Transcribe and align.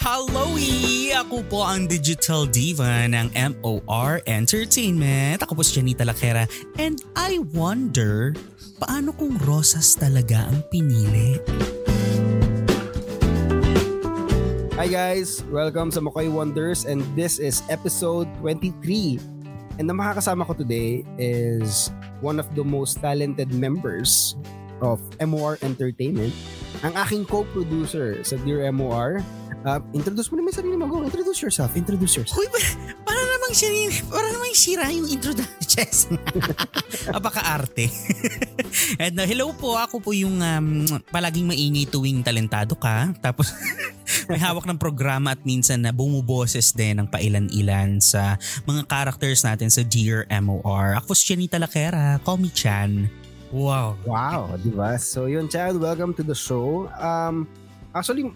Hallowy! 0.00 1.12
Ako 1.12 1.44
po 1.44 1.60
ang 1.60 1.84
digital 1.84 2.48
diva 2.48 3.04
ng 3.04 3.28
MOR 3.36 4.24
Entertainment. 4.24 5.44
Ako 5.44 5.52
po 5.52 5.60
si 5.60 5.76
Janita 5.76 6.08
Lakera 6.08 6.48
and 6.80 7.04
I 7.12 7.36
wonder, 7.52 8.32
paano 8.80 9.12
kung 9.12 9.36
rosas 9.44 9.92
talaga 10.00 10.48
ang 10.48 10.64
pinili? 10.72 11.36
Hi 14.80 14.88
guys! 14.88 15.44
Welcome 15.52 15.92
sa 15.92 16.00
Makoy 16.00 16.32
Wonders 16.32 16.88
and 16.88 17.04
this 17.12 17.36
is 17.36 17.60
episode 17.68 18.24
23. 18.40 19.20
And 19.76 19.84
the 19.84 19.92
makakasama 19.92 20.48
ko 20.48 20.56
today 20.56 21.04
is 21.20 21.92
one 22.24 22.40
of 22.40 22.48
the 22.56 22.64
most 22.64 23.04
talented 23.04 23.52
members 23.52 24.32
of 24.80 24.96
MOR 25.20 25.60
Entertainment, 25.60 26.32
ang 26.80 26.96
aking 26.96 27.28
co-producer 27.28 28.24
sa 28.24 28.40
Dear 28.48 28.64
MOR. 28.72 29.20
Uh, 29.60 29.76
introduce 29.92 30.32
mo 30.32 30.40
naman 30.40 30.56
sarili 30.56 30.72
mo. 30.72 30.88
Go, 30.88 31.04
introduce 31.04 31.44
yourself. 31.44 31.76
Introduce 31.76 32.16
yourself. 32.16 32.40
Ba- 32.40 33.04
para 33.04 33.20
namang 33.20 33.52
siya, 33.52 33.68
para 34.08 34.28
namang 34.32 34.56
sira 34.56 34.88
yung 34.88 35.04
introduction. 35.04 36.16
Apaka-arte. 37.18 37.92
And 38.96 39.16
uh, 39.20 39.28
hello 39.28 39.52
po, 39.52 39.76
ako 39.76 40.00
po 40.00 40.16
yung 40.16 40.40
um, 40.40 40.88
palaging 41.12 41.44
maingay 41.44 41.84
tuwing 41.92 42.24
talentado 42.24 42.72
ka. 42.72 43.12
Tapos 43.20 43.52
may 44.32 44.40
hawak 44.40 44.64
ng 44.64 44.80
programa 44.80 45.36
at 45.36 45.44
minsan 45.44 45.84
na 45.84 45.92
bumuboses 45.92 46.72
din 46.72 46.96
ng 46.96 47.12
pailan-ilan 47.12 48.00
sa 48.00 48.40
mga 48.64 48.88
characters 48.88 49.44
natin 49.44 49.68
sa 49.68 49.84
Dear 49.84 50.24
MOR. 50.40 50.96
Ako 50.96 51.12
po 51.12 51.14
si 51.14 51.36
Janita 51.36 51.60
Lakera, 51.60 52.16
call 52.24 52.40
me 52.40 52.48
Chan. 52.48 53.12
Wow. 53.52 54.00
Wow, 54.08 54.56
di 54.56 54.72
ba? 54.72 54.96
So 54.96 55.28
yun, 55.28 55.52
Chad, 55.52 55.76
welcome 55.76 56.16
to 56.16 56.24
the 56.24 56.38
show. 56.38 56.88
Um, 56.96 57.44
actually, 57.92 58.30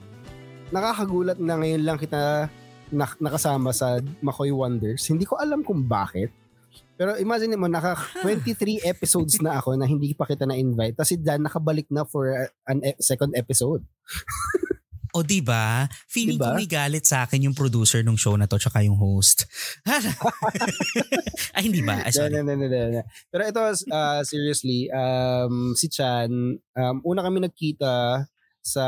nakakagulat 0.72 1.38
na 1.40 1.60
ngayon 1.60 1.82
lang 1.84 1.98
kita 2.00 2.48
nak- 2.92 3.20
nakasama 3.20 3.74
sa 3.74 3.98
Makoy 4.20 4.54
Wonders. 4.54 5.04
Hindi 5.08 5.24
ko 5.26 5.36
alam 5.36 5.64
kung 5.66 5.84
bakit. 5.84 6.30
Pero 6.94 7.18
imagine 7.18 7.58
mo, 7.58 7.66
naka 7.66 7.98
23 8.22 8.86
episodes 8.86 9.42
na 9.42 9.58
ako 9.58 9.74
na 9.74 9.86
hindi 9.86 10.14
pa 10.14 10.26
kita 10.26 10.46
na-invite. 10.46 10.94
Tapos 10.94 11.10
si 11.10 11.18
Dan 11.18 11.42
nakabalik 11.42 11.90
na 11.90 12.06
for 12.06 12.30
an 12.70 12.78
e- 12.86 12.98
second 13.02 13.34
episode. 13.34 13.82
O 15.14 15.22
di 15.22 15.38
ba? 15.38 15.86
Feeling 16.10 16.42
Diba? 16.42 16.50
ko 16.50 16.58
may 16.58 16.66
galit 16.66 17.06
sa 17.06 17.22
akin 17.22 17.46
yung 17.46 17.54
producer 17.54 18.02
ng 18.02 18.18
show 18.18 18.34
na 18.34 18.50
to 18.50 18.58
tsaka 18.58 18.82
yung 18.82 18.98
host. 18.98 19.46
Ay 21.54 21.70
hindi 21.70 21.86
ba? 21.86 22.02
Ay, 22.02 22.10
sorry. 22.10 22.34
No, 22.34 22.42
no, 22.42 22.58
no, 22.58 22.66
no, 22.66 22.98
no. 22.98 23.02
Pero 23.30 23.42
ito, 23.46 23.62
uh, 23.94 24.20
seriously, 24.26 24.90
um, 24.90 25.70
si 25.78 25.86
Chan, 25.86 26.34
um, 26.58 26.96
una 27.06 27.22
kami 27.22 27.46
nagkita 27.46 28.26
sa 28.58 28.84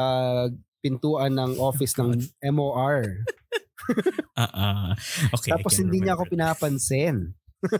pintuan 0.87 1.34
ng 1.34 1.59
office 1.59 1.98
ng 1.98 2.15
MOR. 2.55 3.03
Ah, 4.34 4.51
ah. 4.51 4.91
okay. 5.31 5.55
Tapos 5.55 5.78
hindi 5.78 6.03
niya 6.03 6.19
ako 6.19 6.27
pinapansin. 6.27 7.39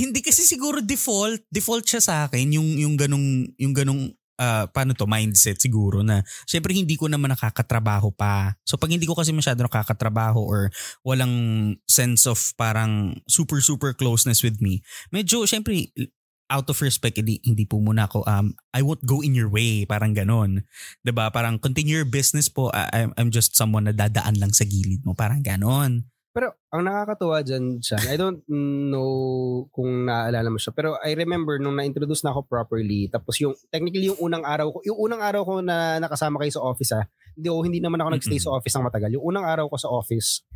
hindi 0.00 0.22
kasi 0.22 0.46
siguro 0.46 0.78
default, 0.78 1.42
default 1.50 1.90
siya 1.90 1.98
sa 1.98 2.14
akin 2.30 2.54
yung 2.54 2.78
yung 2.78 2.94
ganung 2.94 3.50
yung 3.58 3.74
ganung 3.74 4.14
ah, 4.38 4.70
paano 4.70 4.94
to 4.94 5.10
mindset 5.10 5.58
siguro 5.60 6.06
na 6.06 6.22
syempre 6.48 6.70
hindi 6.70 6.94
ko 6.94 7.10
naman 7.10 7.34
nakakatrabaho 7.34 8.14
pa. 8.14 8.54
So 8.62 8.78
pag 8.78 8.94
hindi 8.94 9.10
ko 9.10 9.18
kasi 9.18 9.34
masyado 9.34 9.66
nakakatrabaho 9.66 10.38
or 10.38 10.70
walang 11.02 11.34
sense 11.84 12.30
of 12.30 12.38
parang 12.54 13.18
super 13.26 13.58
super 13.58 13.90
closeness 13.92 14.40
with 14.40 14.62
me, 14.62 14.86
medyo 15.10 15.44
syempre 15.50 15.90
out 16.50 16.66
of 16.66 16.78
respect 16.82 17.16
hindi, 17.16 17.38
hindi 17.46 17.64
po 17.64 17.78
muna 17.78 18.10
ako 18.10 18.26
um 18.26 18.52
I 18.74 18.82
won't 18.82 19.06
go 19.06 19.22
in 19.22 19.32
your 19.32 19.48
way 19.48 19.86
parang 19.86 20.12
ganon 20.12 20.66
ba 21.06 21.30
parang 21.30 21.62
continue 21.62 22.02
your 22.02 22.08
business 22.08 22.50
po 22.50 22.74
I, 22.74 23.06
I'm, 23.06 23.10
I'm 23.16 23.30
just 23.30 23.54
someone 23.54 23.86
na 23.86 23.94
dadaan 23.94 24.36
lang 24.42 24.50
sa 24.50 24.66
gilid 24.66 25.06
mo 25.06 25.14
parang 25.14 25.40
ganon 25.40 26.10
Pero 26.30 26.54
ang 26.70 26.86
nakakatuwa 26.86 27.42
dyan, 27.42 27.82
Chan, 27.82 28.06
I 28.06 28.14
don't 28.14 28.46
know 28.46 29.10
kung 29.74 30.06
naaalala 30.06 30.46
mo 30.46 30.62
siya, 30.62 30.70
pero 30.70 30.94
I 31.02 31.18
remember 31.18 31.58
nung 31.58 31.74
na-introduce 31.74 32.22
na 32.22 32.30
ako 32.30 32.46
properly, 32.46 33.10
tapos 33.10 33.34
yung, 33.42 33.58
technically 33.66 34.14
yung 34.14 34.20
unang 34.22 34.46
araw 34.46 34.70
ko, 34.70 34.78
yung 34.86 34.94
unang 34.94 35.18
araw 35.26 35.42
ko 35.42 35.54
na 35.58 35.98
nakasama 35.98 36.38
kayo 36.38 36.54
sa 36.54 36.62
office 36.62 36.94
ha, 36.94 37.02
hindi, 37.34 37.50
oh, 37.50 37.66
hindi 37.66 37.82
naman 37.82 37.98
ako 37.98 38.14
nagstay 38.14 38.38
Mm-mm. 38.38 38.46
sa 38.46 38.54
office 38.54 38.74
ng 38.78 38.86
matagal. 38.86 39.10
Yung 39.18 39.26
unang 39.26 39.42
araw 39.42 39.66
ko 39.74 39.76
sa 39.82 39.90
office, 39.90 40.46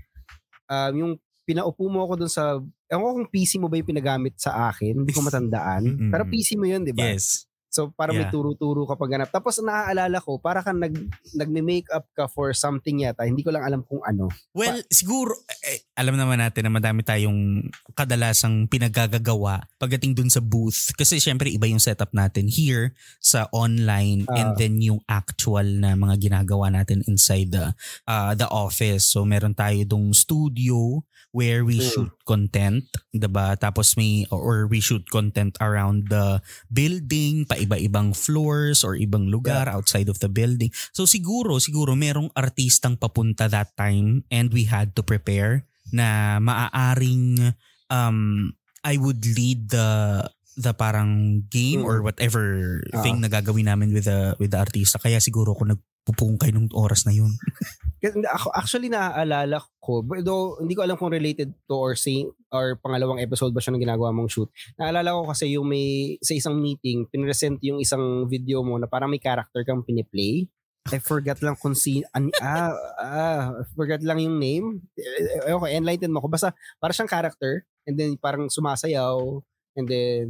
um, 0.71 0.93
yung 0.95 1.13
pinaupo 1.43 1.91
mo 1.91 2.07
ako 2.07 2.23
dun 2.23 2.31
sa, 2.31 2.63
ewan 2.91 3.03
ko 3.05 3.11
kung 3.21 3.31
PC 3.33 3.57
mo 3.61 3.67
ba 3.73 3.79
yung 3.81 3.89
pinagamit 3.89 4.35
sa 4.37 4.71
akin, 4.73 5.05
hindi 5.05 5.13
ko 5.15 5.25
matandaan. 5.25 5.83
Mm-mm. 5.85 6.11
Pero 6.13 6.23
PC 6.29 6.57
mo 6.61 6.67
yun, 6.69 6.85
di 6.85 6.93
ba? 6.93 7.05
yes 7.05 7.49
So 7.75 7.91
para 7.91 8.15
may 8.15 8.23
Yeah. 8.23 8.31
turo-turo 8.31 8.87
ka 8.87 8.95
pag 8.95 9.11
ganap. 9.11 9.35
Tapos 9.35 9.59
naaalala 9.59 10.23
ko, 10.23 10.39
para 10.39 10.63
kang 10.63 10.79
nag, 10.79 10.95
nagme-makeup 11.35 12.07
ka 12.15 12.31
for 12.31 12.55
something 12.55 13.03
yata, 13.03 13.27
hindi 13.27 13.43
ko 13.43 13.51
lang 13.51 13.67
alam 13.67 13.83
kung 13.83 13.99
ano. 14.07 14.31
Well, 14.55 14.79
siguro, 14.87 15.35
eh, 15.67 15.83
alam 15.99 16.15
naman 16.15 16.39
natin 16.39 16.71
na 16.71 16.73
madami 16.73 17.03
tayong 17.03 17.67
kadalasang 17.99 18.71
pinagagagawa 18.71 19.67
pagdating 19.83 20.15
dun 20.15 20.31
sa 20.31 20.39
booth. 20.39 20.95
Kasi 20.95 21.19
syempre 21.19 21.51
iba 21.51 21.67
yung 21.67 21.83
setup 21.83 22.15
natin 22.15 22.47
here 22.47 22.95
sa 23.19 23.51
online 23.51 24.23
and 24.31 24.55
Ah. 24.55 24.57
then 24.57 24.79
yung 24.79 25.03
actual 25.11 25.67
na 25.67 25.99
mga 25.99 26.31
ginagawa 26.31 26.71
natin 26.71 27.03
inside 27.11 27.51
the 27.51 27.75
uh, 28.07 28.39
the 28.39 28.47
office. 28.47 29.11
So 29.11 29.27
meron 29.27 29.59
tayo 29.59 29.83
dong 29.83 30.15
studio 30.15 31.03
where 31.35 31.67
we 31.67 31.83
Mm. 31.83 31.91
shoot 31.91 32.13
content, 32.23 32.87
'di 33.11 33.27
ba? 33.27 33.59
Tapos 33.59 33.99
may 33.99 34.23
or 34.31 34.71
we 34.71 34.79
shoot 34.79 35.03
content 35.11 35.59
around 35.59 36.07
the 36.07 36.39
building, 36.71 37.43
pa 37.43 37.59
iba-ibang 37.65 38.13
floors 38.13 38.85
or 38.85 38.95
ibang 38.95 39.33
lugar 39.33 39.65
outside 39.67 40.07
of 40.07 40.21
the 40.21 40.29
building. 40.29 40.69
So 40.93 41.05
siguro, 41.05 41.57
siguro 41.57 41.97
merong 41.97 42.29
artistang 42.33 42.95
papunta 42.95 43.49
that 43.49 43.73
time 43.75 44.23
and 44.29 44.53
we 44.53 44.69
had 44.69 44.93
to 44.95 45.03
prepare 45.03 45.65
na 45.89 46.37
maaaring 46.39 47.57
um 47.89 48.53
I 48.81 49.01
would 49.01 49.25
lead 49.25 49.73
the 49.73 50.21
the 50.55 50.71
parang 50.71 51.43
game 51.49 51.83
or 51.83 51.99
Mm. 51.99 52.05
whatever 52.05 52.45
Ah. 52.93 53.01
thing 53.01 53.19
na 53.19 53.27
gagawin 53.27 53.67
namin 53.67 53.91
with 53.91 54.05
the 54.05 54.37
with 54.37 54.53
the 54.53 54.61
artista. 54.61 55.01
Kaya 55.01 55.19
siguro 55.19 55.57
ako 55.57 55.73
nagpupungkay 55.73 56.53
nung 56.53 56.69
oras 56.71 57.09
na 57.09 57.13
yun. 57.13 57.33
Ako 58.11 58.53
actually 58.53 58.93
naaalala 58.93 59.65
ko, 59.81 60.05
though 60.21 60.61
hindi 60.61 60.77
ko 60.77 60.85
alam 60.85 61.01
kung 61.01 61.13
related 61.13 61.53
to 61.65 61.75
or 61.77 61.93
same 61.97 62.29
or 62.53 62.77
pangalawang 62.81 63.21
episode 63.21 63.57
ba 63.57 63.65
siya 63.65 63.73
ng 63.73 63.85
ginagawa 63.85 64.13
mong 64.13 64.29
shoot. 64.29 64.51
Naalala 64.77 65.17
ko 65.17 65.23
kasi 65.33 65.57
yung 65.57 65.69
may 65.69 66.21
sa 66.21 66.37
isang 66.37 66.61
meeting, 66.61 67.09
pinresent 67.09 67.61
yung 67.65 67.81
isang 67.81 68.29
video 68.29 68.61
mo 68.61 68.77
na 68.77 68.85
parang 68.85 69.09
may 69.09 69.23
character 69.23 69.65
kang 69.65 69.81
piniplay. 69.81 70.45
I 70.93 71.01
forgot 71.01 71.41
lang 71.41 71.57
kung 71.57 71.73
si 71.73 72.05
an, 72.13 72.29
ah, 72.45 72.77
ah, 73.01 73.65
forgot 73.73 74.05
lang 74.05 74.21
yung 74.21 74.37
name. 74.37 74.67
Eh, 75.01 75.49
Okay, 75.49 75.81
enlighten 75.81 76.13
mo 76.13 76.21
ko. 76.21 76.29
Basta 76.29 76.53
para 76.77 76.93
siyang 76.93 77.09
character 77.09 77.65
and 77.89 77.97
then 77.97 78.21
parang 78.21 78.53
sumasayaw 78.53 79.41
and 79.81 79.87
then 79.89 80.29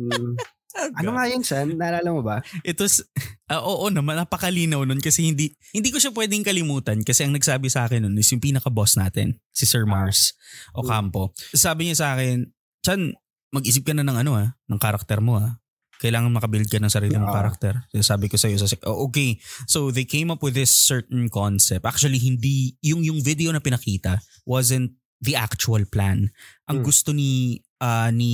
ano 0.74 1.10
nga 1.14 1.24
yun 1.26 1.40
siya? 1.40 1.64
Naalala 1.64 2.08
mo 2.10 2.20
ba? 2.20 2.42
It 2.62 2.76
was, 2.76 3.00
ah, 3.46 3.62
oo 3.62 3.86
naman, 3.88 4.18
napakalinaw 4.18 4.82
nun 4.82 4.98
kasi 4.98 5.30
hindi, 5.30 5.54
hindi 5.70 5.88
ko 5.88 5.98
siya 5.98 6.10
pwedeng 6.10 6.42
kalimutan 6.42 7.00
kasi 7.00 7.22
ang 7.22 7.32
nagsabi 7.32 7.70
sa 7.70 7.86
akin 7.86 8.04
nun 8.04 8.18
is 8.18 8.28
yung 8.28 8.42
pinaka-boss 8.42 8.98
natin, 8.98 9.38
si 9.50 9.64
Sir 9.64 9.86
Mars 9.86 10.34
Ocampo. 10.72 11.30
Sabi 11.52 11.88
niya 11.88 11.96
sa 11.98 12.08
akin, 12.14 12.50
Chan, 12.82 13.14
mag-isip 13.50 13.86
ka 13.86 13.94
na 13.94 14.02
ng 14.02 14.18
ano 14.18 14.34
ah, 14.34 14.50
ng 14.66 14.80
karakter 14.80 15.22
mo 15.22 15.38
ah. 15.38 15.56
Kailangan 16.02 16.34
makabuild 16.34 16.66
ka 16.66 16.82
ng 16.82 16.90
sarili 16.90 17.14
mong 17.14 17.30
Yeah. 17.30 17.38
karakter. 17.38 17.74
Sabi 18.02 18.26
ko 18.26 18.34
sa 18.34 18.50
iyo 18.50 18.58
sa 18.58 18.66
sec- 18.66 18.82
oh, 18.84 19.06
okay. 19.08 19.38
So 19.64 19.88
they 19.88 20.04
came 20.04 20.28
up 20.28 20.42
with 20.42 20.52
this 20.52 20.74
certain 20.74 21.30
concept. 21.30 21.86
Actually 21.86 22.18
hindi 22.18 22.74
yung 22.82 23.06
yung 23.06 23.22
video 23.22 23.54
na 23.54 23.62
pinakita 23.62 24.18
wasn't 24.44 24.90
the 25.22 25.38
actual 25.38 25.86
plan. 25.86 26.28
Ang 26.68 26.82
Hmm. 26.82 26.84
gusto 26.84 27.14
ni 27.14 27.62
ah, 27.84 28.08
ni 28.08 28.32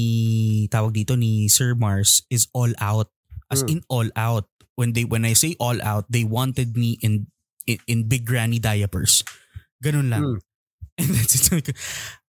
tawag 0.71 0.95
dito 0.95 1.19
ni 1.19 1.51
Sir 1.51 1.75
Mars 1.75 2.23
is 2.31 2.47
all 2.55 2.71
out. 2.79 3.11
As 3.51 3.67
Hmm. 3.67 3.75
in 3.75 3.81
all 3.91 4.07
out. 4.15 4.47
When 4.79 4.95
they 4.95 5.03
when 5.03 5.27
I 5.27 5.35
say 5.35 5.59
all 5.59 5.83
out, 5.83 6.07
they 6.07 6.23
wanted 6.23 6.79
me 6.79 6.95
in 7.03 7.27
in, 7.67 7.83
in 7.91 7.99
big 8.07 8.23
granny 8.25 8.63
diapers. 8.63 9.27
Ganun 9.83 10.07
lang. 10.09 10.23
Hmm. 10.23 10.39
And 11.03 11.11
that's 11.19 11.51
it. 11.51 11.67
Ko, 11.67 11.75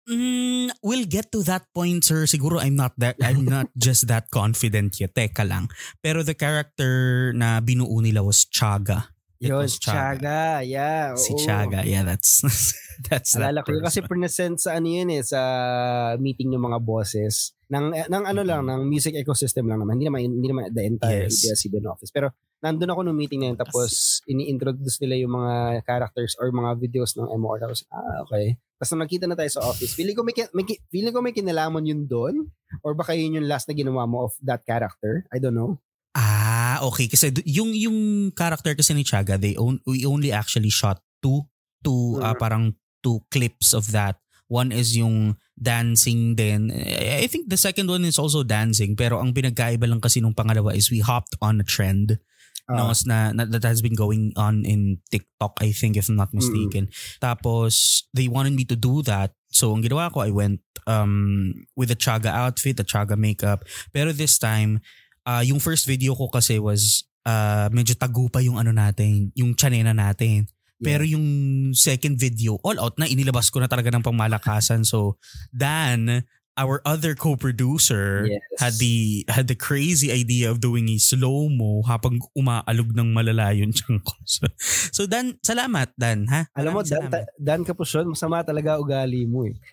Mm, 0.10 0.74
we'll 0.82 1.06
get 1.06 1.30
to 1.38 1.46
that 1.46 1.70
point, 1.70 2.02
sir. 2.02 2.26
Siguro 2.26 2.58
I'm 2.58 2.74
not 2.74 2.98
that 2.98 3.22
I'm 3.22 3.46
not 3.46 3.70
just 3.78 4.10
that 4.10 4.34
confident 4.34 4.98
yet. 4.98 5.14
Teka 5.14 5.46
lang. 5.46 5.70
Pero 6.02 6.26
the 6.26 6.34
character 6.34 7.30
na 7.38 7.62
binuo 7.62 8.02
nila 8.02 8.26
was 8.26 8.50
Chaga. 8.50 9.14
It 9.40 9.56
Yun, 9.56 9.64
was 9.64 9.80
Chaga. 9.80 10.20
Chaga. 10.20 10.68
Yeah. 10.68 11.16
Si 11.16 11.32
oo. 11.32 11.40
Chaga. 11.40 11.80
Yeah, 11.88 12.04
that's 12.04 12.44
that's 13.08 13.32
that 13.40 13.40
Alala 13.40 13.64
ko 13.64 13.72
yun 13.72 13.88
kasi 13.88 14.04
present 14.04 14.60
sa 14.60 14.76
ano 14.76 14.88
yun 14.92 15.08
eh, 15.16 15.24
sa 15.24 15.40
meeting 16.20 16.52
ng 16.52 16.60
mga 16.60 16.84
bosses. 16.84 17.56
Ng, 17.72 18.12
ng 18.12 18.24
ano 18.28 18.42
lang, 18.44 18.68
ng 18.68 18.84
music 18.84 19.16
ecosystem 19.16 19.64
lang 19.72 19.80
naman. 19.80 19.96
Hindi 19.96 20.12
naman, 20.12 20.20
hindi 20.28 20.48
naman 20.52 20.64
the 20.76 20.84
entire 20.84 21.32
Yes. 21.32 21.40
ABS-CBN 21.40 21.88
office. 21.88 22.12
Pero 22.12 22.36
nandun 22.60 22.92
ako 22.92 23.00
nung 23.08 23.16
meeting 23.16 23.40
na 23.40 23.48
yun 23.56 23.60
tapos 23.62 24.20
ini-introduce 24.28 25.00
nila 25.08 25.16
yung 25.24 25.32
mga 25.32 25.88
characters 25.88 26.36
or 26.36 26.52
mga 26.52 26.76
videos 26.76 27.16
ng 27.16 27.32
MOR. 27.40 27.64
Tapos, 27.64 27.88
ah, 27.96 28.28
okay. 28.28 28.60
Tapos 28.76 28.90
nung 28.92 29.04
nakita 29.08 29.24
na 29.24 29.40
tayo 29.40 29.52
sa 29.56 29.64
office, 29.64 29.96
feeling 29.96 30.20
ko 30.20 30.28
may, 30.28 30.36
may, 30.52 30.68
feeling 30.92 31.16
ko 31.16 31.24
may 31.24 31.32
kinalaman 31.32 31.88
yun 31.88 32.04
doon 32.04 32.52
or 32.84 32.92
baka 32.92 33.16
yun 33.16 33.40
yung 33.40 33.48
last 33.48 33.72
na 33.72 33.78
ginawa 33.78 34.04
mo 34.04 34.28
of 34.28 34.36
that 34.44 34.68
character. 34.68 35.24
I 35.32 35.40
don't 35.40 35.56
know. 35.56 35.80
Ah, 36.20 36.84
okay. 36.84 37.08
Kasi 37.08 37.32
yung 37.48 37.72
yung 37.72 38.30
character 38.36 38.76
kasi 38.76 38.92
ni 38.92 39.08
Chaga, 39.08 39.40
they 39.40 39.56
own, 39.56 39.80
we 39.88 40.04
only 40.04 40.36
actually 40.36 40.68
shot 40.68 41.00
two 41.24 41.48
two 41.80 42.20
uh, 42.20 42.36
parang 42.36 42.76
two 43.00 43.24
clips 43.32 43.72
of 43.72 43.96
that. 43.96 44.20
One 44.52 44.76
is 44.76 45.00
yung 45.00 45.40
dancing 45.56 46.36
din. 46.36 46.76
I 46.76 47.28
think 47.32 47.48
the 47.48 47.60
second 47.60 47.88
one 47.88 48.04
is 48.04 48.20
also 48.20 48.44
dancing 48.44 49.00
pero 49.00 49.24
ang 49.24 49.32
pinagkaiba 49.32 49.88
lang 49.88 50.04
kasi 50.04 50.20
nung 50.20 50.36
pangalawa 50.36 50.76
is 50.76 50.92
we 50.92 51.00
hopped 51.00 51.40
on 51.40 51.64
a 51.64 51.68
trend 51.68 52.20
no, 52.70 52.90
Ah, 52.90 52.96
na, 53.06 53.34
na 53.34 53.44
that 53.46 53.66
has 53.66 53.82
been 53.82 53.98
going 53.98 54.32
on 54.38 54.64
in 54.64 55.02
TikTok 55.10 55.58
I 55.60 55.72
think 55.72 55.98
if 55.98 56.08
I'm 56.08 56.16
not 56.16 56.34
mistaken. 56.34 56.90
Tapos 57.22 58.04
they 58.14 58.28
wanted 58.28 58.54
me 58.54 58.64
to 58.70 58.78
do 58.78 59.02
that. 59.04 59.34
So 59.50 59.74
ang 59.74 59.82
ginawa 59.82 60.14
ko 60.14 60.22
I 60.22 60.32
went 60.32 60.62
um 60.86 61.54
with 61.76 61.92
a 61.92 61.98
chaga 62.00 62.30
outfit, 62.30 62.80
a 62.80 62.86
chaga 62.86 63.18
makeup. 63.18 63.66
Pero 63.92 64.14
this 64.14 64.38
time 64.38 64.80
uh, 65.26 65.44
yung 65.44 65.60
first 65.60 65.88
video 65.90 66.16
ko 66.16 66.30
kasi 66.30 66.60
was 66.60 67.08
uh, 67.26 67.68
medyo 67.74 67.96
tagupa 67.96 68.40
yung 68.44 68.60
ano 68.60 68.72
natin, 68.72 69.34
yung 69.36 69.56
chanena 69.56 69.92
natin. 69.96 70.48
Pero 70.80 71.04
yung 71.04 71.28
second 71.76 72.16
video, 72.16 72.56
all 72.64 72.80
out 72.80 72.96
na, 72.96 73.04
inilabas 73.04 73.52
ko 73.52 73.60
na 73.60 73.68
talaga 73.68 73.92
ng 73.92 74.00
pangmalakasan. 74.00 74.88
So, 74.88 75.20
Dan, 75.52 76.24
our 76.60 76.84
other 76.84 77.16
co-producer, 77.16 78.28
yes. 78.28 78.44
had 78.60 78.76
the 78.84 79.24
had 79.32 79.48
the 79.48 79.56
crazy 79.56 80.12
idea 80.12 80.52
of 80.52 80.60
doing 80.60 80.92
a 80.92 81.00
slow-mo 81.00 81.88
habang 81.88 82.20
umaalog 82.36 82.92
ng 82.92 83.16
malala 83.16 83.56
yung 83.56 83.72
tiyan 83.72 84.04
ko. 84.08 84.12
So, 84.28 84.44
so 84.92 85.02
Dan, 85.08 85.40
salamat 85.40 85.96
Dan, 85.96 86.28
ha? 86.28 86.52
Alam 86.60 86.76
mo, 86.76 86.82
Dan, 86.84 87.08
salamat. 87.08 87.12
ta- 87.16 87.32
Dan 87.40 87.64
Capusyon, 87.64 88.12
masama 88.12 88.44
talaga 88.44 88.76
ugali 88.76 89.24
mo 89.24 89.48
eh. 89.48 89.56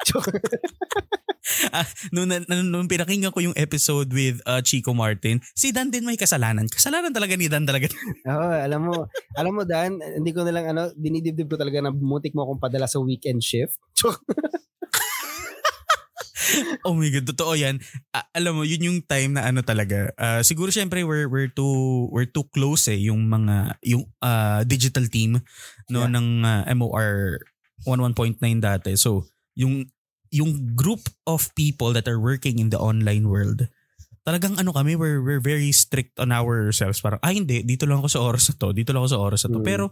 Nung, 2.11 2.27
nung, 2.27 2.67
nung 2.67 2.91
pinakinggan 2.91 3.31
ko 3.31 3.39
yung 3.39 3.55
episode 3.55 4.11
with 4.11 4.43
uh, 4.51 4.59
Chico 4.59 4.91
Martin, 4.91 5.39
si 5.55 5.71
Dan 5.71 5.95
din 5.95 6.03
may 6.03 6.19
kasalanan. 6.19 6.67
Kasalanan 6.67 7.15
talaga 7.15 7.39
ni 7.39 7.47
Dan 7.47 7.63
talaga. 7.63 7.87
Oo, 8.35 8.51
alam 8.51 8.81
mo, 8.83 9.07
alam 9.39 9.53
mo 9.55 9.63
Dan, 9.63 10.03
hindi 10.03 10.35
ko 10.35 10.43
na 10.43 10.51
lang 10.51 10.75
ano, 10.75 10.91
dinidibdib 10.99 11.47
ko 11.47 11.55
talaga 11.55 11.79
na 11.87 11.95
muntik 11.95 12.35
mo 12.35 12.43
akong 12.43 12.59
padala 12.59 12.91
sa 12.91 12.99
weekend 12.99 13.47
shift. 13.47 13.79
Oh 16.85 16.93
my 16.93 17.09
God, 17.09 17.27
totoo 17.27 17.57
yan. 17.57 17.81
Ah, 18.13 18.29
alam 18.33 18.61
mo, 18.61 18.63
yun 18.63 18.85
yung 18.85 19.01
time 19.03 19.35
na 19.35 19.49
ano 19.49 19.65
talaga. 19.65 20.13
ah, 20.17 20.45
siguro 20.45 20.69
syempre 20.69 21.03
we're, 21.03 21.27
we're 21.27 21.49
too 21.51 22.07
we're 22.13 22.29
too 22.29 22.45
close 22.53 22.87
eh 22.93 22.99
yung 23.09 23.25
mga 23.27 23.81
yung 23.83 24.05
ah, 24.21 24.61
digital 24.63 25.09
team 25.09 25.41
no 25.89 26.05
Yeah. 26.05 26.13
ng 26.13 26.27
ah, 26.45 26.63
MOR 26.77 27.41
11.9 27.85 28.37
dati. 28.61 28.97
So, 28.97 29.25
yung 29.57 29.89
yung 30.35 30.75
group 30.75 31.07
of 31.25 31.49
people 31.55 31.95
that 31.95 32.05
are 32.05 32.19
working 32.19 32.59
in 32.59 32.69
the 32.69 32.81
online 32.81 33.31
world, 33.31 33.65
talagang 34.27 34.59
ano 34.59 34.75
kami, 34.75 34.99
we're, 34.99 35.23
we're 35.23 35.41
very 35.41 35.71
strict 35.71 36.19
on 36.19 36.35
ourselves. 36.35 36.99
Parang, 36.99 37.23
ah 37.23 37.31
hindi, 37.31 37.63
dito 37.63 37.87
lang 37.87 38.03
ako 38.03 38.09
sa 38.11 38.21
oras 38.27 38.51
na 38.51 38.55
to, 38.59 38.75
dito 38.75 38.91
lang 38.91 39.07
ako 39.07 39.11
sa 39.15 39.23
oras 39.23 39.41
na 39.47 39.55
to. 39.55 39.61
Mm. 39.63 39.67
Pero, 39.71 39.85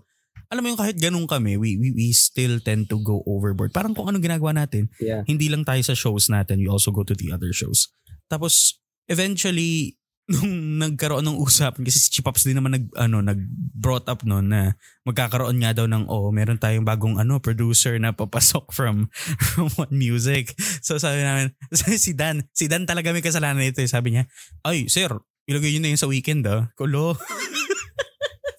alam 0.48 0.60
mo 0.60 0.68
yung 0.68 0.80
kahit 0.80 0.96
ganun 0.96 1.24
kami, 1.24 1.56
we, 1.56 1.76
we, 1.76 1.88
we 1.90 2.06
still 2.10 2.58
tend 2.58 2.86
to 2.86 2.98
go 2.98 3.20
overboard. 3.24 3.70
Parang 3.70 3.92
kung 3.92 4.06
anong 4.06 4.22
ginagawa 4.22 4.52
natin, 4.52 4.88
Yeah. 4.96 5.22
hindi 5.24 5.48
lang 5.48 5.62
tayo 5.62 5.80
sa 5.80 5.92
shows 5.92 6.28
natin, 6.28 6.60
we 6.60 6.68
also 6.68 6.90
go 6.90 7.02
to 7.02 7.12
the 7.12 7.30
other 7.30 7.50
shows. 7.50 7.88
Tapos, 8.26 8.80
eventually, 9.06 9.96
nung 10.32 10.80
nagkaroon 10.80 11.20
ng 11.22 11.36
usapan, 11.36 11.84
kasi 11.84 12.00
si 12.00 12.08
Chipops 12.08 12.48
din 12.48 12.56
naman 12.56 12.72
nag, 12.72 12.88
ano, 12.96 13.20
nag-brought 13.20 14.08
up 14.08 14.24
noon 14.24 14.48
na 14.48 14.72
magkakaroon 15.04 15.60
nga 15.60 15.76
daw 15.76 15.84
ng, 15.84 16.08
oh, 16.08 16.32
meron 16.32 16.56
tayong 16.56 16.80
bagong 16.80 17.20
ano, 17.20 17.44
producer 17.44 17.92
na 18.00 18.16
papasok 18.16 18.72
from, 18.72 19.12
from 19.52 19.68
One 19.76 19.92
Music. 19.92 20.56
So 20.80 20.96
sabi 20.96 21.20
namin, 21.20 21.52
si 21.76 22.16
Dan, 22.16 22.48
si 22.56 22.72
Dan 22.72 22.88
talaga 22.88 23.12
may 23.12 23.20
kasalanan 23.20 23.60
nito. 23.60 23.84
eh. 23.84 23.90
Sabi 23.90 24.16
niya, 24.16 24.24
ay, 24.64 24.88
sir, 24.88 25.12
ilagay 25.44 25.76
yun 25.76 25.84
na 25.84 25.92
yun 25.92 26.00
sa 26.00 26.08
weekend 26.08 26.48
ah. 26.48 26.72
Kulo. 26.72 27.20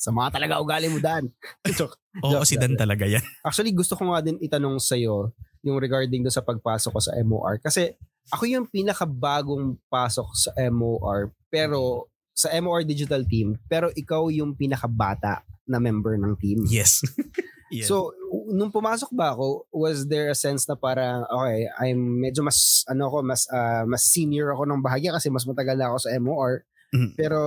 Sama 0.05 0.29
talaga 0.29 0.61
ugali 0.61 0.85
mo, 0.85 1.01
Dan. 1.01 1.33
Joke. 1.77 1.97
Oo, 2.21 2.37
Joke, 2.37 2.45
si 2.45 2.61
Dan 2.61 2.77
talaga 2.77 3.09
yan. 3.09 3.25
Actually, 3.47 3.73
gusto 3.73 3.97
ko 3.97 4.13
nga 4.13 4.21
din 4.21 4.37
itanong 4.37 4.77
sa'yo 4.77 5.33
yung 5.65 5.81
regarding 5.81 6.21
do 6.21 6.29
sa 6.29 6.45
pagpasok 6.45 6.93
ko 6.93 7.01
sa 7.01 7.17
MOR. 7.25 7.57
Kasi 7.57 7.97
ako 8.29 8.45
yung 8.45 8.65
pinakabagong 8.69 9.81
pasok 9.89 10.29
sa 10.37 10.53
MOR 10.69 11.33
pero 11.49 12.09
sa 12.37 12.53
MOR 12.57 12.85
digital 12.85 13.25
team 13.25 13.57
pero 13.65 13.89
ikaw 13.93 14.29
yung 14.29 14.53
pinakabata 14.53 15.41
na 15.65 15.81
member 15.81 16.17
ng 16.21 16.33
team. 16.37 16.61
Yes. 16.69 17.01
yes. 17.73 17.89
So, 17.89 18.13
nung 18.53 18.69
pumasok 18.69 19.09
ba 19.13 19.33
ako, 19.33 19.65
was 19.73 20.05
there 20.05 20.29
a 20.29 20.37
sense 20.37 20.69
na 20.69 20.77
parang, 20.77 21.25
okay, 21.25 21.65
I'm 21.81 22.21
medyo 22.21 22.45
mas, 22.45 22.85
ano 22.85 23.09
ko, 23.09 23.25
mas, 23.25 23.49
ah, 23.49 23.81
mas 23.89 24.05
senior 24.05 24.53
ako 24.53 24.69
ng 24.69 24.81
bahagya 24.85 25.17
kasi 25.17 25.33
mas 25.33 25.49
matagal 25.49 25.73
na 25.73 25.89
ako 25.89 25.97
sa 25.97 26.13
MOR. 26.21 26.61
Mhm. 26.93 27.17
Pero, 27.17 27.39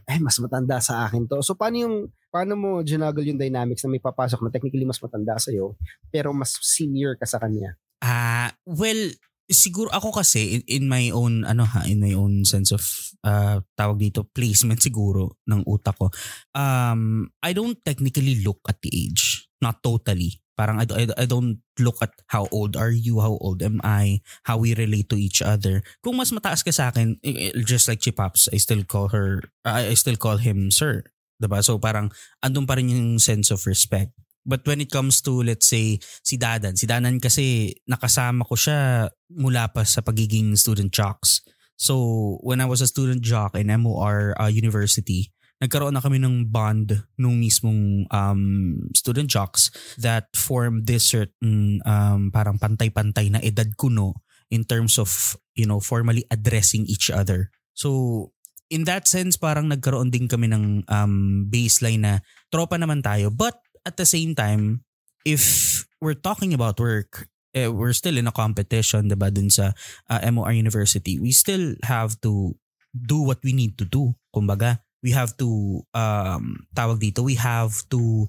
eh, 0.00 0.20
mas 0.20 0.38
matanda 0.40 0.80
sa 0.80 1.04
akin 1.08 1.28
to. 1.28 1.42
So, 1.42 1.58
paano 1.58 1.76
yung, 1.76 1.96
paano 2.32 2.52
mo 2.56 2.70
ginuggle 2.84 3.26
yung 3.28 3.40
dynamics 3.40 3.84
na 3.84 3.92
may 3.92 4.02
papasok 4.02 4.44
na 4.44 4.52
technically 4.52 4.84
mas 4.84 5.00
matanda 5.00 5.36
sa'yo, 5.36 5.76
pero 6.08 6.32
mas 6.32 6.56
senior 6.62 7.16
ka 7.16 7.24
sa 7.28 7.40
kanya? 7.40 7.76
Ah, 8.00 8.52
well, 8.68 9.12
siguro 9.46 9.90
ako 9.94 10.10
kasi 10.10 10.58
in, 10.58 10.62
in 10.66 10.84
my 10.90 11.10
own 11.14 11.46
ano 11.46 11.62
ha, 11.62 11.86
in 11.86 12.02
my 12.02 12.12
own 12.18 12.42
sense 12.42 12.74
of 12.74 12.82
uh, 13.22 13.62
tawag 13.78 14.02
dito 14.02 14.26
placement 14.26 14.82
siguro 14.82 15.38
ng 15.46 15.62
utak 15.66 15.94
ko. 15.94 16.10
Um, 16.54 17.30
I 17.42 17.54
don't 17.54 17.78
technically 17.86 18.42
look 18.42 18.58
at 18.66 18.82
the 18.82 18.90
age, 18.90 19.35
not 19.60 19.82
totally. 19.82 20.40
Parang 20.56 20.80
I, 20.80 20.88
I, 20.88 21.04
I 21.20 21.24
don't 21.28 21.60
look 21.78 22.00
at 22.00 22.16
how 22.32 22.48
old 22.48 22.80
are 22.80 22.90
you, 22.90 23.20
how 23.20 23.36
old 23.44 23.60
am 23.60 23.80
I, 23.84 24.24
how 24.48 24.56
we 24.56 24.72
relate 24.72 25.12
to 25.12 25.20
each 25.20 25.44
other. 25.44 25.84
Kung 26.00 26.16
mas 26.16 26.32
mataas 26.32 26.64
ka 26.64 26.72
sa 26.72 26.88
akin, 26.88 27.20
just 27.68 27.88
like 27.92 28.00
Chipaps, 28.00 28.48
I 28.48 28.56
still 28.56 28.84
call 28.88 29.12
her, 29.12 29.44
I, 29.68 29.92
still 29.92 30.16
call 30.16 30.40
him 30.40 30.72
sir. 30.72 31.04
'Di 31.36 31.46
ba? 31.48 31.60
So 31.60 31.76
parang 31.76 32.08
andun 32.40 32.64
pa 32.64 32.80
rin 32.80 32.88
yung 32.88 33.20
sense 33.20 33.52
of 33.52 33.60
respect. 33.68 34.16
But 34.46 34.62
when 34.64 34.80
it 34.80 34.88
comes 34.94 35.20
to 35.26 35.42
let's 35.42 35.68
say 35.68 35.98
si 36.22 36.38
Dadan, 36.38 36.78
si 36.78 36.86
Dadan 36.86 37.20
kasi 37.20 37.76
nakasama 37.84 38.46
ko 38.46 38.54
siya 38.54 39.10
mula 39.34 39.68
pa 39.68 39.82
sa 39.84 40.00
pagiging 40.00 40.54
student 40.56 40.94
jocks. 40.94 41.42
So 41.76 42.38
when 42.40 42.64
I 42.64 42.70
was 42.70 42.80
a 42.80 42.88
student 42.88 43.20
jock 43.20 43.52
in 43.52 43.68
MOR 43.68 44.32
uh, 44.40 44.48
University, 44.48 45.28
nagkaroon 45.56 45.96
na 45.96 46.04
kami 46.04 46.20
ng 46.20 46.52
bond 46.52 46.92
nung 47.16 47.40
mismong 47.40 48.04
um, 48.12 48.76
student 48.92 49.28
jocks 49.28 49.72
that 49.96 50.28
form 50.36 50.84
this 50.84 51.08
certain 51.08 51.80
um, 51.88 52.28
parang 52.28 52.60
pantay-pantay 52.60 53.32
na 53.32 53.40
edad 53.40 53.72
kuno 53.80 54.20
in 54.52 54.68
terms 54.68 55.00
of 55.00 55.34
you 55.56 55.64
know 55.64 55.80
formally 55.80 56.28
addressing 56.28 56.84
each 56.86 57.08
other. 57.08 57.48
So 57.72 58.30
in 58.68 58.84
that 58.84 59.08
sense 59.08 59.40
parang 59.40 59.72
nagkaroon 59.72 60.12
din 60.12 60.28
kami 60.28 60.52
ng 60.52 60.84
um, 60.92 61.46
baseline 61.48 62.04
na 62.04 62.14
tropa 62.52 62.76
naman 62.76 63.00
tayo. 63.00 63.32
But 63.32 63.56
at 63.88 63.96
the 63.96 64.06
same 64.06 64.36
time 64.36 64.84
if 65.24 65.84
we're 66.04 66.18
talking 66.18 66.52
about 66.52 66.76
work 66.76 67.26
eh, 67.56 67.72
we're 67.72 67.96
still 67.96 68.20
in 68.20 68.28
a 68.28 68.34
competition 68.36 69.08
diba 69.08 69.32
dun 69.32 69.48
sa 69.48 69.72
uh, 70.12 70.20
MOR 70.28 70.52
University. 70.52 71.16
We 71.16 71.32
still 71.32 71.80
have 71.88 72.20
to 72.20 72.52
do 72.92 73.24
what 73.24 73.40
we 73.40 73.56
need 73.56 73.80
to 73.80 73.88
do 73.88 74.12
kumbaga 74.32 74.84
we 75.06 75.14
have 75.14 75.38
to 75.38 75.46
um 75.94 76.66
tawag 76.74 76.98
dito 76.98 77.22
we 77.22 77.38
have 77.38 77.70
to 77.86 78.26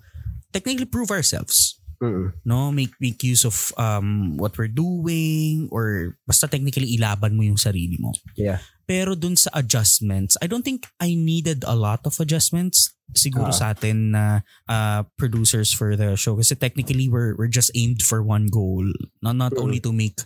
technically 0.53 0.85
prove 0.85 1.09
ourselves 1.09 1.73
Mm. 1.97 2.29
no 2.45 2.69
make 2.69 2.93
make 3.01 3.25
use 3.25 3.41
of 3.41 3.73
um 3.73 4.37
what 4.37 4.53
we're 4.53 4.69
doing 4.69 5.65
or 5.73 6.13
basta 6.29 6.45
technically 6.45 6.93
ilaban 6.93 7.33
mo 7.33 7.41
yung 7.41 7.57
sarili 7.57 7.97
mo 7.97 8.13
Yeah. 8.37 8.61
pero 8.85 9.17
dun 9.17 9.33
sa 9.33 9.49
adjustments 9.57 10.37
I 10.37 10.45
don't 10.45 10.61
think 10.61 10.85
I 11.01 11.17
needed 11.17 11.65
a 11.65 11.73
lot 11.73 12.05
of 12.05 12.13
adjustments 12.21 12.93
siguro 13.17 13.49
Ah. 13.49 13.57
sa 13.57 13.65
atin 13.73 14.13
na 14.13 14.45
uh, 14.69 15.09
producers 15.17 15.73
for 15.73 15.97
the 15.97 16.13
show 16.13 16.37
kasi 16.37 16.53
technically 16.53 17.09
we're 17.09 17.33
we're 17.33 17.49
just 17.49 17.73
aimed 17.73 18.05
for 18.05 18.21
one 18.21 18.45
goal 18.45 18.85
not 19.25 19.33
not 19.33 19.57
Mhm. 19.57 19.61
only 19.65 19.79
to 19.81 19.89
make 19.89 20.21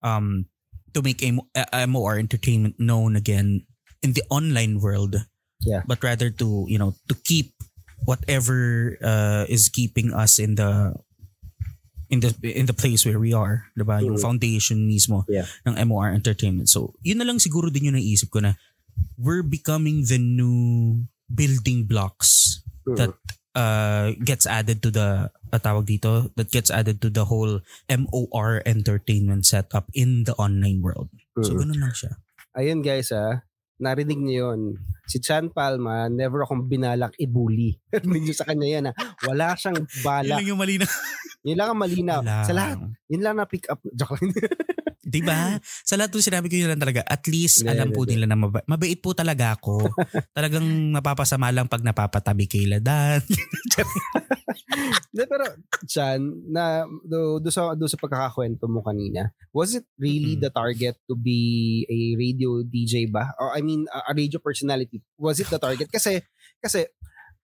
um 0.00 0.48
to 0.96 1.04
make 1.04 1.20
M- 1.20 1.44
uh, 1.52 1.68
MOR 1.84 2.16
entertainment 2.16 2.80
known 2.80 3.12
again 3.12 3.68
in 4.00 4.16
the 4.16 4.24
online 4.32 4.80
world 4.80 5.20
Yeah. 5.60 5.84
but 5.84 6.00
rather 6.00 6.32
to 6.40 6.64
you 6.72 6.80
know 6.80 6.96
to 7.08 7.14
keep 7.20 7.52
whatever 8.08 8.96
uh, 9.04 9.44
is 9.44 9.68
keeping 9.68 10.12
us 10.16 10.40
in 10.40 10.56
the 10.56 10.96
in 12.10 12.18
the 12.24 12.32
in 12.42 12.66
the 12.66 12.74
place 12.74 13.06
where 13.06 13.20
we 13.20 13.30
are, 13.30 13.70
'di 13.76 13.84
ba? 13.86 14.02
Yung 14.02 14.18
Mhm. 14.18 14.24
foundation 14.24 14.88
mismo 14.88 15.22
Yeah. 15.30 15.46
ng 15.68 15.78
MOR 15.86 16.10
Entertainment. 16.10 16.66
So, 16.66 16.96
yun 17.06 17.22
na 17.22 17.26
lang 17.28 17.38
siguro 17.38 17.70
din 17.70 17.86
yung 17.92 17.94
naisip 18.00 18.34
ko 18.34 18.42
na 18.42 18.58
we're 19.14 19.46
becoming 19.46 20.02
the 20.08 20.18
new 20.18 21.04
building 21.30 21.86
blocks 21.86 22.60
Mm. 22.88 22.96
that 22.98 23.12
uh, 23.54 24.14
gets 24.26 24.46
added 24.46 24.82
to 24.82 24.90
the 24.90 25.30
uh, 25.30 25.58
tawag 25.62 25.86
dito 25.86 26.30
that 26.34 26.50
gets 26.50 26.70
added 26.70 26.98
to 27.02 27.10
the 27.10 27.26
whole 27.30 27.62
MOR 27.86 28.62
entertainment 28.66 29.46
setup 29.46 29.86
in 29.94 30.22
the 30.26 30.34
online 30.38 30.82
world. 30.82 31.10
So 31.42 31.54
Mm. 31.54 31.58
ganun 31.62 31.80
lang 31.84 31.94
siya. 31.94 32.12
Ayun 32.58 32.82
guys 32.82 33.14
ah, 33.14 33.46
narinig 33.80 34.20
niyo 34.20 34.52
yun. 34.52 34.60
Si 35.08 35.18
Chan 35.18 35.50
Palma, 35.50 36.06
never 36.06 36.44
akong 36.44 36.68
binalak 36.70 37.16
i-bully. 37.18 37.74
Narinig 37.90 38.30
niyo 38.30 38.34
sa 38.36 38.46
kanya 38.46 38.68
yan 38.68 38.84
ah. 38.92 38.94
Wala 39.26 39.58
siyang 39.58 39.82
Yun 39.82 40.04
balak. 40.06 40.38
lang 40.38 40.46
yung 40.46 40.60
mali 40.60 40.76
na. 40.78 40.86
Yun 41.40 41.56
lang 41.56 41.68
ang 41.72 41.80
malinaw. 41.80 42.20
Sa 42.44 42.52
lahat, 42.52 42.78
yun 43.08 43.22
lang 43.24 43.40
na 43.40 43.48
pick 43.48 43.64
up. 43.72 43.80
Joke 43.90 44.20
lang. 44.20 44.36
Diba? 45.10 45.58
Sa 45.88 45.98
lahat 45.98 46.14
ng 46.14 46.22
sinabi 46.22 46.46
ko 46.46 46.54
yun 46.54 46.70
lang 46.70 46.78
talaga, 46.78 47.02
at 47.02 47.26
least 47.26 47.66
Hindi, 47.66 47.74
alam 47.74 47.90
po 47.90 48.06
hindi. 48.06 48.14
nila 48.14 48.30
na 48.30 48.38
maba- 48.38 48.62
mabait 48.64 48.96
po 48.96 49.10
talaga 49.10 49.58
ako. 49.58 49.90
Talagang 50.38 50.62
napapasama 50.94 51.50
lang 51.50 51.66
pag 51.66 51.82
napapatabi 51.82 52.46
kay 52.46 52.70
Ladan. 52.70 53.18
De, 55.10 55.26
pero, 55.26 55.44
Chan, 55.84 56.22
na, 56.46 56.86
do, 57.02 57.42
do, 57.42 57.50
sa, 57.50 57.74
do 57.74 57.90
sa 57.90 57.98
pagkakakwento 57.98 58.70
mo 58.70 58.80
kanina, 58.80 59.34
was 59.50 59.74
it 59.74 59.84
really 59.98 60.38
Mm. 60.38 60.46
the 60.46 60.50
target 60.50 60.94
to 61.10 61.18
be 61.18 61.82
a 61.90 62.14
radio 62.14 62.62
DJ 62.62 63.10
ba? 63.10 63.34
Or 63.36 63.50
I 63.50 63.60
mean, 63.60 63.90
a, 63.90 64.10
a 64.10 64.12
radio 64.14 64.38
personality? 64.38 65.02
Was 65.18 65.42
it 65.42 65.50
the 65.50 65.58
target? 65.58 65.90
Kasi, 65.90 66.22
kasi, 66.62 66.86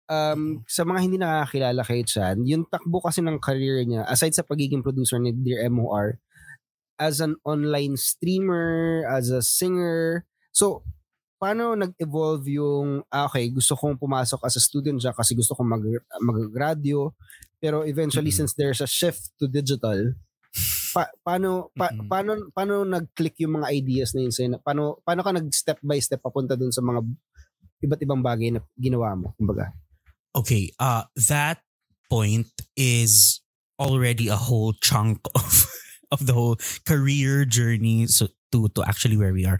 um, 0.06 0.62
sa 0.70 0.87
mga 0.87 1.00
hindi 1.02 1.16
nakakilala 1.18 1.82
kay 1.82 2.06
Chan, 2.06 2.38
yung 2.46 2.70
takbo 2.70 3.02
kasi 3.02 3.18
ng 3.18 3.42
career 3.42 3.82
niya, 3.82 4.06
aside 4.06 4.35
sa 4.35 4.46
pagiging 4.46 4.82
producer 4.82 5.18
ni 5.18 5.35
Dear 5.35 5.66
MOR, 5.66 6.23
as 6.98 7.20
an 7.20 7.36
online 7.44 7.96
streamer, 7.96 9.04
as 9.08 9.30
a 9.30 9.40
singer, 9.42 10.24
so, 10.52 10.82
paano 11.36 11.76
nag-evolve 11.76 12.48
yung, 12.48 13.04
ah, 13.12 13.28
okay, 13.28 13.48
gusto 13.52 13.76
kong 13.76 14.00
pumasok 14.00 14.40
as 14.48 14.56
a 14.56 14.62
student 14.62 14.96
siya 15.00 15.12
kasi 15.12 15.36
gusto 15.36 15.52
kong 15.52 15.68
mag, 15.68 15.84
mag-radio, 16.24 17.12
pero 17.60 17.84
eventually, 17.84 18.32
Mhm. 18.32 18.38
since 18.44 18.52
there's 18.56 18.80
a 18.80 18.88
shift 18.88 19.36
to 19.36 19.44
digital, 19.44 20.16
pa, 20.96 21.04
paano, 21.20 21.68
pa, 21.76 21.92
Mhm. 21.92 22.08
paano, 22.08 22.30
paano 22.56 22.74
nag-click 22.88 23.36
yung 23.44 23.60
mga 23.60 23.68
ideas 23.68 24.16
na 24.16 24.24
yun 24.24 24.32
sa'yo? 24.32 24.56
Paano, 24.64 24.96
paano 25.04 25.20
ka 25.20 25.32
nag-step 25.36 25.78
by 25.84 26.00
step 26.00 26.24
papunta 26.24 26.56
dun 26.56 26.72
sa 26.72 26.80
mga 26.80 27.04
iba't 27.84 28.00
ibang 28.00 28.24
bagay 28.24 28.48
na 28.56 28.64
ginawa 28.80 29.12
mo, 29.12 29.36
kumbaga? 29.36 29.68
Okay, 30.32 30.72
uh 30.80 31.04
that 31.28 31.60
point 32.08 32.48
is 32.76 33.40
already 33.76 34.28
a 34.32 34.36
whole 34.40 34.72
chunk 34.80 35.20
of 35.36 35.65
of 36.10 36.26
the 36.26 36.34
whole 36.34 36.56
career 36.84 37.44
journey 37.44 38.06
so 38.06 38.28
to 38.52 38.68
to 38.75 38.82
actually 38.84 39.16
where 39.16 39.32
we 39.32 39.46
are. 39.46 39.58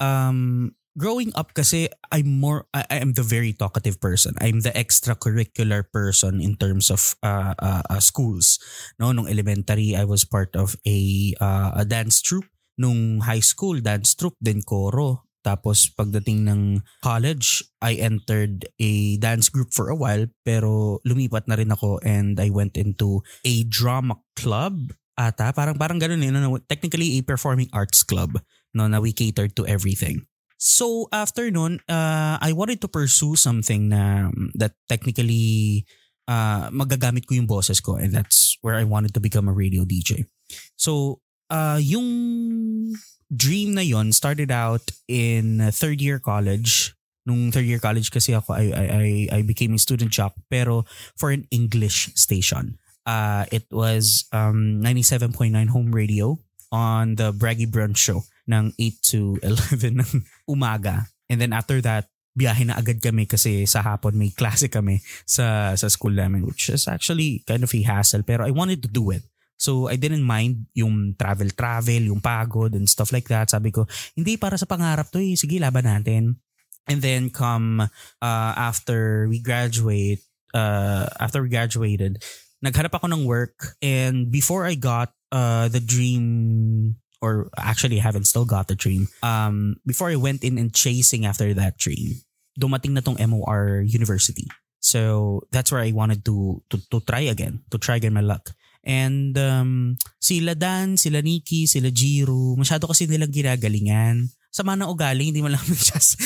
Um 0.00 0.72
growing 0.98 1.30
up 1.38 1.54
kasi 1.54 1.86
I'm 2.10 2.42
more 2.42 2.66
I, 2.74 2.98
am 2.98 3.14
the 3.14 3.24
very 3.24 3.54
talkative 3.54 4.02
person. 4.02 4.34
I'm 4.42 4.66
the 4.66 4.74
extracurricular 4.74 5.86
person 5.86 6.42
in 6.42 6.58
terms 6.58 6.90
of 6.90 7.14
uh, 7.22 7.54
uh, 7.54 7.86
uh 7.88 8.02
schools. 8.02 8.58
No, 8.98 9.14
nung 9.14 9.30
elementary 9.30 9.94
I 9.94 10.04
was 10.04 10.26
part 10.26 10.58
of 10.58 10.74
a 10.82 11.32
uh, 11.38 11.78
a 11.78 11.84
dance 11.86 12.20
troupe. 12.20 12.50
Nung 12.78 13.22
high 13.22 13.42
school 13.42 13.78
dance 13.78 14.12
troupe 14.18 14.36
then 14.42 14.60
koro. 14.66 15.22
Tapos 15.46 15.88
pagdating 15.94 16.50
ng 16.50 16.62
college, 17.00 17.62
I 17.78 17.94
entered 18.02 18.66
a 18.82 19.16
dance 19.22 19.48
group 19.48 19.70
for 19.70 19.88
a 19.88 19.96
while 19.96 20.26
pero 20.42 20.98
lumipat 21.06 21.46
na 21.46 21.56
rin 21.56 21.72
ako 21.72 22.02
and 22.02 22.36
I 22.42 22.50
went 22.50 22.74
into 22.74 23.22
a 23.46 23.62
drama 23.64 24.18
club 24.34 24.92
ata. 25.18 25.50
Parang 25.50 25.74
parang 25.74 25.98
ganun 25.98 26.22
eh. 26.22 26.30
No, 26.30 26.56
technically 26.70 27.18
a 27.18 27.26
performing 27.26 27.66
arts 27.74 28.06
club 28.06 28.38
no, 28.72 28.86
na 28.86 29.02
we 29.02 29.10
catered 29.10 29.58
to 29.58 29.66
everything. 29.66 30.22
So 30.58 31.06
after 31.10 31.50
nun, 31.50 31.78
uh, 31.90 32.38
I 32.38 32.54
wanted 32.54 32.80
to 32.82 32.88
pursue 32.88 33.34
something 33.34 33.90
na 33.90 34.30
that 34.58 34.74
technically 34.88 35.86
uh, 36.26 36.70
magagamit 36.70 37.26
ko 37.26 37.34
yung 37.38 37.46
boses 37.46 37.78
ko 37.82 37.94
and 37.94 38.10
that's 38.14 38.58
where 38.62 38.74
I 38.74 38.82
wanted 38.86 39.14
to 39.14 39.20
become 39.22 39.46
a 39.46 39.54
radio 39.54 39.82
DJ. 39.86 40.26
So 40.74 41.20
uh, 41.50 41.78
yung 41.82 42.94
dream 43.30 43.74
na 43.74 43.82
yon 43.84 44.10
started 44.12 44.50
out 44.50 44.82
in 45.06 45.62
third 45.70 46.00
year 46.00 46.18
college. 46.18 46.94
Nung 47.28 47.52
third 47.52 47.68
year 47.68 47.78
college 47.78 48.08
kasi 48.10 48.32
ako, 48.32 48.56
I, 48.56 48.72
I, 48.72 48.84
I- 48.88 49.28
I 49.36 49.40
became 49.44 49.76
a 49.76 49.78
student 49.78 50.10
jock 50.10 50.32
pero 50.48 50.88
for 51.14 51.28
an 51.30 51.44
English 51.52 52.08
station. 52.16 52.80
Uh, 53.08 53.48
it 53.48 53.64
was 53.72 54.28
um, 54.36 54.84
97.9 54.84 55.56
home 55.72 55.96
radio 55.96 56.36
on 56.68 57.16
the 57.16 57.32
Braggy 57.32 57.64
Brunch 57.64 57.96
show 57.96 58.28
ng 58.44 58.76
8 58.76 59.08
to 59.16 59.40
11 59.80 60.04
ng 60.04 60.12
umaga. 60.44 61.08
And 61.32 61.40
then 61.40 61.56
after 61.56 61.80
that, 61.80 62.12
biyahe 62.36 62.68
na 62.68 62.76
agad 62.76 63.00
kami 63.00 63.24
kasi 63.24 63.64
sa 63.64 63.80
hapon 63.80 64.14
may 64.14 64.30
klase 64.30 64.70
kami 64.70 65.02
sa 65.26 65.74
sa 65.74 65.90
school 65.90 66.14
namin 66.14 66.46
which 66.46 66.70
is 66.70 66.86
actually 66.86 67.42
kind 67.42 67.66
of 67.66 67.74
a 67.74 67.82
hassle 67.82 68.22
pero 68.22 68.46
I 68.46 68.54
wanted 68.54 68.84
to 68.86 68.90
do 68.92 69.10
it. 69.10 69.26
So 69.58 69.90
I 69.90 69.98
didn't 69.98 70.22
mind 70.22 70.70
yung 70.70 71.18
travel-travel, 71.18 72.06
yung 72.06 72.22
pagod 72.22 72.78
and 72.78 72.86
stuff 72.86 73.10
like 73.10 73.26
that. 73.26 73.50
Sabi 73.50 73.74
ko, 73.74 73.90
hindi 74.14 74.38
para 74.38 74.54
sa 74.54 74.70
pangarap 74.70 75.10
to 75.10 75.18
eh. 75.18 75.34
Sige, 75.34 75.58
laban 75.58 75.82
natin. 75.82 76.38
And 76.86 77.02
then 77.02 77.34
come 77.34 77.82
uh, 78.22 78.52
after 78.54 79.26
we 79.26 79.42
graduate, 79.42 80.22
uh, 80.54 81.10
after 81.18 81.42
we 81.42 81.50
graduated, 81.50 82.22
naghanap 82.64 82.94
ako 82.94 83.06
ng 83.10 83.22
work 83.26 83.78
and 83.82 84.30
before 84.30 84.66
I 84.66 84.74
got 84.74 85.14
uh, 85.30 85.68
the 85.68 85.80
dream 85.80 86.96
or 87.20 87.50
actually 87.58 87.98
haven't 87.98 88.26
still 88.26 88.44
got 88.44 88.68
the 88.68 88.78
dream. 88.78 89.08
Um, 89.22 89.76
before 89.86 90.10
I 90.10 90.16
went 90.16 90.44
in 90.44 90.58
and 90.58 90.74
chasing 90.74 91.26
after 91.26 91.52
that 91.54 91.78
dream, 91.78 92.22
dumating 92.58 92.94
na 92.94 93.02
tong 93.02 93.18
MOR 93.18 93.82
University. 93.86 94.46
So 94.78 95.42
that's 95.50 95.74
where 95.74 95.82
I 95.82 95.90
wanted 95.90 96.22
to 96.30 96.62
to 96.70 96.76
to 96.94 97.02
try 97.02 97.26
again, 97.26 97.66
to 97.70 97.78
try 97.78 97.98
again 97.98 98.14
my 98.14 98.22
luck. 98.22 98.54
And 98.86 99.34
um, 99.36 99.98
sila 100.22 100.54
Dan, 100.54 100.96
sila 100.96 101.20
Nikki, 101.20 101.66
sila 101.66 101.90
Jiro, 101.90 102.54
masyado 102.54 102.86
kasi 102.86 103.10
nilang 103.10 103.34
ginagalingan. 103.34 104.30
Sama 104.48 104.74
ng 104.74 104.88
ugali, 104.88 105.28
hindi 105.28 105.44
mo 105.44 105.52
lang 105.52 105.60
just 105.92 106.18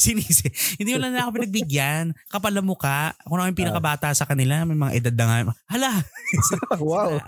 sinisi. 0.00 0.48
Hindi 0.80 0.96
mo 0.96 1.04
lang 1.04 1.16
ako 1.20 1.40
pinagbigyan. 1.40 2.16
Kapal 2.28 2.56
na 2.56 2.64
mukha. 2.64 3.12
Kung 3.24 3.38
ano 3.38 3.48
yung 3.48 3.58
pinakabata 3.58 4.10
sa 4.16 4.24
kanila, 4.24 4.64
may 4.64 4.76
mga 4.76 4.92
edad 4.96 5.14
na 5.14 5.24
nga. 5.24 5.36
Hala! 5.70 5.92
wow. 6.80 7.20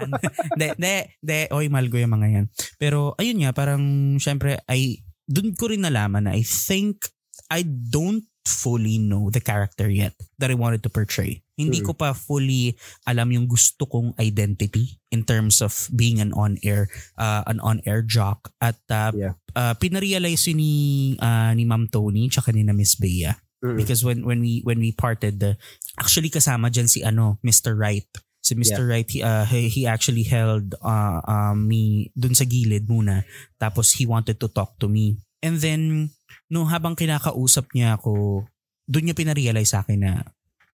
Hindi, 0.56 0.66
hindi, 0.76 0.94
hindi. 1.22 1.40
Oy, 1.52 1.66
mahal 1.68 1.88
ko 1.92 1.96
yung 2.00 2.14
mga 2.16 2.28
yan. 2.32 2.46
Pero 2.80 3.12
ayun 3.20 3.40
nga, 3.44 3.52
parang 3.52 3.82
syempre, 4.18 4.60
ay, 4.66 5.04
dun 5.28 5.54
ko 5.54 5.68
rin 5.70 5.84
nalaman 5.84 6.26
na 6.26 6.32
I 6.34 6.42
think 6.42 7.06
I 7.52 7.62
don't 7.66 8.24
fully 8.46 8.98
know 8.98 9.28
the 9.28 9.42
character 9.42 9.90
yet 9.90 10.14
that 10.38 10.50
I 10.50 10.56
wanted 10.56 10.82
to 10.86 10.90
portray. 10.90 11.45
Hindi 11.56 11.80
Mm. 11.80 11.86
ko 11.88 11.92
pa 11.96 12.12
fully 12.12 12.76
alam 13.08 13.32
yung 13.32 13.48
gusto 13.48 13.88
kong 13.88 14.12
identity 14.20 15.00
in 15.08 15.24
terms 15.24 15.64
of 15.64 15.72
being 15.88 16.20
an 16.20 16.36
on-air 16.36 16.92
uh, 17.16 17.40
an 17.48 17.56
on-air 17.64 18.04
jock 18.04 18.52
at 18.60 18.76
uh, 18.92 19.08
Yeah. 19.16 19.34
uh, 19.56 19.72
pinarealize 19.80 20.44
yun 20.52 20.60
ni 20.60 20.72
uh, 21.16 21.56
ni 21.56 21.64
Ma'am 21.64 21.88
Tony 21.88 22.28
tsaka 22.28 22.52
ni 22.52 22.60
na 22.60 22.76
Miss 22.76 23.00
Bea 23.00 23.32
Mm. 23.64 23.80
because 23.80 24.04
when 24.04 24.20
when 24.28 24.44
we 24.44 24.60
when 24.68 24.76
we 24.76 24.92
parted 24.92 25.40
the 25.40 25.56
actually 25.96 26.28
kasama 26.28 26.68
diyan 26.68 26.92
si 26.92 27.00
ano 27.00 27.40
Mr. 27.40 27.72
Wright 27.72 28.04
si 28.44 28.52
Mr. 28.52 28.84
Wright 28.84 29.08
he, 29.08 29.24
uh, 29.24 29.48
he, 29.48 29.72
he 29.72 29.82
actually 29.88 30.28
held 30.28 30.76
uh, 30.84 31.24
um, 31.24 31.64
me 31.64 32.12
dun 32.12 32.36
sa 32.36 32.44
gilid 32.44 32.84
muna 32.84 33.24
tapos 33.56 33.96
he 33.96 34.04
wanted 34.04 34.36
to 34.36 34.52
talk 34.52 34.76
to 34.76 34.92
me 34.92 35.16
and 35.40 35.64
then 35.64 36.12
no 36.52 36.68
habang 36.68 36.92
kinakausap 36.92 37.64
niya 37.72 37.96
ako 37.96 38.44
dun 38.84 39.08
niya 39.08 39.16
pinarealize 39.16 39.72
sa 39.72 39.80
akin 39.80 40.04
na 40.04 40.12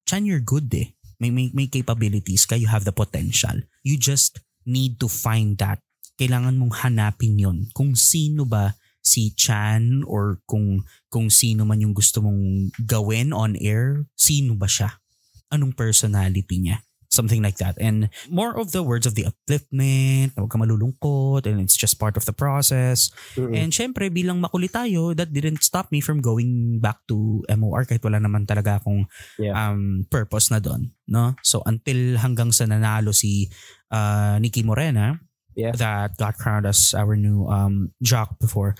Chan 0.07 0.27
you're 0.27 0.43
good 0.43 0.73
eh. 0.75 0.93
May, 1.23 1.31
may, 1.31 1.55
may 1.55 1.71
capabilities 1.71 2.47
ka. 2.47 2.59
You 2.59 2.67
have 2.67 2.83
the 2.83 2.91
potential. 2.91 3.63
You 3.87 3.95
just 3.95 4.43
need 4.67 4.99
to 4.99 5.07
find 5.07 5.55
that. 5.63 5.79
Kailangan 6.19 6.59
mong 6.59 6.83
hanapin 6.83 7.39
yon 7.39 7.59
kung 7.73 7.95
sino 7.95 8.45
ba 8.45 8.75
si 9.03 9.35
Chan 9.35 10.07
or 10.07 10.39
kung 10.47 10.87
kung 11.11 11.27
sino 11.31 11.67
man 11.67 11.83
yung 11.83 11.95
gusto 11.95 12.23
mong 12.23 12.71
gawin 12.79 13.35
on 13.35 13.59
air, 13.59 14.07
sino 14.15 14.55
ba 14.55 14.71
siya? 14.71 15.03
Anong 15.51 15.75
personality 15.75 16.63
niya? 16.63 16.83
Something 17.13 17.45
like 17.45 17.61
that. 17.61 17.77
And 17.77 18.09
more 18.33 18.57
of 18.57 18.73
the 18.73 18.81
words 18.81 19.05
of 19.05 19.13
the 19.13 19.29
upliftment, 19.29 20.33
huwag 20.33 20.49
ka 20.49 20.57
malulungkot, 20.57 21.45
and 21.45 21.61
it's 21.61 21.77
just 21.77 22.01
part 22.01 22.17
of 22.17 22.25
the 22.25 22.33
process. 22.33 23.13
Mm-mm. 23.37 23.53
And 23.53 23.69
syempre, 23.69 24.09
bilang 24.09 24.41
makulit 24.41 24.73
tayo, 24.73 25.13
that 25.13 25.29
didn't 25.29 25.61
stop 25.61 25.93
me 25.93 26.01
from 26.01 26.25
going 26.25 26.81
back 26.81 27.05
to 27.13 27.45
MOR 27.53 27.85
kahit 27.85 28.01
wala 28.01 28.17
naman 28.17 28.49
talaga 28.49 28.81
akong 28.81 29.05
Yeah. 29.37 29.53
um, 29.53 30.09
purpose 30.09 30.49
na 30.49 30.57
doon. 30.57 30.97
No? 31.05 31.37
So 31.45 31.61
until 31.69 32.17
hanggang 32.17 32.49
sa 32.49 32.65
nanalo 32.65 33.13
si 33.13 33.53
uh, 33.93 34.41
Nikki 34.41 34.65
Morena, 34.65 35.21
Yeah. 35.53 35.77
that 35.77 36.17
got 36.17 36.41
crowned 36.41 36.65
as 36.65 36.97
our 36.97 37.13
new 37.17 37.45
um, 37.49 37.93
jock 38.01 38.41
before, 38.41 38.73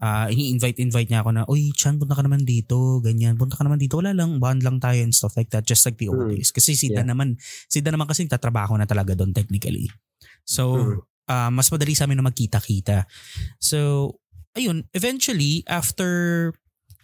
uh, 0.00 0.28
ini-invite-invite 0.28 1.08
niya 1.08 1.24
ako 1.24 1.30
na, 1.32 1.42
Uy, 1.48 1.72
Chan, 1.72 1.96
punta 1.96 2.16
ka 2.16 2.24
naman 2.24 2.44
dito, 2.44 3.00
ganyan, 3.00 3.36
punta 3.40 3.56
ka 3.56 3.64
naman 3.64 3.80
dito, 3.80 3.96
wala 4.00 4.12
lang, 4.12 4.36
bond 4.40 4.60
lang 4.60 4.80
tayo 4.80 5.00
and 5.00 5.16
stuff 5.16 5.36
like 5.36 5.48
that, 5.52 5.64
just 5.64 5.84
like 5.88 5.96
the 5.96 6.08
old 6.08 6.28
Mm. 6.28 6.36
days. 6.36 6.52
Kasi 6.52 6.76
si 6.76 6.92
Dan 6.92 7.08
Yeah. 7.08 7.16
naman, 7.16 7.28
si 7.68 7.80
Dan 7.80 7.96
naman 7.96 8.08
kasi 8.08 8.28
tatrabaho 8.28 8.76
na 8.76 8.84
talaga 8.88 9.16
doon 9.16 9.32
technically. 9.32 9.88
So, 10.44 10.62
Mm. 10.76 10.98
uh, 11.30 11.50
mas 11.52 11.68
madali 11.72 11.96
sa 11.96 12.04
amin 12.04 12.20
na 12.20 12.28
magkita-kita. 12.28 13.08
So, 13.60 14.18
ayun, 14.56 14.88
eventually, 14.92 15.62
after 15.68 16.52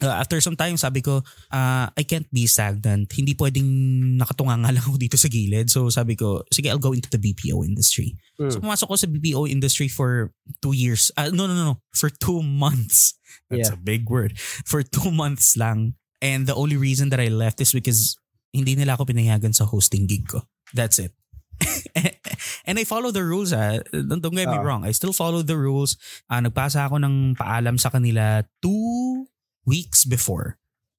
uh, 0.02 0.16
after 0.16 0.40
some 0.40 0.56
time, 0.56 0.76
sabi 0.76 1.00
ko, 1.00 1.22
uh, 1.52 1.86
I 1.88 2.02
can't 2.04 2.26
be 2.32 2.46
stagnant. 2.46 3.12
Hindi 3.12 3.32
pwedeng 3.34 3.68
nakatunga 4.16 4.56
nga 4.60 4.72
lang 4.72 4.84
ako 4.84 4.96
dito 4.96 5.16
sa 5.16 5.28
gilid. 5.28 5.68
So, 5.70 5.88
sabi 5.88 6.16
ko, 6.16 6.42
sige, 6.52 6.68
I'll 6.68 6.82
go 6.82 6.92
into 6.92 7.08
the 7.08 7.20
BPO 7.20 7.64
industry. 7.64 8.16
Mm. 8.40 8.50
So, 8.52 8.60
pumasok 8.60 8.86
ko 8.88 8.96
sa 8.96 9.06
BPO 9.08 9.48
industry 9.48 9.88
for 9.88 10.32
two 10.60 10.72
years. 10.72 11.12
Uh, 11.16 11.30
no, 11.32 11.46
no, 11.46 11.54
no, 11.54 11.64
no. 11.64 11.76
For 11.94 12.10
two 12.10 12.42
months. 12.42 13.16
That's 13.50 13.70
Yeah. 13.70 13.78
a 13.78 13.80
big 13.80 14.10
word. 14.10 14.34
For 14.66 14.82
two 14.82 15.10
months 15.10 15.54
lang. 15.56 15.94
And 16.24 16.48
the 16.48 16.56
only 16.56 16.76
reason 16.80 17.12
that 17.12 17.20
I 17.20 17.28
left 17.28 17.60
is 17.60 17.70
because 17.70 18.16
hindi 18.50 18.74
nila 18.74 18.96
ako 18.96 19.04
pinayagan 19.06 19.52
sa 19.54 19.68
hosting 19.68 20.08
gig 20.08 20.26
ko. 20.26 20.42
That's 20.72 20.98
it. 20.98 21.12
and 22.66 22.76
I 22.76 22.84
follow 22.84 23.08
the 23.12 23.24
rules 23.24 23.52
ah. 23.52 23.80
Don't, 23.92 24.20
don't 24.20 24.34
get 24.36 24.48
me 24.48 24.58
Ah. 24.58 24.64
wrong. 24.64 24.84
I 24.84 24.92
still 24.92 25.12
follow 25.12 25.40
the 25.40 25.56
rules. 25.56 25.96
Ah, 26.28 26.40
nagpasa 26.40 26.84
ako 26.88 27.00
ng 27.00 27.36
paalam 27.36 27.80
sa 27.80 27.88
kanila 27.88 28.44
two 28.60 29.24
weeks 29.66 30.06
before. 30.06 30.56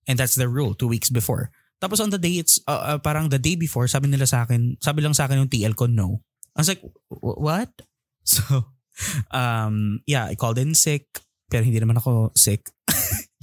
And 0.07 0.19
that's 0.19 0.35
the 0.35 0.47
rule, 0.47 0.75
two 0.75 0.87
weeks 0.87 1.09
before. 1.09 1.51
Tapos 1.81 1.99
on 1.99 2.09
the 2.09 2.17
day, 2.17 2.41
it's 2.41 2.59
uh, 2.67 2.95
uh, 2.95 2.99
parang 2.99 3.29
the 3.29 3.39
day 3.39 3.55
before, 3.55 3.87
sabi 3.87 4.07
nila 4.07 4.25
sa 4.25 4.43
akin, 4.43 4.77
sabi 4.81 5.01
lang 5.01 5.13
sa 5.13 5.25
akin 5.25 5.45
yung 5.45 5.51
TL 5.51 5.75
ko, 5.75 5.85
no. 5.85 6.21
I 6.55 6.61
was 6.61 6.69
like, 6.69 6.83
what? 7.09 7.71
So, 8.27 8.43
um, 9.31 10.03
yeah, 10.03 10.27
I 10.27 10.35
called 10.35 10.59
in 10.59 10.75
sick, 10.75 11.07
pero 11.47 11.63
hindi 11.63 11.79
naman 11.79 11.95
ako 11.95 12.35
sick. 12.35 12.67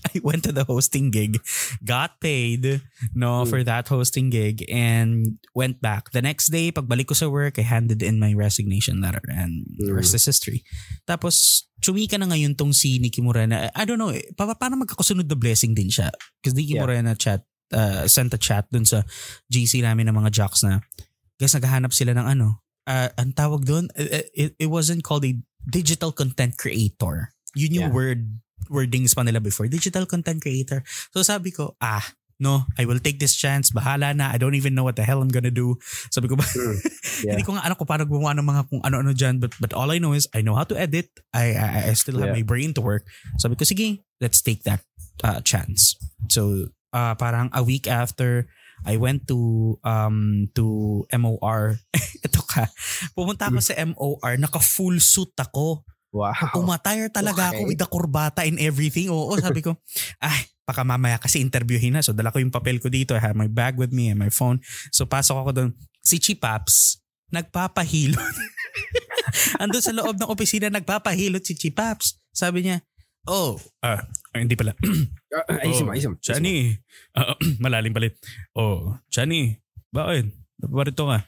I 0.14 0.20
went 0.20 0.44
to 0.44 0.52
the 0.52 0.64
hosting 0.64 1.10
gig, 1.10 1.40
got 1.84 2.20
paid 2.20 2.82
no 3.14 3.44
mm. 3.44 3.48
for 3.48 3.64
that 3.64 3.88
hosting 3.88 4.28
gig 4.28 4.64
and 4.68 5.38
went 5.54 5.80
back. 5.80 6.12
The 6.12 6.22
next 6.22 6.52
day, 6.52 6.72
pagbalik 6.72 7.08
ko 7.08 7.14
sa 7.14 7.28
work, 7.28 7.58
I 7.58 7.64
handed 7.64 8.02
in 8.02 8.20
my 8.20 8.36
resignation 8.36 9.00
letter 9.00 9.22
and 9.28 9.64
mm. 9.64 9.88
the 9.88 9.94
rest 9.94 10.14
is 10.14 10.24
history. 10.24 10.64
Tapos, 11.08 11.66
chumika 11.80 12.20
na 12.20 12.28
ngayon 12.28 12.56
tong 12.56 12.76
si 12.76 13.00
Nikki 13.00 13.24
Morena. 13.24 13.72
I 13.72 13.84
don't 13.84 13.98
know, 13.98 14.12
eh, 14.12 14.28
pa 14.36 14.48
paano 14.52 14.84
magkakasunod 14.84 15.24
na 15.24 15.36
blessing 15.36 15.72
din 15.72 15.88
siya? 15.88 16.12
Because 16.40 16.54
Nikki 16.54 16.76
yeah. 16.76 16.82
Morena 16.84 17.16
chat 17.16 17.42
uh, 17.72 18.04
sent 18.06 18.34
a 18.34 18.40
chat 18.40 18.68
dun 18.68 18.84
sa 18.84 19.02
GC 19.48 19.80
namin 19.82 20.08
ng 20.08 20.16
mga 20.16 20.30
jocks 20.30 20.62
na 20.62 20.84
guys, 21.38 21.54
naghahanap 21.54 21.90
sila 21.90 22.14
ng 22.14 22.26
ano, 22.38 22.62
uh, 22.86 23.10
ang 23.18 23.34
tawag 23.34 23.66
doon, 23.66 23.90
it, 23.98 24.54
it 24.58 24.70
wasn't 24.70 25.02
called 25.02 25.24
a 25.26 25.34
digital 25.66 26.12
content 26.12 26.56
creator. 26.56 27.34
Yun 27.54 27.74
yung 27.74 27.88
yeah. 27.90 27.96
word 27.96 28.22
wordings 28.70 29.14
pa 29.14 29.22
nila 29.22 29.40
before, 29.40 29.68
digital 29.68 30.06
content 30.06 30.40
creator. 30.40 30.82
So 31.12 31.22
sabi 31.22 31.50
ko, 31.50 31.76
ah, 31.80 32.04
no, 32.40 32.66
I 32.78 32.84
will 32.84 32.98
take 32.98 33.18
this 33.18 33.36
chance. 33.36 33.70
Bahala 33.70 34.14
na. 34.16 34.30
I 34.32 34.38
don't 34.38 34.54
even 34.54 34.74
know 34.74 34.82
what 34.82 34.96
the 34.96 35.06
hell 35.06 35.22
I'm 35.22 35.30
gonna 35.30 35.54
do. 35.54 35.78
Sabi 36.10 36.26
ko 36.26 36.36
ba, 36.36 36.44
mm, 36.44 36.76
yeah. 37.24 37.38
hindi 37.38 37.46
ko 37.46 37.54
nga 37.54 37.64
alam 37.64 37.78
ko 37.78 37.86
paano 37.86 38.04
gumawa 38.06 38.34
ng 38.34 38.46
mga 38.46 38.62
kung 38.70 38.82
ano-ano 38.82 39.12
dyan. 39.14 39.38
But, 39.38 39.54
but 39.60 39.72
all 39.72 39.90
I 39.90 39.98
know 39.98 40.12
is 40.12 40.26
I 40.34 40.42
know 40.42 40.54
how 40.54 40.66
to 40.66 40.76
edit. 40.76 41.10
I, 41.32 41.54
I, 41.54 41.68
I 41.90 41.94
still 41.94 42.18
have 42.18 42.34
yeah. 42.34 42.38
my 42.38 42.44
brain 42.46 42.74
to 42.74 42.82
work. 42.82 43.06
Sabi 43.38 43.54
ko, 43.54 43.64
sige, 43.64 44.02
let's 44.18 44.42
take 44.42 44.66
that 44.66 44.82
uh, 45.22 45.40
chance. 45.40 45.94
So, 46.28 46.74
uh, 46.92 47.14
parang 47.14 47.50
a 47.54 47.62
week 47.62 47.86
after, 47.86 48.46
I 48.84 48.98
went 48.98 49.30
to 49.30 49.78
um 49.86 50.50
to 50.58 51.06
MOR. 51.14 51.78
Ito 52.26 52.40
ka. 52.44 52.68
Pumunta 53.14 53.48
ako 53.48 53.62
mm. 53.62 53.66
sa 53.66 53.74
MOR, 53.86 54.32
naka 54.36 54.58
full 54.58 54.98
suit 54.98 55.32
ako. 55.38 55.86
Wow. 56.14 56.30
Umatire 56.62 57.10
talaga 57.10 57.50
okay. 57.50 57.58
ako 57.58 57.60
with 57.66 57.80
the 57.82 57.88
kurbata 57.90 58.46
and 58.46 58.62
everything. 58.62 59.10
Oo, 59.10 59.34
sabi 59.34 59.66
ko, 59.66 59.74
ay, 60.22 60.46
baka 60.62 60.86
mamaya 60.86 61.18
kasi 61.18 61.42
interviewin 61.42 61.98
na. 61.98 62.06
So 62.06 62.14
dala 62.14 62.30
ko 62.30 62.38
yung 62.38 62.54
papel 62.54 62.78
ko 62.78 62.86
dito. 62.86 63.18
I 63.18 63.20
have 63.20 63.34
my 63.34 63.50
bag 63.50 63.74
with 63.74 63.90
me 63.90 64.14
and 64.14 64.18
my 64.22 64.30
phone. 64.30 64.62
So 64.94 65.10
pasok 65.10 65.42
ako 65.42 65.50
doon. 65.50 65.70
Si 66.06 66.22
Chipaps, 66.22 67.02
nagpapahilot. 67.34 68.22
Ando 69.62 69.82
sa 69.82 69.90
loob 69.90 70.14
ng 70.14 70.30
opisina, 70.30 70.70
nagpapahilot 70.70 71.42
si 71.42 71.58
Chipaps. 71.58 72.22
Sabi 72.30 72.62
niya, 72.62 72.78
oh, 73.26 73.58
ah, 73.82 74.06
hindi 74.38 74.54
pala. 74.54 74.78
uh, 75.34 75.58
ayusin 75.66 75.82
mo, 75.82 75.90
ayusin 75.98 76.10
mo. 76.14 76.16
Chani, 76.22 76.78
uh, 77.18 77.34
malalim 77.64 77.90
palit. 77.90 78.14
Oh, 78.54 79.02
Chani, 79.10 79.58
bakit? 79.90 80.30
Napaparito 80.62 81.10
ka. 81.10 81.18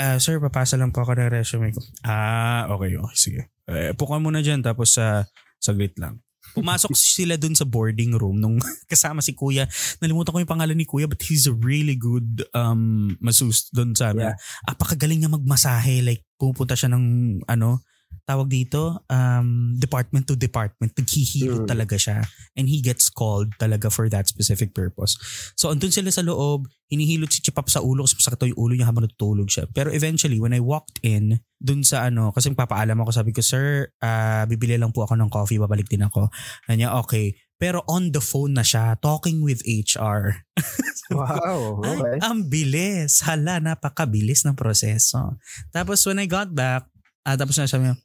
Uh, 0.00 0.16
sir, 0.16 0.38
papasa 0.38 0.78
lang 0.78 0.94
po 0.94 1.02
ako 1.02 1.18
ng 1.18 1.34
resume 1.34 1.74
ko. 1.74 1.82
Ah, 2.06 2.70
okay, 2.72 2.94
okay, 2.94 3.16
sige. 3.18 3.42
Eh, 3.70 3.92
puka 3.94 4.18
mo 4.18 4.28
na 4.34 4.42
dyan 4.42 4.60
tapos 4.60 4.98
sa 4.98 5.22
uh, 5.22 5.28
saglit 5.62 5.94
lang. 5.96 6.18
Pumasok 6.56 6.90
sila 7.14 7.38
dun 7.38 7.54
sa 7.54 7.68
boarding 7.68 8.18
room 8.18 8.42
nung 8.42 8.58
kasama 8.90 9.22
si 9.22 9.36
Kuya. 9.38 9.70
Nalimutan 10.02 10.34
ko 10.34 10.38
yung 10.42 10.50
pangalan 10.50 10.74
ni 10.74 10.88
Kuya 10.88 11.06
but 11.06 11.22
he's 11.22 11.46
a 11.46 11.54
really 11.54 11.94
good 11.94 12.42
um 12.56 13.14
masus 13.22 13.70
dun 13.70 13.94
sa 13.94 14.10
amin. 14.10 14.34
Yeah. 14.34 14.36
Apakagaling 14.66 15.22
niya 15.22 15.30
magmasahe. 15.30 16.02
Like 16.02 16.26
pupunta 16.34 16.74
siya 16.74 16.90
ng 16.90 17.04
ano, 17.46 17.86
tawag 18.30 18.46
dito, 18.46 19.02
um, 19.10 19.74
department 19.74 20.30
to 20.30 20.38
department. 20.38 20.94
Naghihilot 20.94 21.66
mm. 21.66 21.70
talaga 21.70 21.98
siya. 21.98 22.22
And 22.54 22.70
he 22.70 22.78
gets 22.78 23.10
called 23.10 23.50
talaga 23.58 23.90
for 23.90 24.06
that 24.06 24.30
specific 24.30 24.70
purpose. 24.70 25.18
So, 25.58 25.74
andun 25.74 25.90
sila 25.90 26.14
sa 26.14 26.22
loob, 26.22 26.70
hinihilot 26.86 27.34
si 27.34 27.42
Chipap 27.42 27.66
sa 27.66 27.82
ulo 27.82 28.06
kasi 28.06 28.18
masakit 28.22 28.54
yung 28.54 28.60
ulo 28.60 28.72
niya 28.78 28.86
habang 28.86 29.10
natutulog 29.10 29.50
siya. 29.50 29.66
Pero 29.74 29.90
eventually, 29.90 30.38
when 30.38 30.54
I 30.54 30.62
walked 30.62 31.02
in, 31.02 31.42
dun 31.58 31.82
sa 31.82 32.06
ano, 32.06 32.30
kasi 32.30 32.54
papaalam 32.54 33.02
ako, 33.02 33.10
sabi 33.10 33.34
ko, 33.34 33.42
Sir, 33.42 33.90
uh, 33.98 34.46
bibili 34.46 34.78
lang 34.78 34.94
po 34.94 35.02
ako 35.02 35.18
ng 35.18 35.30
coffee, 35.30 35.58
babalik 35.58 35.90
din 35.90 36.06
ako. 36.06 36.30
Kanya, 36.70 36.94
okay. 37.02 37.34
Pero 37.60 37.84
on 37.90 38.08
the 38.08 38.24
phone 38.24 38.56
na 38.56 38.64
siya, 38.64 38.96
talking 39.04 39.44
with 39.44 39.60
HR. 39.68 40.48
wow, 41.12 41.76
okay. 41.84 42.16
Ay, 42.16 42.24
ang 42.24 42.48
bilis. 42.48 43.20
Hala, 43.20 43.60
napakabilis 43.60 44.48
ng 44.48 44.56
proseso. 44.56 45.36
Tapos 45.68 46.00
when 46.08 46.22
I 46.22 46.24
got 46.24 46.56
back, 46.56 46.88
ah, 47.24 47.36
tapos 47.36 47.56
na 47.58 47.70
sabi 47.70 47.88
niya, 47.88 47.96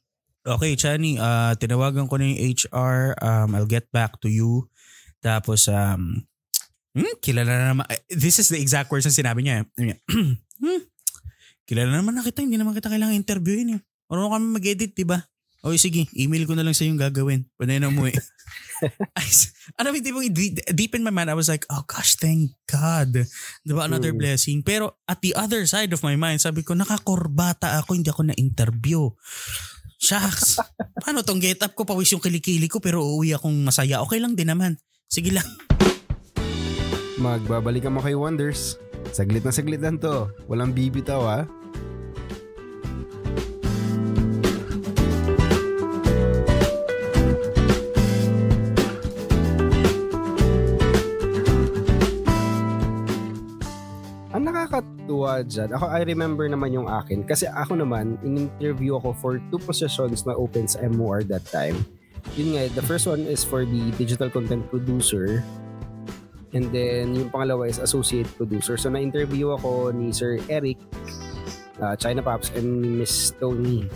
Okay, 0.46 0.78
Chani, 0.78 1.18
uh, 1.18 1.58
tinawagan 1.58 2.06
ko 2.06 2.14
na 2.22 2.30
yung 2.30 2.54
HR. 2.54 3.18
Um, 3.18 3.58
I'll 3.58 3.66
get 3.66 3.90
back 3.90 4.22
to 4.22 4.30
you. 4.30 4.70
Tapos, 5.18 5.66
um, 5.66 6.22
hmm, 6.94 7.18
kilala 7.18 7.50
na 7.50 7.66
naman. 7.74 7.84
Eh, 7.90 7.98
this 8.14 8.38
is 8.38 8.46
the 8.46 8.62
exact 8.62 8.86
words 8.94 9.02
na 9.02 9.10
sinabi 9.10 9.42
niya. 9.42 9.66
hmm, 9.74 10.82
kilala 11.66 11.90
naman 11.90 12.14
na 12.14 12.22
kita. 12.22 12.46
Hindi 12.46 12.62
naman 12.62 12.78
kita 12.78 12.86
kailangan 12.86 13.18
interviewin. 13.18 13.74
Eh. 13.74 13.80
Marunong 14.06 14.38
kami 14.38 14.46
mag-edit, 14.54 14.94
di 14.94 15.02
ba? 15.02 15.18
O 15.66 15.74
sige, 15.74 16.06
email 16.14 16.46
ko 16.46 16.54
na 16.54 16.62
lang 16.62 16.78
sa 16.78 16.86
yung 16.86 16.94
gagawin. 16.94 17.42
Pwede 17.58 17.82
na 17.82 17.90
umuwi. 19.18 19.52
ano 19.80 19.92
yung 19.92 20.04
tipong 20.04 20.28
deep 20.76 20.92
in 20.94 21.04
my 21.04 21.12
mind, 21.12 21.32
I 21.32 21.38
was 21.38 21.48
like, 21.48 21.64
oh 21.72 21.84
gosh, 21.88 22.16
thank 22.20 22.52
God. 22.68 23.24
Di 23.64 23.72
ba? 23.72 23.88
Another 23.88 24.12
mm. 24.12 24.20
blessing. 24.20 24.60
Pero 24.60 25.00
at 25.08 25.20
the 25.24 25.32
other 25.32 25.64
side 25.64 25.92
of 25.96 26.04
my 26.04 26.14
mind, 26.14 26.44
sabi 26.44 26.60
ko, 26.60 26.76
nakakorbata 26.76 27.80
ako, 27.80 27.96
hindi 27.96 28.12
ako 28.12 28.32
na-interview. 28.32 29.08
Shucks. 29.96 30.60
Paano 31.02 31.24
tong 31.24 31.40
get 31.40 31.64
up 31.64 31.72
ko? 31.72 31.88
Pawis 31.88 32.12
yung 32.12 32.20
kilikili 32.20 32.68
ko 32.68 32.80
pero 32.80 33.00
uuwi 33.00 33.32
akong 33.32 33.56
masaya. 33.64 34.04
Okay 34.04 34.20
lang 34.20 34.36
din 34.36 34.52
naman. 34.52 34.76
Sige 35.08 35.32
lang. 35.32 35.46
Magbabalik 37.16 37.88
mo 37.88 38.04
kay 38.04 38.12
Wonders. 38.12 38.76
Saglit 39.16 39.40
na 39.40 39.54
saglit 39.54 39.80
lang 39.80 39.96
to. 39.96 40.28
Walang 40.50 40.76
bibitaw 40.76 41.22
ha. 41.24 41.40
Nakakatuwa 55.26 55.50
dyan, 55.50 55.68
ako 55.74 55.84
I 55.90 56.02
remember 56.06 56.46
naman 56.46 56.70
yung 56.72 56.88
akin. 56.88 57.26
Kasi 57.26 57.50
ako 57.50 57.82
naman, 57.82 58.18
in-interview 58.22 58.96
ako 58.96 59.12
for 59.18 59.32
two 59.50 59.58
positions 59.58 60.24
na 60.26 60.34
open 60.38 60.70
sa 60.70 60.86
MOR 60.86 61.26
that 61.26 61.44
time. 61.50 61.76
Yun 62.34 62.58
nga, 62.58 62.62
the 62.74 62.82
first 62.82 63.06
one 63.06 63.22
is 63.26 63.46
for 63.46 63.62
the 63.66 63.90
digital 63.98 64.30
content 64.30 64.66
producer. 64.70 65.42
And 66.54 66.70
then, 66.70 67.14
yung 67.14 67.30
pangalawa 67.30 67.68
is 67.68 67.78
associate 67.78 68.26
producer. 68.38 68.78
So, 68.78 68.90
na-interview 68.90 69.54
ako 69.54 69.92
ni 69.92 70.10
Sir 70.14 70.38
Eric, 70.48 70.78
uh, 71.82 71.94
China 71.98 72.22
Pops, 72.22 72.50
and 72.54 72.98
Miss 72.98 73.34
Tony. 73.36 73.86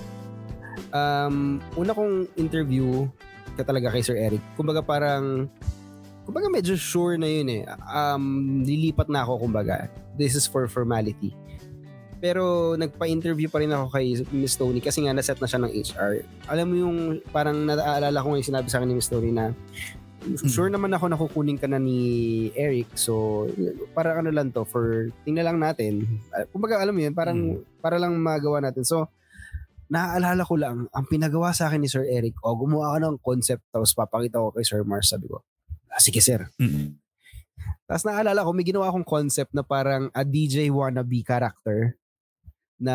Um, 0.90 1.62
una 1.78 1.94
kong 1.94 2.26
interview 2.34 3.06
ka 3.54 3.62
talaga 3.62 3.94
kay 3.94 4.02
Sir 4.02 4.18
Eric. 4.18 4.42
Kumbaga 4.58 4.82
parang 4.82 5.46
kumbaga 6.26 6.46
medyo 6.46 6.78
sure 6.78 7.18
na 7.18 7.26
yun 7.26 7.48
eh. 7.50 7.62
Um, 7.90 8.62
lilipat 8.62 9.10
na 9.10 9.26
ako 9.26 9.46
kumbaga. 9.46 9.90
This 10.20 10.36
is 10.36 10.44
for 10.44 10.68
formality. 10.68 11.32
Pero 12.20 12.76
nagpa-interview 12.76 13.48
pa 13.48 13.64
rin 13.64 13.72
ako 13.72 13.96
kay 13.96 14.20
Miss 14.36 14.60
Tony 14.60 14.84
kasi 14.84 15.08
nga 15.08 15.16
naset 15.16 15.40
na 15.40 15.48
siya 15.48 15.64
ng 15.64 15.72
HR. 15.72 16.12
Alam 16.52 16.66
mo 16.68 16.74
yung 16.76 16.96
parang 17.32 17.64
naaalala 17.64 18.20
ko 18.20 18.36
ngayon 18.36 18.44
sinabi 18.44 18.68
sa 18.68 18.76
akin 18.76 18.92
ni 18.92 18.96
Miss 19.00 19.08
Tony 19.08 19.32
na 19.32 19.56
sure 20.44 20.68
naman 20.68 20.92
ako 20.92 21.08
nakukunin 21.08 21.56
ka 21.56 21.64
na 21.64 21.80
ni 21.80 22.52
Eric. 22.52 22.92
So, 22.92 23.48
para 23.96 24.20
ano 24.20 24.28
lang 24.28 24.52
to, 24.52 24.68
for 24.68 25.08
tingnan 25.24 25.48
lang 25.48 25.58
natin. 25.64 26.20
Uh, 26.28 26.44
kumbaga, 26.52 26.76
alam 26.76 26.92
mo 26.92 27.00
yun, 27.00 27.16
parang 27.16 27.38
mm. 27.56 27.80
para 27.80 27.96
lang 27.96 28.12
magawa 28.20 28.60
natin. 28.60 28.84
So, 28.84 29.08
naaalala 29.90 30.44
ko 30.44 30.54
lang, 30.60 30.86
ang 30.92 31.06
pinagawa 31.08 31.56
sa 31.56 31.72
akin 31.72 31.80
ni 31.82 31.88
Sir 31.88 32.04
Eric, 32.04 32.36
o 32.44 32.52
oh, 32.52 32.56
gumawa 32.60 32.94
ka 32.94 32.98
ng 33.02 33.18
concept 33.24 33.64
tapos 33.72 33.96
papakita 33.96 34.38
ko 34.38 34.52
kay 34.52 34.62
Sir 34.62 34.84
Mars. 34.84 35.10
Sabi 35.10 35.26
ko, 35.26 35.40
ah, 35.90 36.00
sige 36.00 36.22
sir. 36.22 36.46
Mm-hmm. 36.60 36.86
Tapos 37.90 38.06
naalala 38.06 38.46
ko, 38.46 38.54
may 38.54 38.62
ginawa 38.62 38.86
akong 38.86 39.02
concept 39.02 39.50
na 39.50 39.66
parang 39.66 40.14
a 40.14 40.22
DJ 40.22 40.70
wannabe 40.70 41.26
character 41.26 41.98
na 42.78 42.94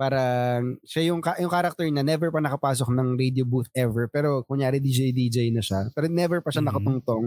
parang 0.00 0.80
siya 0.80 1.12
yung, 1.12 1.20
yung 1.20 1.52
character 1.52 1.84
na 1.92 2.00
never 2.00 2.32
pa 2.32 2.40
nakapasok 2.40 2.88
ng 2.88 3.20
radio 3.20 3.44
booth 3.44 3.68
ever. 3.76 4.08
Pero 4.08 4.48
kunyari 4.48 4.80
DJ 4.80 5.12
DJ 5.12 5.52
na 5.52 5.60
siya 5.60 5.92
pero 5.92 6.08
never 6.08 6.40
pa 6.40 6.48
siya 6.48 6.64
mm-hmm. 6.64 6.72
nakatungtong. 6.72 7.24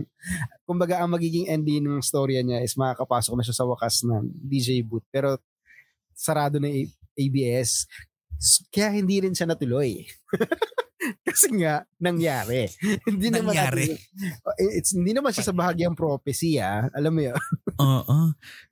Kumbaga 0.65 1.05
ang 1.05 1.13
magiging 1.13 1.45
ending 1.53 1.85
ng 1.85 2.01
storya 2.01 2.41
niya 2.41 2.65
is 2.65 2.73
makakapasok 2.73 3.37
na 3.37 3.45
siya 3.45 3.53
sa 3.53 3.69
wakas 3.69 4.01
ng 4.01 4.25
DJ 4.41 4.81
booth 4.81 5.05
pero 5.13 5.37
sarado 6.17 6.57
na 6.57 6.73
ABS 7.13 7.85
kaya 8.71 8.89
hindi 8.95 9.19
rin 9.19 9.35
siya 9.35 9.51
natuloy 9.51 10.07
Kasi 11.27 11.47
nga, 11.57 11.85
nangyari. 11.97 12.69
hindi 13.09 13.27
naman 13.29 13.53
nangyari. 13.53 13.95
Natin, 13.95 14.45
oh, 14.45 14.55
it's, 14.75 14.91
hindi 14.93 15.11
naman 15.13 15.31
siya 15.33 15.49
sa 15.49 15.55
bahagyang 15.55 15.97
prophecy, 15.97 16.59
ah. 16.61 16.87
Alam 16.93 17.13
mo 17.15 17.21
yun? 17.31 17.39
Oo. 17.81 18.17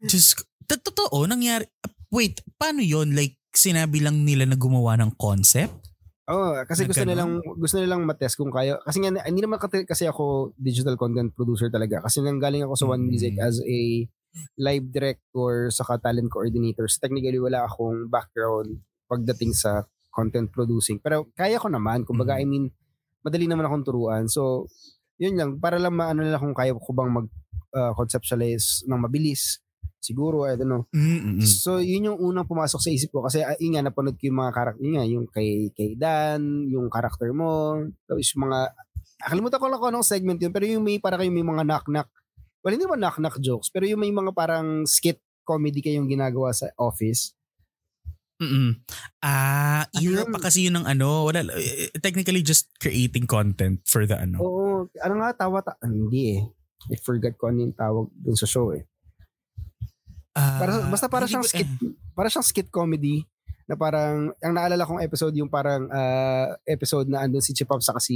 Just, 0.06 0.44
totoo, 0.68 1.26
nangyari. 1.26 1.66
Wait, 2.14 2.42
paano 2.56 2.84
yon 2.84 3.14
Like, 3.16 3.40
sinabi 3.52 4.00
lang 4.04 4.24
nila 4.24 4.46
na 4.46 4.56
gumawa 4.56 4.96
ng 5.02 5.18
concept? 5.18 5.88
Oh, 6.28 6.60
kasi 6.68 6.84
na 6.84 6.92
gusto 6.92 7.08
ganun? 7.08 7.12
nilang 7.16 7.34
gusto 7.56 7.76
nilang 7.80 8.04
matest 8.04 8.36
kung 8.36 8.52
kaya 8.52 8.76
kasi 8.84 9.00
nga 9.00 9.16
hindi 9.24 9.40
naman 9.40 9.64
kasi 9.64 10.12
ako 10.12 10.52
digital 10.60 11.00
content 11.00 11.32
producer 11.32 11.72
talaga 11.72 12.04
kasi 12.04 12.20
nang 12.20 12.36
galing 12.36 12.68
ako 12.68 12.76
sa 12.76 12.88
One 12.92 13.08
Music 13.08 13.40
mm. 13.40 13.48
as 13.48 13.64
a 13.64 14.04
live 14.60 14.92
director 14.92 15.72
saka 15.72 16.04
talent 16.04 16.28
coordinator. 16.28 16.84
So 16.92 17.00
technically 17.00 17.40
wala 17.40 17.64
akong 17.64 18.12
background 18.12 18.84
pagdating 19.08 19.56
sa 19.56 19.88
content 20.10 20.50
producing. 20.50 20.98
Pero 21.00 21.30
kaya 21.34 21.62
ko 21.62 21.70
naman. 21.70 22.04
Kumbaga, 22.04 22.38
Mhm. 22.38 22.42
I 22.42 22.46
mean, 22.46 22.66
madali 23.22 23.46
naman 23.46 23.68
akong 23.68 23.86
turuan. 23.86 24.26
So, 24.32 24.66
yun 25.18 25.36
lang. 25.38 25.58
Para 25.62 25.78
lang 25.78 25.94
maano 25.94 26.24
lang 26.24 26.40
kung 26.40 26.54
kaya 26.54 26.74
ko 26.74 26.92
bang 26.94 27.12
mag-conceptualize 27.12 28.86
ng 28.88 29.00
mabilis. 29.02 29.60
Siguro, 29.98 30.46
I 30.46 30.56
don't 30.56 30.70
know. 30.70 30.84
Mm-mm. 30.94 31.42
So, 31.42 31.82
yun 31.82 32.14
yung 32.14 32.20
unang 32.22 32.48
pumasok 32.48 32.80
sa 32.80 32.94
isip 32.94 33.10
ko. 33.12 33.26
Kasi, 33.26 33.42
uh, 33.44 33.58
yun 33.60 33.76
nga, 33.76 33.84
napanood 33.90 34.16
ko 34.16 34.30
yung 34.30 34.40
mga 34.40 34.54
karakter. 34.54 34.82
Yun 34.86 34.94
nga, 34.94 35.06
yung 35.10 35.26
kay, 35.28 35.50
kay 35.74 35.90
Dan, 35.98 36.70
yung 36.70 36.88
karakter 36.88 37.34
mo. 37.34 37.82
Tapos 38.06 38.30
yung 38.32 38.48
mga, 38.48 38.60
akalimutan 39.26 39.58
ko 39.60 39.66
lang 39.68 39.80
kung 39.82 39.90
anong 39.92 40.08
segment 40.08 40.40
yun. 40.40 40.54
Pero 40.54 40.66
yung 40.70 40.86
may, 40.86 41.02
para 41.02 41.18
kayo 41.18 41.34
may 41.34 41.44
mga 41.44 41.66
knock-knock. 41.66 42.08
Well, 42.62 42.74
hindi 42.78 42.86
naman 42.86 43.02
knock-knock 43.02 43.38
jokes. 43.42 43.68
Pero 43.74 43.90
yung 43.90 44.00
may 44.00 44.14
mga 44.14 44.32
parang 44.32 44.86
skit 44.86 45.18
comedy 45.44 45.80
kayong 45.80 46.08
ginagawa 46.12 46.52
sa 46.52 46.68
office. 46.78 47.34
Mm-mm. 48.38 48.78
Ah, 49.18 49.90
Ano 49.90 50.02
yun? 50.06 50.30
pa 50.30 50.38
kasi 50.38 50.70
yun 50.70 50.78
ng 50.78 50.86
ano, 50.86 51.26
wala 51.26 51.42
eh, 51.58 51.90
technically 51.98 52.46
just 52.46 52.70
creating 52.78 53.26
content 53.26 53.82
for 53.84 54.06
the 54.06 54.14
ano. 54.14 54.38
Oo. 54.38 54.66
Ano 55.02 55.14
nga, 55.18 55.34
tawa, 55.34 55.66
ta- 55.66 55.78
ah, 55.78 55.90
hindi 55.90 56.38
eh. 56.38 56.42
I 56.88 56.98
forgot 57.02 57.34
ko 57.34 57.50
ano 57.50 57.66
yung 57.66 57.74
tawag 57.74 58.14
dun 58.14 58.38
sa 58.38 58.46
show 58.46 58.70
eh. 58.72 58.86
Ah, 60.38 60.62
Para, 60.62 60.72
basta 60.86 61.10
para 61.10 61.26
siyang 61.26 61.42
skit, 61.42 61.66
para 62.14 62.30
siyang 62.30 62.46
skit 62.46 62.70
comedy 62.70 63.26
na 63.66 63.74
parang, 63.74 64.32
ang 64.38 64.54
naalala 64.54 64.86
kong 64.86 65.02
episode 65.02 65.34
yung 65.34 65.50
parang 65.50 65.90
ah, 65.90 66.54
episode 66.64 67.10
na 67.10 67.26
andun 67.26 67.42
si 67.42 67.58
Chipop 67.58 67.82
saka 67.82 67.98
si 67.98 68.16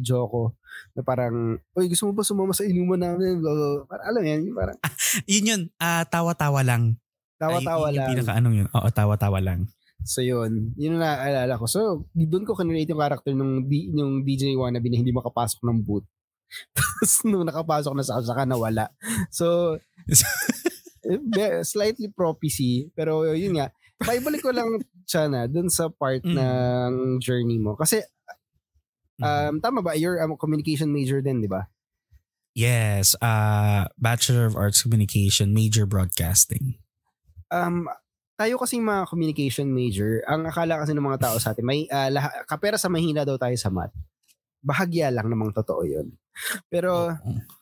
Joko 0.00 0.54
na 0.94 1.02
parang, 1.02 1.58
uy 1.74 1.90
gusto 1.90 2.06
mo 2.06 2.14
ba 2.14 2.22
sumama 2.22 2.54
sa 2.54 2.62
inuman 2.62 3.02
namin? 3.02 3.42
Parang, 3.84 4.06
alam 4.06 4.22
yan, 4.22 4.40
yung 4.46 4.54
parang 4.56 4.78
yun 5.28 5.44
yun, 5.44 5.62
ah, 5.76 6.06
tawa-tawa 6.06 6.62
lang. 6.62 6.94
Tawa-tawa 7.38 7.88
lang. 7.94 8.06
Yung 8.06 8.12
pinaka 8.18 8.32
anong 8.34 8.56
yun. 8.58 8.68
Oo, 8.74 8.88
tawa-tawa 8.90 9.38
lang. 9.38 9.70
So 10.06 10.22
yun, 10.22 10.74
yun 10.78 10.98
ang 10.98 11.02
naalala 11.02 11.58
ko. 11.58 11.66
So, 11.66 12.06
doon 12.14 12.46
ko 12.46 12.54
kinrelate 12.54 12.90
yung 12.90 13.02
character 13.02 13.34
nung, 13.34 13.66
D, 13.66 13.90
yung 13.90 14.22
DJ 14.22 14.54
wannabe 14.54 14.90
na 14.90 14.98
hindi 15.02 15.10
makapasok 15.10 15.58
ng 15.66 15.78
booth. 15.82 16.06
Tapos 16.76 17.12
nung 17.26 17.44
nakapasok 17.44 17.92
na 17.98 18.04
sa 18.06 18.22
saka 18.22 18.46
nawala. 18.46 18.88
So, 19.30 19.76
eh, 21.38 21.62
slightly 21.66 22.08
prophecy. 22.14 22.88
Pero 22.94 23.26
yun 23.34 23.58
nga, 23.58 23.74
maibalik 24.06 24.42
ko 24.42 24.54
lang 24.54 24.80
siya 25.04 25.26
na 25.26 25.50
dun 25.50 25.66
sa 25.66 25.90
part 25.90 26.22
Mm. 26.22 26.36
ng 26.36 26.92
journey 27.18 27.58
mo. 27.58 27.74
Kasi, 27.74 28.00
um, 29.18 29.58
tama 29.58 29.82
ba? 29.82 29.98
You're 29.98 30.22
a 30.22 30.26
communication 30.38 30.94
major 30.94 31.18
din, 31.20 31.42
di 31.42 31.50
ba? 31.50 31.66
yes, 32.58 33.14
uh, 33.22 33.86
Bachelor 34.02 34.50
of 34.50 34.58
Arts 34.58 34.82
Communication, 34.82 35.54
major 35.54 35.86
broadcasting. 35.86 36.74
Um, 37.48 37.88
tayo 38.38 38.54
kasing 38.62 38.86
mga 38.86 39.10
communication 39.10 39.66
major, 39.66 40.22
ang 40.30 40.46
akala 40.46 40.78
kasi 40.78 40.94
ng 40.94 41.02
mga 41.02 41.22
tao 41.26 41.36
sa 41.42 41.50
atin, 41.50 41.66
may 41.66 41.90
uh, 41.90 42.06
laha- 42.12 42.46
kapera 42.46 42.78
sa 42.78 42.86
mahina 42.86 43.26
daw 43.26 43.34
tayo 43.34 43.56
sa 43.58 43.72
math. 43.72 43.94
Bahagya 44.62 45.10
lang 45.10 45.26
namang 45.26 45.50
totoo 45.50 45.82
yun. 45.82 46.14
Pero. 46.70 47.10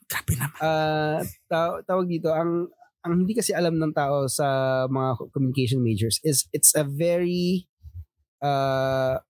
Grabe 0.07 0.33
naman. 0.39 0.59
ah 0.63 1.19
taw- 1.51 1.83
tawag 1.83 2.07
dito, 2.07 2.31
ang 2.31 2.69
ang 3.07 3.23
hindi 3.23 3.39
kasi 3.39 3.55
alam 3.55 3.79
ng 3.79 3.95
tao 3.95 4.27
sa 4.27 4.47
mga 4.91 5.31
communication 5.31 5.79
majors 5.79 6.19
is 6.27 6.51
it's 6.51 6.75
a 6.75 6.83
very 6.83 7.71
uh, 8.43 9.23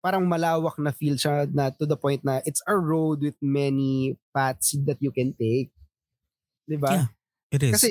parang 0.00 0.24
malawak 0.24 0.80
na 0.80 0.94
field 0.96 1.20
siya 1.20 1.44
na 1.52 1.68
to 1.68 1.84
the 1.84 2.00
point 2.00 2.24
na 2.24 2.40
it's 2.48 2.64
a 2.64 2.72
road 2.72 3.20
with 3.20 3.36
many 3.44 4.16
paths 4.32 4.72
that 4.88 4.96
you 5.04 5.12
can 5.12 5.36
take. 5.36 5.68
'Di 6.64 6.80
ba? 6.80 6.90
Yeah. 6.92 7.08
It 7.52 7.62
is. 7.68 7.72
Kasi 7.76 7.88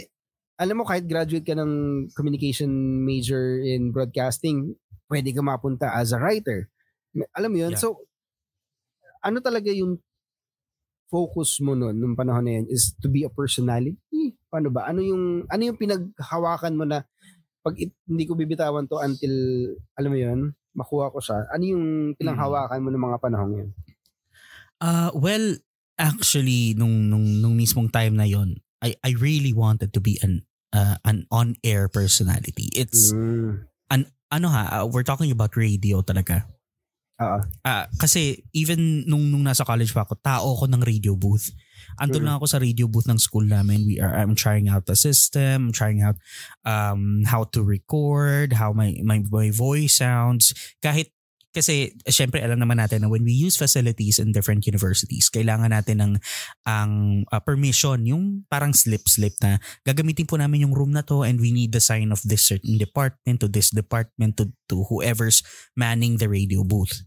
alam 0.58 0.82
mo 0.82 0.84
kahit 0.84 1.06
graduate 1.06 1.46
ka 1.46 1.54
ng 1.54 2.06
communication 2.18 2.70
major 3.06 3.62
in 3.62 3.94
broadcasting, 3.94 4.74
pwede 5.08 5.30
ka 5.32 5.42
mapunta 5.46 5.94
as 5.94 6.12
a 6.12 6.20
writer. 6.20 6.68
Alam 7.38 7.50
mo 7.54 7.58
'yun? 7.62 7.74
Yeah. 7.78 7.82
So 7.82 8.04
ano 9.22 9.38
talaga 9.42 9.70
yung 9.70 10.02
focus 11.08 11.64
mo 11.64 11.72
noon 11.72 11.96
nung 11.96 12.20
panahon 12.20 12.44
na 12.44 12.60
yun 12.60 12.68
is 12.68 12.92
to 13.00 13.08
be 13.08 13.24
a 13.24 13.32
personality? 13.32 14.36
Paano 14.52 14.74
ba? 14.74 14.90
Ano 14.90 15.00
yung 15.00 15.48
ano 15.48 15.62
yung 15.62 15.80
pinaghawakan 15.80 16.74
mo 16.76 16.84
na 16.84 17.06
pag 17.64 17.78
it- 17.80 17.96
hindi 18.10 18.28
ko 18.28 18.36
bibitawan 18.36 18.90
to 18.90 19.00
until 19.00 19.34
alam 19.96 20.10
mo 20.12 20.18
'yun, 20.18 20.40
makuha 20.76 21.14
ko 21.14 21.20
siya. 21.22 21.48
Ano 21.54 21.64
yung 21.64 21.86
pinanghawakan 22.18 22.82
mo 22.82 22.90
ng 22.92 23.06
mga 23.08 23.18
panahon 23.22 23.52
yun? 23.56 23.70
Uh, 24.78 25.10
well, 25.18 25.58
actually, 25.98 26.78
nung, 26.78 27.10
nung, 27.10 27.26
nung 27.42 27.58
mismong 27.58 27.90
time 27.90 28.14
na 28.14 28.30
yon 28.30 28.62
I, 28.82 28.96
I 29.04 29.16
really 29.18 29.54
wanted 29.54 29.94
to 29.94 30.02
be 30.02 30.20
an 30.22 30.46
uh, 30.74 30.98
an 31.06 31.26
on-air 31.32 31.88
personality. 31.88 32.70
It's, 32.76 33.14
Mm. 33.14 33.66
ano 34.28 34.48
ha, 34.52 34.84
uh, 34.84 34.86
we're 34.86 35.08
talking 35.08 35.32
about 35.32 35.56
radio 35.56 36.04
talaga. 36.04 36.44
Oo. 37.18 37.40
Ah, 37.66 37.90
kasi 37.98 38.46
even 38.54 39.08
nung 39.10 39.32
nung 39.34 39.42
nasa 39.42 39.66
college 39.66 39.90
pa 39.90 40.06
ako, 40.06 40.20
tao 40.22 40.54
ako 40.54 40.70
ng 40.70 40.86
radio 40.86 41.18
booth. 41.18 41.50
Andun 41.98 42.22
Mm. 42.22 42.26
lang 42.30 42.36
ako 42.38 42.46
sa 42.46 42.62
radio 42.62 42.86
booth 42.86 43.10
ng 43.10 43.18
school 43.18 43.48
namin. 43.48 43.90
We 43.90 43.98
are 43.98 44.14
I'm 44.14 44.38
trying 44.38 44.70
out 44.70 44.86
the 44.86 44.94
system, 44.94 45.72
I'm 45.72 45.76
trying 45.76 46.06
out 46.06 46.20
um 46.68 47.26
how 47.26 47.50
to 47.58 47.66
record, 47.66 48.54
how 48.62 48.70
my 48.76 49.02
my, 49.02 49.26
my 49.34 49.50
voice 49.50 49.98
sounds. 49.98 50.54
Kahit 50.84 51.10
kasi 51.58 51.98
syempre 52.06 52.46
alam 52.46 52.62
naman 52.62 52.78
natin 52.78 53.02
na 53.02 53.10
when 53.10 53.26
we 53.26 53.34
use 53.34 53.58
facilities 53.58 54.22
in 54.22 54.30
different 54.30 54.70
universities, 54.70 55.34
kailangan 55.34 55.74
natin 55.74 55.98
ng 55.98 56.14
ang 56.70 57.26
ah, 57.34 57.42
permission, 57.42 58.06
yung 58.06 58.46
parang 58.46 58.78
slip-slip 58.78 59.34
na 59.42 59.58
gagamitin 59.82 60.30
po 60.30 60.38
namin 60.38 60.70
yung 60.70 60.78
room 60.78 60.94
na 60.94 61.02
to 61.02 61.26
and 61.26 61.42
we 61.42 61.50
need 61.50 61.74
the 61.74 61.82
sign 61.82 62.14
of 62.14 62.22
this 62.22 62.46
certain 62.46 62.78
department 62.78 63.42
to 63.42 63.50
this 63.50 63.74
department 63.74 64.38
to, 64.38 64.54
to 64.70 64.86
whoever's 64.94 65.42
manning 65.74 66.22
the 66.22 66.30
radio 66.30 66.62
booth. 66.62 67.02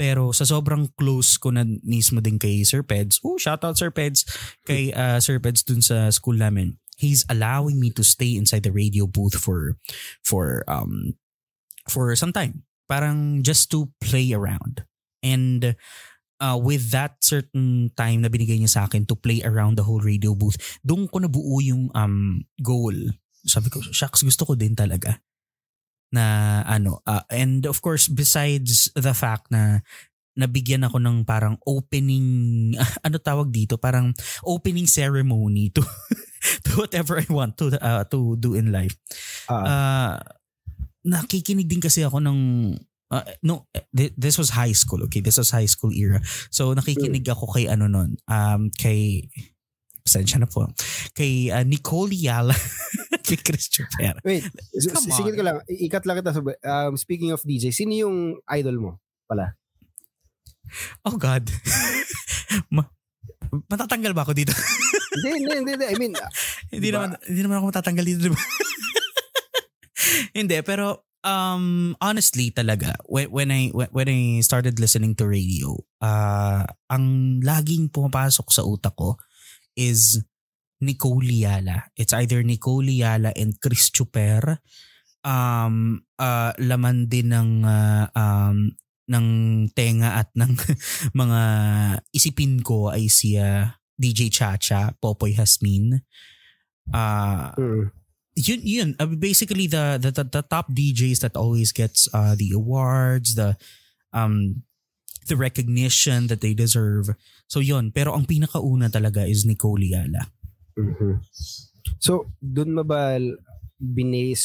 Pero 0.00 0.32
sa 0.32 0.48
sobrang 0.48 0.88
close 0.96 1.36
ko 1.36 1.52
na 1.52 1.68
mismo 1.84 2.24
din 2.24 2.40
kay 2.40 2.64
Sir 2.64 2.80
Peds, 2.80 3.20
oh 3.20 3.36
shout 3.36 3.60
out 3.68 3.76
Sir 3.76 3.92
Peds, 3.92 4.24
kay 4.64 4.96
uh, 4.96 5.20
Sir 5.20 5.36
Peds 5.36 5.60
dun 5.60 5.84
sa 5.84 6.08
school 6.08 6.40
namin. 6.40 6.80
He's 6.96 7.28
allowing 7.28 7.76
me 7.76 7.92
to 7.96 8.04
stay 8.04 8.32
inside 8.32 8.64
the 8.64 8.72
radio 8.72 9.04
booth 9.04 9.36
for 9.36 9.76
for 10.24 10.64
um 10.64 11.20
for 11.84 12.16
some 12.16 12.32
time. 12.32 12.64
Parang 12.90 13.46
just 13.46 13.70
to 13.70 13.86
play 14.02 14.34
around. 14.34 14.82
And 15.22 15.78
uh, 16.40 16.58
with 16.58 16.90
that 16.90 17.20
certain 17.22 17.92
time 17.94 18.24
na 18.24 18.32
binigay 18.32 18.58
niya 18.58 18.72
sa 18.72 18.82
akin 18.88 19.04
to 19.06 19.14
play 19.14 19.44
around 19.44 19.76
the 19.76 19.86
whole 19.86 20.02
radio 20.02 20.34
booth, 20.34 20.58
doon 20.82 21.06
ko 21.06 21.22
nabuo 21.22 21.60
yung 21.62 21.92
um, 21.94 22.42
goal. 22.58 22.96
Sabi 23.44 23.70
ko, 23.70 23.78
shucks, 23.84 24.24
gusto 24.24 24.48
ko 24.48 24.58
din 24.58 24.74
talaga. 24.74 25.20
Na 26.10 26.58
ano, 26.66 27.04
uh, 27.06 27.22
and 27.30 27.68
of 27.70 27.78
course, 27.78 28.10
besides 28.10 28.90
the 28.98 29.14
fact 29.14 29.46
na 29.54 29.86
nabigyan 30.34 30.82
ako 30.88 30.98
ng 30.98 31.22
parang 31.22 31.60
opening, 31.68 32.72
ano 33.06 33.16
tawag 33.20 33.52
dito, 33.52 33.76
parang 33.76 34.10
opening 34.42 34.88
ceremony 34.88 35.70
to 35.70 35.84
to 36.66 36.80
whatever 36.80 37.20
I 37.20 37.28
want 37.30 37.60
to 37.60 37.76
uh, 37.78 38.08
to 38.10 38.34
do 38.40 38.56
in 38.56 38.72
life. 38.72 38.96
Ah. 39.46 39.62
Uh, 39.62 40.39
nakikinig 41.06 41.68
din 41.68 41.80
kasi 41.80 42.04
ako 42.04 42.20
ng 42.20 42.38
uh, 43.12 43.24
no 43.44 43.68
th- 43.92 44.12
this 44.16 44.36
was 44.36 44.52
high 44.52 44.74
school 44.74 45.00
okay 45.04 45.24
this 45.24 45.40
was 45.40 45.48
high 45.52 45.68
school 45.68 45.92
era 45.92 46.20
so 46.52 46.76
nakikinig 46.76 47.24
ako 47.24 47.48
kay 47.50 47.68
ano 47.68 47.88
nun 47.88 48.20
um 48.28 48.68
kay 48.76 49.24
pasensya 50.04 50.40
na 50.40 50.48
po 50.48 50.68
kay 51.16 51.48
uh, 51.48 51.64
Nicole 51.64 52.12
Yala 52.12 52.56
kay 53.26 53.38
Christian 53.40 53.88
Pera 53.94 54.18
Wait, 54.24 54.42
Come 54.90 55.12
sigit 55.12 55.36
ko 55.36 55.44
lang. 55.44 55.62
Ikat 55.68 56.02
lang 56.08 56.18
kita. 56.18 56.34
Um, 56.66 56.98
speaking 56.98 57.30
of 57.30 57.44
DJ, 57.46 57.70
sino 57.70 57.94
yung 57.94 58.40
idol 58.48 58.76
mo? 58.80 58.90
oh 61.06 61.16
god 61.18 61.44
Ma- 62.74 62.90
matatanggal 63.66 64.12
ba 64.14 64.22
ako 64.22 64.32
dito 64.34 64.54
hindi, 65.10 65.42
hindi, 65.42 65.54
hindi, 65.58 65.72
hindi. 65.74 65.86
I 65.90 65.96
mean, 65.98 66.14
hindi 66.72 66.88
Diba? 66.90 67.02
naman 67.02 67.10
hindi 67.26 67.40
naman 67.42 67.56
ako 67.58 67.64
matatanggal 67.74 68.04
dito 68.06 68.20
diba? 68.30 68.40
hindi 70.38 70.56
pero 70.64 71.06
um 71.20 71.92
honestly 72.00 72.48
talaga 72.48 72.96
when, 73.04 73.28
when 73.28 73.50
I 73.52 73.68
when, 73.74 74.08
I 74.08 74.40
started 74.40 74.80
listening 74.80 75.14
to 75.20 75.28
radio 75.28 75.76
uh 76.00 76.64
ang 76.88 77.38
laging 77.44 77.92
pumapasok 77.92 78.48
sa 78.48 78.64
utak 78.64 78.96
ko 78.96 79.20
is 79.76 80.20
Nicole 80.80 81.28
Yala. 81.28 81.92
It's 81.92 82.16
either 82.16 82.40
Nicole 82.40 82.88
Yala 82.88 83.36
and 83.36 83.60
Chris 83.60 83.92
Chuper. 83.92 84.64
Um 85.20 86.00
uh, 86.16 86.56
laman 86.56 87.12
din 87.12 87.28
ng 87.36 87.68
uh, 87.68 88.08
um 88.16 88.72
ng 89.10 89.26
tenga 89.74 90.24
at 90.24 90.30
ng 90.40 90.56
mga 91.12 91.40
isipin 92.14 92.64
ko 92.64 92.88
ay 92.88 93.12
si 93.12 93.36
uh, 93.36 93.68
DJ 94.00 94.32
Chacha, 94.32 94.96
Popoy 94.96 95.36
Hasmin. 95.36 96.00
Uh, 96.88 97.52
mm, 97.58 97.84
yun 98.40 98.60
yun 98.64 98.90
uh, 98.96 99.06
basically 99.06 99.68
the, 99.68 100.00
the 100.00 100.10
the 100.24 100.42
top 100.42 100.72
DJs 100.72 101.20
that 101.20 101.36
always 101.36 101.72
gets 101.72 102.08
uh 102.16 102.32
the 102.34 102.52
awards 102.56 103.34
the 103.36 103.56
um 104.16 104.64
the 105.28 105.36
recognition 105.36 106.26
that 106.26 106.40
they 106.40 106.56
deserve 106.56 107.12
so 107.46 107.60
yun 107.60 107.92
pero 107.92 108.16
ang 108.16 108.24
pinakauna 108.24 108.88
talaga 108.88 109.28
is 109.28 109.44
Nicole 109.44 109.84
Yala 109.84 110.32
mhm. 110.74 111.20
So, 112.00 112.32
dun 112.40 112.76
mo 112.76 112.84
ba 112.84 113.16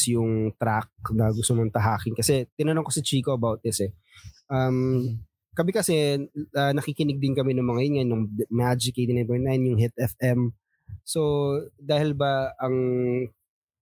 yung 0.08 0.56
track 0.56 0.90
na 1.12 1.28
gusto 1.32 1.52
mong 1.52 1.72
tahakin? 1.72 2.16
Kasi 2.16 2.48
tinanong 2.56 2.84
ko 2.88 2.92
si 2.92 3.04
Chico 3.04 3.36
about 3.36 3.60
this 3.60 3.84
eh. 3.84 3.92
Um, 4.48 5.20
kami 5.56 5.72
kasi 5.72 6.20
uh, 6.52 6.72
nakikinig 6.72 7.20
din 7.20 7.36
kami 7.36 7.56
ng 7.56 7.64
mga 7.64 7.80
yun 7.84 8.08
ng 8.08 8.22
Magic 8.52 8.96
89.9, 8.96 9.68
yung 9.68 9.80
Hit 9.80 9.96
FM. 9.96 10.52
So, 11.04 11.20
dahil 11.80 12.12
ba 12.12 12.52
ang 12.60 12.76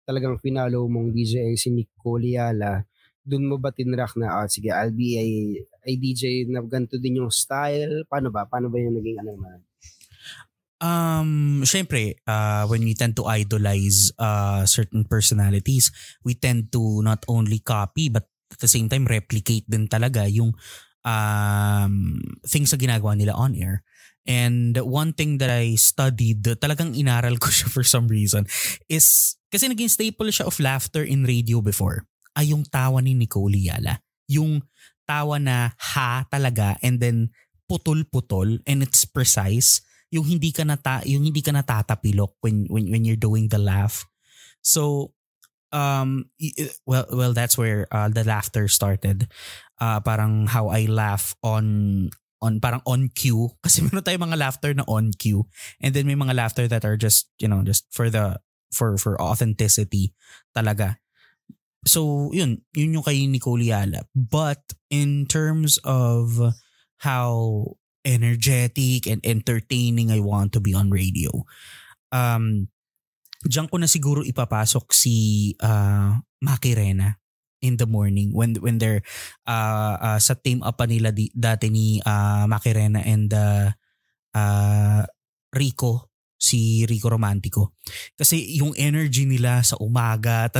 talagang 0.05 0.39
finalo 0.39 0.85
mong 0.87 1.11
DJ 1.11 1.57
si 1.57 1.73
Nico 1.73 2.21
Liala, 2.21 2.85
dun 3.25 3.49
mo 3.49 3.57
ba 3.57 3.73
tinrack 3.73 4.15
na, 4.21 4.45
oh, 4.45 4.49
sige, 4.49 4.69
I'll 4.69 4.93
be 4.93 5.17
a, 5.17 5.27
a 5.89 5.93
DJ 5.97 6.45
na 6.53 6.61
ganito 6.61 7.01
din 7.01 7.25
yung 7.25 7.33
style? 7.33 8.05
Paano 8.05 8.29
ba? 8.29 8.45
Paano 8.45 8.69
ba 8.69 8.77
yung 8.77 9.01
naging 9.01 9.19
ano 9.25 9.33
man? 9.41 9.61
Um, 10.85 11.65
syempre, 11.65 12.21
uh, 12.29 12.69
when 12.69 12.85
we 12.85 12.93
tend 12.93 13.17
to 13.17 13.25
idolize 13.25 14.13
uh, 14.21 14.69
certain 14.69 15.09
personalities, 15.09 15.89
we 16.21 16.37
tend 16.37 16.69
to 16.77 17.01
not 17.01 17.25
only 17.25 17.65
copy 17.65 18.13
but 18.13 18.29
at 18.53 18.61
the 18.61 18.69
same 18.69 18.93
time 18.93 19.09
replicate 19.09 19.65
din 19.65 19.89
talaga 19.89 20.29
yung 20.29 20.53
um, 21.09 22.21
things 22.45 22.69
na 22.69 22.79
ginagawa 22.79 23.17
nila 23.17 23.33
on 23.33 23.57
air. 23.57 23.81
And 24.25 24.73
one 24.81 25.13
thing 25.13 25.37
that 25.45 25.53
I 25.53 25.77
studied, 25.77 26.45
talagang 26.59 26.97
inaral 26.97 27.37
ko 27.37 27.53
siya 27.55 27.69
for 27.69 27.85
some 27.85 28.09
reason, 28.09 28.49
is 28.89 29.37
kasi 29.53 29.69
naging 29.69 29.93
staple 29.93 30.33
siya 30.33 30.49
of 30.49 30.59
laughter 30.59 31.05
in 31.05 31.29
radio 31.29 31.61
before 31.61 32.09
ay 32.35 32.51
yung 32.51 32.67
tawa 32.67 32.99
ni 32.99 33.15
Nicole 33.15 33.55
Yala. 33.55 34.03
Yung 34.27 34.65
tawa 35.07 35.39
na 35.39 35.71
ha 35.79 36.27
talaga 36.27 36.75
and 36.83 36.99
then 36.99 37.31
putol-putol 37.71 38.59
and 38.67 38.83
it's 38.83 39.07
precise. 39.07 39.85
Yung 40.11 40.27
hindi 40.27 40.51
ka 40.51 40.67
nata 40.67 41.05
yung 41.07 41.23
hindi 41.27 41.43
ka 41.45 41.55
natatapilok 41.55 42.39
when 42.43 42.67
when 42.67 42.91
when 42.91 43.07
you're 43.07 43.21
doing 43.21 43.47
the 43.53 43.61
laugh. 43.61 44.09
So 44.65 45.15
um 45.71 46.31
well 46.87 47.07
well 47.11 47.33
that's 47.35 47.59
where 47.59 47.87
uh, 47.95 48.11
the 48.11 48.27
laughter 48.27 48.67
started. 48.67 49.31
Uh, 49.79 49.99
parang 50.01 50.47
how 50.47 50.71
I 50.71 50.87
laugh 50.87 51.35
on 51.43 52.11
on 52.45 52.61
parang 52.61 52.85
on 52.85 53.09
cue 53.09 53.49
kasi 53.65 53.81
meron 53.81 54.05
tayong 54.05 54.29
mga 54.29 54.41
laughter 54.41 54.77
na 54.77 54.85
on 54.85 55.09
cue 55.17 55.49
and 55.81 55.97
then 55.97 56.05
may 56.05 56.19
mga 56.19 56.37
laughter 56.37 56.69
that 56.69 56.85
are 56.85 57.01
just 57.01 57.33
you 57.41 57.49
know 57.49 57.65
just 57.65 57.89
for 57.89 58.13
the 58.13 58.37
for 58.69 59.01
for 59.01 59.17
authenticity 59.17 60.13
talaga 60.53 61.01
So, 61.85 62.33
yun. 62.33 62.65
Yun 62.73 63.01
yung 63.01 63.07
kay 63.07 63.29
Nicole 63.29 63.61
Yala. 63.61 64.09
But 64.17 64.73
in 64.89 65.29
terms 65.29 65.77
of 65.85 66.41
how 67.05 67.31
energetic 68.05 69.07
and 69.07 69.21
entertaining 69.25 70.09
I 70.09 70.21
want 70.21 70.53
to 70.57 70.61
be 70.61 70.73
on 70.73 70.89
radio, 70.89 71.45
um, 72.13 72.69
diyan 73.45 73.69
ko 73.69 73.77
na 73.77 73.89
siguro 73.89 74.25
ipapasok 74.25 74.93
si 74.97 75.17
uh, 75.61 76.17
Maki 76.41 76.73
Rena 76.73 77.13
in 77.65 77.81
the 77.81 77.89
morning 77.89 78.31
when 78.37 78.53
when 78.61 78.77
they're 78.77 79.01
uh, 79.49 79.97
uh, 79.97 80.21
sa 80.21 80.37
team 80.37 80.61
up 80.61 80.77
pa 80.77 80.85
nila 80.85 81.09
di, 81.11 81.33
dati 81.33 81.73
ni 81.73 81.97
uh, 82.05 82.45
Maki 82.45 82.77
Rena 82.77 83.01
and 83.01 83.33
uh, 83.33 83.73
uh, 84.37 85.03
Rico 85.57 86.13
si 86.37 86.85
Rico 86.85 87.09
Romantico. 87.09 87.81
Kasi 88.13 88.61
yung 88.61 88.77
energy 88.77 89.25
nila 89.25 89.65
sa 89.65 89.81
umaga, 89.81 90.53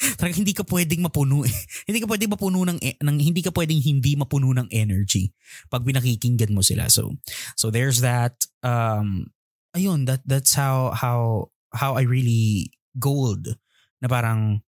Talaga 0.16 0.32
hindi 0.32 0.56
ka 0.56 0.64
pwedeng 0.64 1.04
mapuno 1.04 1.44
eh. 1.44 1.52
hindi 1.84 2.00
ka 2.00 2.08
pwedeng 2.08 2.32
mapuno 2.32 2.64
ng, 2.64 2.80
e, 2.80 2.96
ng 3.04 3.16
hindi 3.20 3.44
ka 3.44 3.52
pwedeng 3.52 3.84
hindi 3.84 4.16
mapuno 4.16 4.48
ng 4.56 4.72
energy 4.72 5.28
pag 5.68 5.84
binakikinggan 5.84 6.56
mo 6.56 6.64
sila. 6.64 6.88
So 6.88 7.20
so 7.52 7.68
there's 7.68 8.00
that 8.00 8.32
um 8.64 9.28
ayun 9.76 10.08
that 10.08 10.24
that's 10.24 10.56
how 10.56 10.96
how 10.96 11.52
how 11.76 12.00
I 12.00 12.08
really 12.08 12.72
gold 12.96 13.60
na 14.00 14.08
parang 14.08 14.64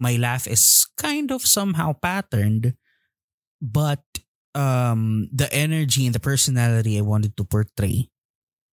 my 0.00 0.16
laugh 0.16 0.46
is 0.46 0.86
kind 0.96 1.30
of 1.30 1.46
somehow 1.46 1.92
patterned 1.92 2.74
but 3.62 4.02
um 4.54 5.28
the 5.32 5.50
energy 5.52 6.06
and 6.06 6.14
the 6.14 6.22
personality 6.22 6.98
I 6.98 7.06
wanted 7.06 7.36
to 7.36 7.44
portray 7.44 8.10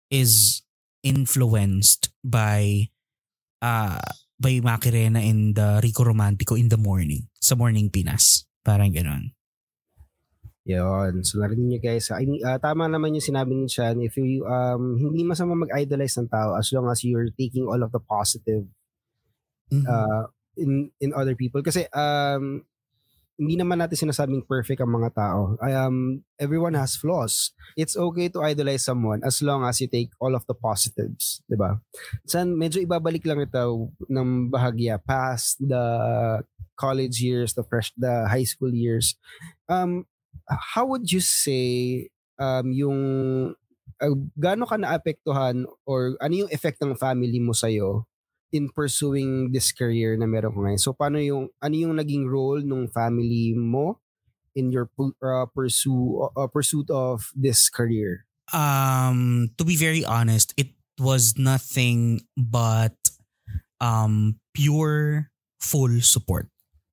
is 0.10 0.62
influenced 1.04 2.10
by 2.24 2.90
uh 3.62 4.02
by 4.42 4.58
Macarena 4.58 5.22
and 5.22 5.54
uh, 5.54 5.78
Rico 5.86 6.02
Romantico 6.02 6.58
in 6.58 6.66
the 6.66 6.82
morning. 6.82 7.30
Sa 7.38 7.54
Morning 7.54 7.94
Pinas. 7.94 8.50
Parang 8.66 8.90
gano'n. 8.90 9.30
Yun. 10.66 11.22
So 11.22 11.38
narinig 11.38 11.78
niyo 11.78 11.80
guys. 11.82 12.10
I 12.10 12.26
mean, 12.26 12.42
uh, 12.42 12.58
tama 12.58 12.90
naman 12.90 13.14
yung 13.14 13.22
sinabi 13.22 13.54
ni 13.54 13.70
Chan. 13.70 14.02
If 14.02 14.18
you, 14.18 14.42
um, 14.50 14.98
hindi 14.98 15.22
masama 15.22 15.54
mag-idolize 15.54 16.18
ng 16.18 16.30
tao 16.34 16.58
as 16.58 16.74
long 16.74 16.90
as 16.90 17.06
you're 17.06 17.30
taking 17.38 17.70
all 17.70 17.82
of 17.86 17.94
the 17.94 18.02
positive 18.02 18.66
mm-hmm. 19.70 19.86
uh, 19.86 20.26
in 20.62 20.94
in 21.02 21.10
other 21.18 21.34
people. 21.34 21.66
Kasi 21.66 21.90
um, 21.92 22.62
hindi 23.42 23.58
naman 23.58 23.82
natin 23.82 23.98
sinasabing 23.98 24.46
perfect 24.46 24.86
ang 24.86 24.94
mga 24.94 25.18
tao. 25.18 25.58
Um, 25.58 26.22
everyone 26.38 26.78
has 26.78 26.94
flaws. 26.94 27.58
It's 27.74 27.98
okay 27.98 28.30
to 28.30 28.46
idolize 28.46 28.86
someone 28.86 29.26
as 29.26 29.42
long 29.42 29.66
as 29.66 29.82
you 29.82 29.90
take 29.90 30.14
all 30.22 30.38
of 30.38 30.46
the 30.46 30.54
positives, 30.54 31.42
di 31.50 31.58
ba? 31.58 31.82
San, 32.30 32.54
medyo 32.54 32.78
ibabalik 32.86 33.26
lang 33.26 33.42
ito 33.42 33.90
ng 34.06 34.54
bahagya 34.54 35.02
past 35.02 35.58
the 35.58 35.82
college 36.78 37.18
years, 37.18 37.58
the 37.58 37.66
fresh, 37.66 37.90
the 37.98 38.30
high 38.30 38.46
school 38.46 38.70
years. 38.70 39.18
Um, 39.66 40.06
how 40.46 40.86
would 40.86 41.10
you 41.10 41.26
say 41.26 42.14
um, 42.38 42.70
yung 42.70 43.00
uh, 43.98 44.16
gaano 44.38 44.70
ka 44.70 44.78
naapektuhan 44.78 45.66
or 45.90 46.14
ano 46.22 46.46
yung 46.46 46.54
effect 46.54 46.78
ng 46.78 46.94
family 46.94 47.42
mo 47.42 47.58
sa'yo 47.58 48.06
in 48.52 48.70
pursuing 48.70 49.52
this 49.56 49.72
career 49.72 50.16
na 50.20 50.28
meron 50.28 50.52
ko 50.52 50.60
ngayon. 50.64 50.82
So 50.84 50.92
paano 50.92 51.20
yung 51.24 51.50
ano 51.64 51.74
yung 51.76 51.96
naging 51.96 52.28
role 52.28 52.60
ng 52.60 52.92
family 52.92 53.56
mo 53.56 54.00
in 54.56 54.72
your 54.72 54.92
uh, 55.00 55.48
pursue 55.48 56.28
uh, 56.36 56.48
pursuit 56.52 56.92
of 56.92 57.32
this 57.36 57.72
career? 57.72 58.28
Um 58.52 59.52
to 59.56 59.64
be 59.64 59.80
very 59.80 60.04
honest, 60.04 60.52
it 60.60 60.76
was 61.00 61.40
nothing 61.40 62.28
but 62.36 62.96
um 63.80 64.38
pure 64.54 65.32
full 65.64 66.04
support. 66.04 66.52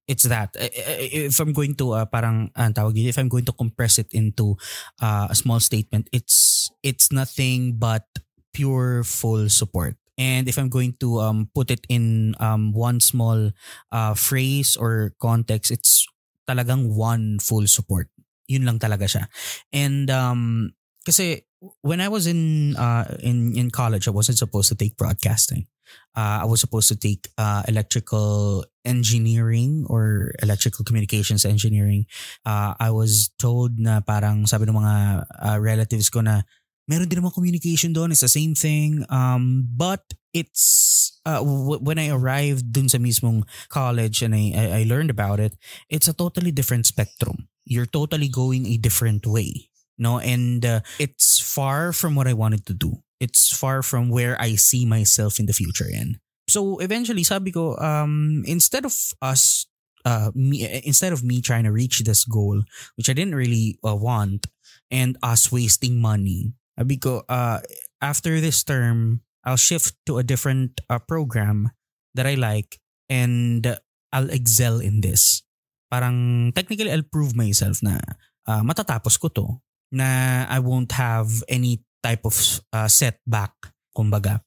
It's 0.08 0.24
that 0.24 0.56
if 0.56 1.36
I'm 1.36 1.52
going 1.52 1.76
to 1.84 2.00
uh, 2.00 2.06
parang 2.08 2.48
uh, 2.56 2.72
tawag 2.72 2.96
if 2.96 3.20
I'm 3.20 3.28
going 3.28 3.44
to 3.44 3.52
compress 3.52 4.00
it 4.00 4.08
into 4.16 4.56
uh, 5.04 5.28
a 5.28 5.36
small 5.36 5.60
statement, 5.60 6.08
it's 6.16 6.70
it's 6.80 7.12
nothing 7.12 7.76
but 7.76 8.08
pure 8.56 9.04
full 9.04 9.52
support. 9.52 10.00
And 10.18 10.50
if 10.50 10.58
I'm 10.58 10.68
going 10.68 10.98
to 10.98 11.22
um, 11.22 11.48
put 11.54 11.70
it 11.70 11.86
in 11.88 12.34
um, 12.42 12.74
one 12.74 12.98
small 12.98 13.54
uh, 13.92 14.14
phrase 14.14 14.74
or 14.74 15.14
context, 15.22 15.70
it's 15.70 16.04
talagang 16.48 16.90
one 16.90 17.38
full 17.38 17.70
support. 17.70 18.10
Yun 18.50 18.66
lang 18.66 18.82
talaga 18.82 19.06
siya. 19.06 19.24
And 19.70 20.10
um, 20.10 20.74
kasi 21.06 21.46
when 21.80 22.00
I 22.00 22.08
was 22.08 22.26
in 22.26 22.74
uh, 22.76 23.16
in 23.22 23.54
in 23.54 23.70
college, 23.70 24.08
I 24.08 24.14
wasn't 24.14 24.38
supposed 24.38 24.68
to 24.68 24.78
take 24.78 24.96
broadcasting. 24.96 25.66
Uh, 26.12 26.42
I 26.42 26.46
was 26.46 26.60
supposed 26.60 26.88
to 26.88 26.96
take 26.96 27.28
uh, 27.38 27.62
electrical 27.68 28.64
engineering 28.84 29.86
or 29.88 30.34
electrical 30.42 30.84
communications 30.84 31.44
engineering. 31.44 32.04
Uh, 32.44 32.74
I 32.76 32.90
was 32.90 33.30
told 33.38 33.78
na 33.78 34.00
parang 34.00 34.44
sabi 34.44 34.68
ng 34.68 34.76
mga 34.76 34.94
uh, 35.24 35.58
relatives 35.60 36.10
ko 36.12 36.20
na 36.20 36.44
meron 36.88 37.08
din 37.08 37.20
naman 37.20 37.36
communication 37.36 37.92
doon. 37.92 38.10
It's 38.10 38.24
the 38.24 38.32
same 38.32 38.56
thing. 38.56 39.04
Um, 39.12 39.68
but 39.68 40.02
it's, 40.32 41.20
uh, 41.24 41.44
w- 41.44 41.80
when 41.80 41.98
I 42.00 42.08
arrived 42.08 42.72
dun 42.72 42.88
sa 42.88 42.98
mismong 42.98 43.44
college 43.68 44.22
and 44.24 44.34
I, 44.34 44.52
I, 44.56 44.64
I 44.80 44.82
learned 44.88 45.10
about 45.10 45.38
it, 45.38 45.54
it's 45.88 46.08
a 46.08 46.16
totally 46.16 46.50
different 46.50 46.86
spectrum. 46.86 47.48
You're 47.64 47.86
totally 47.86 48.28
going 48.28 48.66
a 48.66 48.76
different 48.80 49.26
way. 49.26 49.68
No, 49.98 50.18
and 50.18 50.64
uh, 50.64 50.80
it's 50.98 51.40
far 51.42 51.92
from 51.92 52.14
what 52.14 52.26
I 52.26 52.32
wanted 52.32 52.64
to 52.66 52.74
do. 52.74 53.02
It's 53.20 53.50
far 53.50 53.82
from 53.82 54.08
where 54.08 54.40
I 54.40 54.54
see 54.54 54.86
myself 54.86 55.40
in 55.40 55.46
the 55.46 55.52
future 55.52 55.90
in. 55.90 56.22
So 56.48 56.78
eventually, 56.78 57.24
sabi 57.24 57.50
ko, 57.50 57.76
um, 57.76 58.44
instead 58.46 58.86
of 58.86 58.94
us 59.20 59.66
uh, 60.04 60.30
me, 60.34 60.64
instead 60.84 61.12
of 61.12 61.24
me 61.24 61.42
trying 61.42 61.64
to 61.64 61.72
reach 61.72 61.98
this 62.00 62.24
goal, 62.24 62.62
which 62.94 63.10
I 63.10 63.12
didn't 63.12 63.34
really 63.34 63.78
uh, 63.84 63.96
want, 63.96 64.46
and 64.90 65.18
us 65.22 65.52
wasting 65.52 66.00
money 66.00 66.54
Sabi 66.78 66.94
ko, 67.02 67.26
uh, 67.26 67.58
after 67.98 68.38
this 68.38 68.62
term, 68.62 69.26
I'll 69.42 69.58
shift 69.58 69.98
to 70.06 70.22
a 70.22 70.26
different 70.26 70.78
uh, 70.86 71.02
program 71.02 71.74
that 72.14 72.22
I 72.22 72.38
like 72.38 72.78
and 73.10 73.66
I'll 74.14 74.30
excel 74.30 74.78
in 74.78 75.02
this. 75.02 75.42
Parang 75.90 76.52
technically 76.54 76.92
I'll 76.94 77.02
prove 77.02 77.34
myself 77.34 77.82
na 77.82 77.98
uh, 78.46 78.62
matatapos 78.62 79.18
ko 79.18 79.28
to. 79.34 79.46
Na 79.90 80.46
I 80.46 80.62
won't 80.62 80.94
have 80.94 81.42
any 81.48 81.82
type 81.98 82.22
of 82.22 82.36
uh, 82.70 82.86
setback, 82.86 83.56
kumbaga. 83.96 84.46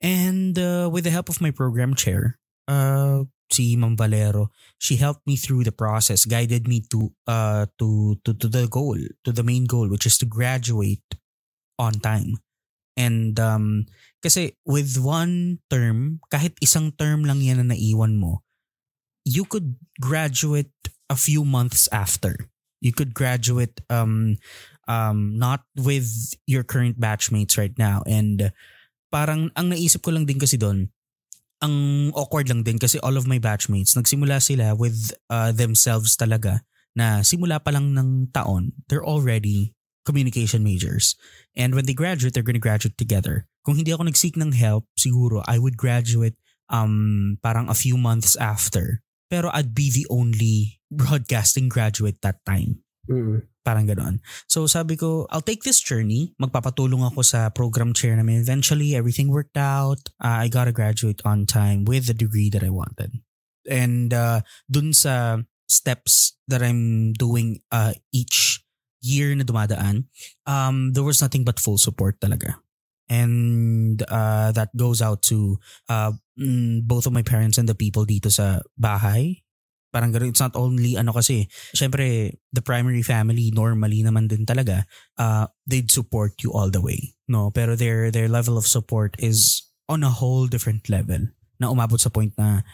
And 0.00 0.56
uh, 0.56 0.88
with 0.88 1.04
the 1.04 1.12
help 1.12 1.28
of 1.28 1.42
my 1.42 1.50
program 1.50 1.92
chair, 1.92 2.38
uh, 2.70 3.26
si 3.50 3.76
Ma'am 3.76 3.98
Valero, 3.98 4.48
she 4.78 4.96
helped 4.96 5.26
me 5.26 5.36
through 5.36 5.66
the 5.66 5.74
process, 5.74 6.24
guided 6.24 6.70
me 6.70 6.86
to 6.88 7.12
uh 7.26 7.66
to 7.78 8.16
to 8.24 8.32
to 8.32 8.46
the 8.48 8.70
goal, 8.70 8.96
to 9.26 9.30
the 9.34 9.42
main 9.42 9.66
goal, 9.66 9.90
which 9.90 10.06
is 10.06 10.16
to 10.18 10.26
graduate 10.26 11.02
on 11.78 12.00
time. 12.00 12.40
And 12.96 13.36
um, 13.38 13.86
kasi 14.24 14.56
with 14.64 14.96
one 14.96 15.60
term, 15.68 16.24
kahit 16.32 16.56
isang 16.64 16.96
term 16.96 17.28
lang 17.28 17.44
yan 17.44 17.60
na 17.60 17.76
naiwan 17.76 18.16
mo, 18.16 18.40
you 19.28 19.44
could 19.44 19.76
graduate 20.00 20.72
a 21.12 21.16
few 21.16 21.44
months 21.44 21.88
after. 21.92 22.48
You 22.80 22.96
could 22.96 23.12
graduate 23.12 23.84
um, 23.92 24.40
um, 24.88 25.36
not 25.36 25.68
with 25.76 26.08
your 26.48 26.64
current 26.64 26.96
batchmates 26.96 27.60
right 27.60 27.76
now. 27.76 28.00
And 28.08 28.52
parang 29.12 29.52
ang 29.54 29.76
naisip 29.76 30.00
ko 30.00 30.16
lang 30.16 30.24
din 30.24 30.40
kasi 30.40 30.56
doon, 30.56 30.88
ang 31.60 32.08
awkward 32.16 32.48
lang 32.48 32.64
din 32.64 32.80
kasi 32.80 32.96
all 33.00 33.16
of 33.16 33.28
my 33.28 33.36
batchmates, 33.36 33.96
nagsimula 33.96 34.40
sila 34.40 34.72
with 34.72 35.12
uh, 35.28 35.52
themselves 35.52 36.16
talaga 36.16 36.64
na 36.96 37.20
simula 37.20 37.60
pa 37.60 37.72
lang 37.76 37.92
ng 37.92 38.32
taon, 38.32 38.72
they're 38.88 39.04
already 39.04 39.75
communication 40.06 40.62
majors. 40.62 41.18
And 41.58 41.74
when 41.74 41.84
they 41.84 41.98
graduate, 41.98 42.32
they're 42.32 42.46
gonna 42.46 42.62
graduate 42.62 42.96
together. 42.96 43.50
Kung 43.66 43.74
hindi 43.76 43.90
ako 43.90 44.06
nag-seek 44.06 44.38
ng 44.38 44.54
help, 44.54 44.86
siguro 44.94 45.42
I 45.42 45.58
would 45.58 45.74
graduate 45.74 46.38
um 46.70 47.36
parang 47.42 47.66
a 47.66 47.76
few 47.76 47.98
months 47.98 48.38
after. 48.38 49.02
Pero 49.26 49.50
I'd 49.50 49.74
be 49.74 49.90
the 49.90 50.06
only 50.06 50.78
broadcasting 50.86 51.66
graduate 51.66 52.22
that 52.22 52.46
time. 52.46 52.86
Mm. 53.10 53.42
Parang 53.66 53.90
ganoon. 53.90 54.22
So 54.46 54.70
sabi 54.70 54.94
ko, 54.94 55.26
I'll 55.30 55.42
take 55.42 55.66
this 55.66 55.82
journey. 55.82 56.30
Magpapatulong 56.38 57.02
ako 57.02 57.26
sa 57.26 57.50
program 57.50 57.90
chair 57.90 58.14
namin. 58.14 58.38
Eventually, 58.38 58.94
everything 58.94 59.26
worked 59.26 59.58
out. 59.58 59.98
Uh, 60.22 60.46
I 60.46 60.48
got 60.48 60.70
to 60.70 60.74
graduate 60.74 61.26
on 61.26 61.46
time 61.46 61.82
with 61.82 62.06
the 62.06 62.14
degree 62.14 62.46
that 62.54 62.62
I 62.62 62.70
wanted. 62.70 63.18
And 63.66 64.14
uh, 64.14 64.46
dun 64.70 64.94
sa 64.94 65.42
steps 65.66 66.38
that 66.46 66.62
I'm 66.62 67.10
doing 67.18 67.66
uh, 67.74 67.98
each 68.14 68.62
year 69.00 69.34
na 69.34 69.44
dumadaan, 69.44 70.08
um, 70.46 70.92
there 70.92 71.04
was 71.06 71.20
nothing 71.20 71.44
but 71.44 71.60
full 71.60 71.78
support 71.78 72.20
talaga. 72.20 72.58
And 73.06 74.02
uh, 74.02 74.50
that 74.52 74.74
goes 74.74 74.98
out 75.00 75.22
to 75.30 75.58
uh, 75.88 76.12
mm, 76.34 76.82
both 76.82 77.06
of 77.06 77.14
my 77.14 77.22
parents 77.22 77.58
and 77.58 77.68
the 77.68 77.78
people 77.78 78.04
dito 78.04 78.30
sa 78.32 78.66
bahay. 78.74 79.46
Parang 79.94 80.10
ganun, 80.12 80.34
it's 80.34 80.42
not 80.42 80.58
only 80.58 80.98
ano 80.98 81.14
kasi, 81.14 81.46
syempre 81.70 82.34
the 82.52 82.60
primary 82.60 83.06
family 83.06 83.54
normally 83.54 84.02
naman 84.02 84.26
din 84.26 84.44
talaga, 84.44 84.84
uh, 85.16 85.46
they'd 85.64 85.90
support 85.94 86.34
you 86.42 86.50
all 86.50 86.68
the 86.68 86.82
way. 86.82 87.14
No, 87.30 87.54
pero 87.54 87.78
their 87.78 88.10
their 88.10 88.28
level 88.28 88.58
of 88.58 88.66
support 88.66 89.14
is 89.22 89.62
on 89.86 90.02
a 90.02 90.10
whole 90.10 90.50
different 90.50 90.90
level 90.90 91.30
na 91.62 91.70
umabot 91.70 92.02
sa 92.02 92.10
point 92.10 92.34
na 92.36 92.66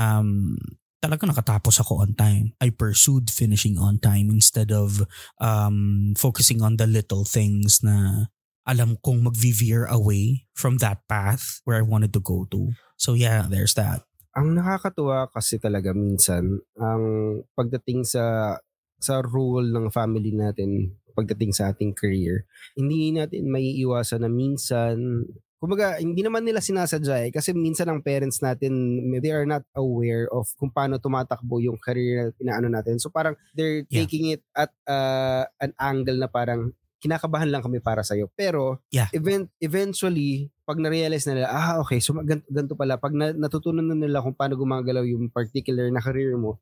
um, 0.00 0.56
talaga 1.04 1.28
nakatapos 1.28 1.84
ako 1.84 2.00
on 2.00 2.16
time. 2.16 2.56
I 2.64 2.72
pursued 2.72 3.28
finishing 3.28 3.76
on 3.76 4.00
time 4.00 4.32
instead 4.32 4.72
of 4.72 5.04
um, 5.36 6.16
focusing 6.16 6.64
on 6.64 6.80
the 6.80 6.88
little 6.88 7.28
things 7.28 7.84
na 7.84 8.32
alam 8.64 8.96
kong 9.04 9.28
mag-veer 9.28 9.84
away 9.84 10.48
from 10.56 10.80
that 10.80 11.04
path 11.04 11.60
where 11.68 11.76
I 11.76 11.84
wanted 11.84 12.16
to 12.16 12.24
go 12.24 12.48
to. 12.48 12.72
So 12.96 13.12
yeah, 13.12 13.44
there's 13.44 13.76
that. 13.76 14.08
Ang 14.32 14.56
nakakatuwa 14.56 15.28
kasi 15.28 15.60
talaga 15.60 15.92
minsan 15.92 16.64
ang 16.80 17.04
pagdating 17.52 18.08
sa 18.08 18.56
sa 18.96 19.20
role 19.20 19.68
ng 19.68 19.92
family 19.92 20.32
natin 20.32 20.96
pagdating 21.14 21.54
sa 21.54 21.70
ating 21.70 21.94
career, 21.94 22.42
hindi 22.74 23.14
natin 23.14 23.46
maiiwasan 23.46 24.26
na 24.26 24.30
minsan 24.32 25.28
kumbaga, 25.64 25.96
hindi 25.96 26.20
naman 26.20 26.44
nila 26.44 26.60
sinasadya 26.60 27.24
eh. 27.24 27.30
Kasi 27.32 27.56
minsan 27.56 27.88
ang 27.88 28.04
parents 28.04 28.44
natin, 28.44 29.00
they 29.24 29.32
are 29.32 29.48
not 29.48 29.64
aware 29.72 30.28
of 30.28 30.44
kung 30.60 30.68
paano 30.68 31.00
tumatakbo 31.00 31.56
yung 31.64 31.80
career 31.80 32.28
na 32.28 32.36
pinaano 32.36 32.68
natin. 32.68 33.00
So 33.00 33.08
parang 33.08 33.32
they're 33.56 33.88
Yeah. 33.88 34.04
taking 34.04 34.36
it 34.36 34.44
at 34.52 34.68
uh, 34.84 35.48
an 35.64 35.72
angle 35.80 36.20
na 36.20 36.28
parang 36.28 36.76
kinakabahan 37.00 37.48
lang 37.48 37.64
kami 37.64 37.80
para 37.80 38.04
sa'yo. 38.04 38.28
Pero 38.36 38.84
Yeah. 38.92 39.08
event, 39.16 39.48
eventually, 39.56 40.52
pag 40.68 40.76
na-realize 40.76 41.24
na 41.24 41.40
nila, 41.40 41.48
ah 41.48 41.80
okay, 41.80 41.96
so 41.96 42.12
ganito, 42.12 42.44
ganito 42.52 42.76
pala. 42.76 43.00
Pag 43.00 43.16
na, 43.16 43.32
natutunan 43.32 43.88
na 43.88 43.96
nila 43.96 44.20
kung 44.20 44.36
paano 44.36 44.60
gumagalaw 44.60 45.08
yung 45.08 45.32
particular 45.32 45.88
na 45.88 46.04
career 46.04 46.36
mo, 46.36 46.60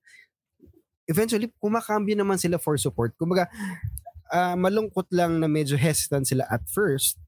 eventually, 1.11 1.51
kumakambyo 1.59 2.15
naman 2.15 2.39
sila 2.39 2.55
for 2.55 2.79
support. 2.79 3.19
Kumbaga, 3.19 3.51
ah, 4.31 4.55
malungkot 4.55 5.11
lang 5.11 5.43
na 5.43 5.51
medyo 5.51 5.75
hesitant 5.75 6.23
sila 6.23 6.47
at 6.47 6.63
first 6.71 7.19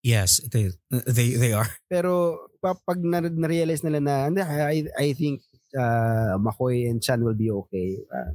Yes, 0.00 0.40
it 0.40 0.54
is. 0.56 0.80
They 0.88 1.36
they 1.36 1.52
are. 1.52 1.68
Pero 1.92 2.46
pa- 2.60 2.78
pag 2.80 3.00
na- 3.00 3.20
na-realize 3.20 3.84
nila 3.84 4.00
na, 4.00 4.32
I, 4.72 4.88
I 4.96 5.12
think 5.12 5.44
uh, 5.76 6.40
Makoy 6.40 6.88
and 6.88 7.04
Chan 7.04 7.20
will 7.20 7.36
be 7.36 7.52
okay. 7.52 8.00
Uh, 8.08 8.32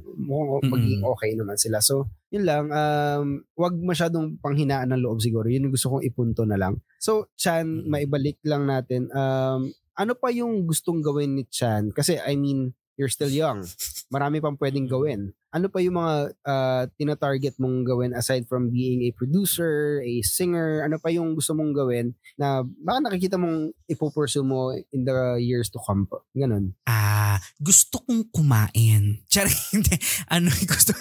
magiging 0.62 1.02
okay 1.02 1.34
naman 1.34 1.58
sila. 1.58 1.82
So, 1.82 2.06
yun 2.30 2.46
lang. 2.46 2.70
Um, 2.70 3.42
wag 3.58 3.74
masyadong 3.76 4.38
panghinaan 4.38 4.94
ng 4.94 5.02
loob 5.02 5.18
siguro. 5.18 5.50
Yun 5.50 5.68
yung 5.68 5.74
gusto 5.74 5.90
kong 5.90 6.06
ipunto 6.06 6.46
na 6.46 6.58
lang. 6.58 6.78
So, 7.02 7.30
Chan, 7.34 7.66
maibalik 7.90 8.38
lang 8.46 8.70
natin. 8.70 9.10
Um, 9.10 9.74
ano 9.96 10.12
pa 10.14 10.30
yung 10.30 10.68
gustong 10.68 11.00
gawin 11.02 11.34
ni 11.34 11.44
Chan? 11.48 11.90
Kasi, 11.90 12.20
I 12.20 12.36
mean, 12.38 12.76
you're 12.96 13.12
still 13.12 13.30
young. 13.30 13.62
Marami 14.14 14.40
pang 14.40 14.56
pwedeng 14.56 14.88
gawin. 14.88 15.32
Ano 15.52 15.72
pa 15.72 15.80
yung 15.80 15.96
mga 15.96 16.14
uh, 16.44 16.82
tina-target 17.00 17.56
mong 17.56 17.84
gawin 17.88 18.12
aside 18.12 18.44
from 18.44 18.68
being 18.68 19.04
a 19.08 19.14
producer, 19.16 20.04
a 20.04 20.20
singer? 20.20 20.84
Ano 20.84 21.00
pa 21.00 21.08
yung 21.08 21.32
gusto 21.32 21.56
mong 21.56 21.72
gawin 21.72 22.12
na 22.36 22.60
baka 22.64 23.08
nakikita 23.08 23.36
mong 23.40 23.72
ipupursue 23.88 24.44
mo 24.44 24.72
in 24.92 25.08
the 25.08 25.40
years 25.40 25.72
to 25.72 25.80
come 25.80 26.04
po? 26.04 26.24
Ganon. 26.36 26.76
Ah, 26.84 27.40
gusto 27.56 28.04
kong 28.04 28.28
kumain. 28.32 29.20
Char, 29.32 29.48
hindi. 29.72 29.96
Ano, 30.28 30.52
gusto, 30.72 30.92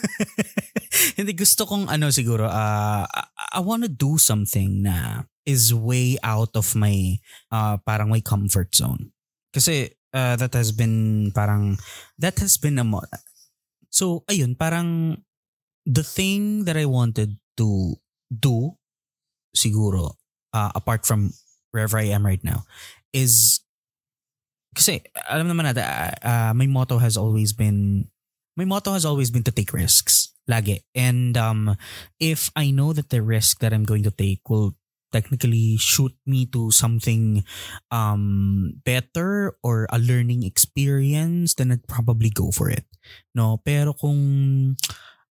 hindi 1.20 1.32
gusto 1.36 1.68
kong 1.68 1.92
ano 1.92 2.12
siguro, 2.12 2.48
ah, 2.48 3.04
I, 3.08 3.60
I 3.60 3.62
wanna 3.64 3.92
do 3.92 4.16
something 4.16 4.84
na 4.84 5.28
is 5.46 5.70
way 5.70 6.18
out 6.26 6.58
of 6.58 6.74
my, 6.74 7.22
uh, 7.54 7.78
parang 7.86 8.10
my 8.10 8.20
comfort 8.20 8.74
zone. 8.74 9.14
Kasi, 9.54 9.94
uh, 10.16 10.40
that 10.40 10.56
has 10.56 10.72
been 10.72 11.30
parang, 11.36 11.76
that 12.16 12.40
has 12.40 12.56
been 12.56 12.80
a, 12.80 12.88
mo- 12.88 13.04
so, 13.92 14.24
ayun, 14.32 14.56
parang, 14.56 15.20
the 15.86 16.04
thing 16.04 16.64
that 16.66 16.80
I 16.80 16.88
wanted 16.88 17.38
to 17.58 18.00
do, 18.32 18.74
siguro, 19.52 20.16
uh, 20.56 20.72
apart 20.74 21.06
from 21.06 21.36
wherever 21.72 22.00
I 22.00 22.16
am 22.16 22.26
right 22.26 22.44
now, 22.44 22.64
is 23.12 23.60
kasi 24.76 25.04
alam 25.30 25.52
naman 25.52 25.72
natin, 25.72 25.84
uh, 25.84 26.16
uh, 26.24 26.54
my 26.56 26.68
motto 26.68 26.98
has 26.98 27.16
always 27.16 27.54
been, 27.54 28.08
my 28.56 28.66
motto 28.66 28.92
has 28.96 29.04
always 29.04 29.30
been 29.30 29.44
to 29.44 29.52
take 29.52 29.72
risks. 29.72 30.32
Lagi. 30.46 30.86
And 30.94 31.34
um, 31.38 31.74
if 32.20 32.54
I 32.56 32.70
know 32.70 32.94
that 32.94 33.10
the 33.10 33.22
risk 33.22 33.66
that 33.66 33.74
I'm 33.74 33.84
going 33.84 34.04
to 34.04 34.14
take 34.14 34.46
will 34.46 34.78
technically 35.16 35.80
shoot 35.80 36.12
me 36.28 36.44
to 36.52 36.76
something 36.76 37.48
um, 37.88 38.76
better 38.84 39.56
or 39.64 39.88
a 39.88 39.96
learning 39.96 40.44
experience, 40.44 41.56
then 41.56 41.72
I'd 41.72 41.88
probably 41.88 42.28
go 42.28 42.52
for 42.52 42.68
it. 42.68 42.84
No, 43.32 43.64
pero 43.64 43.96
kung 43.96 44.76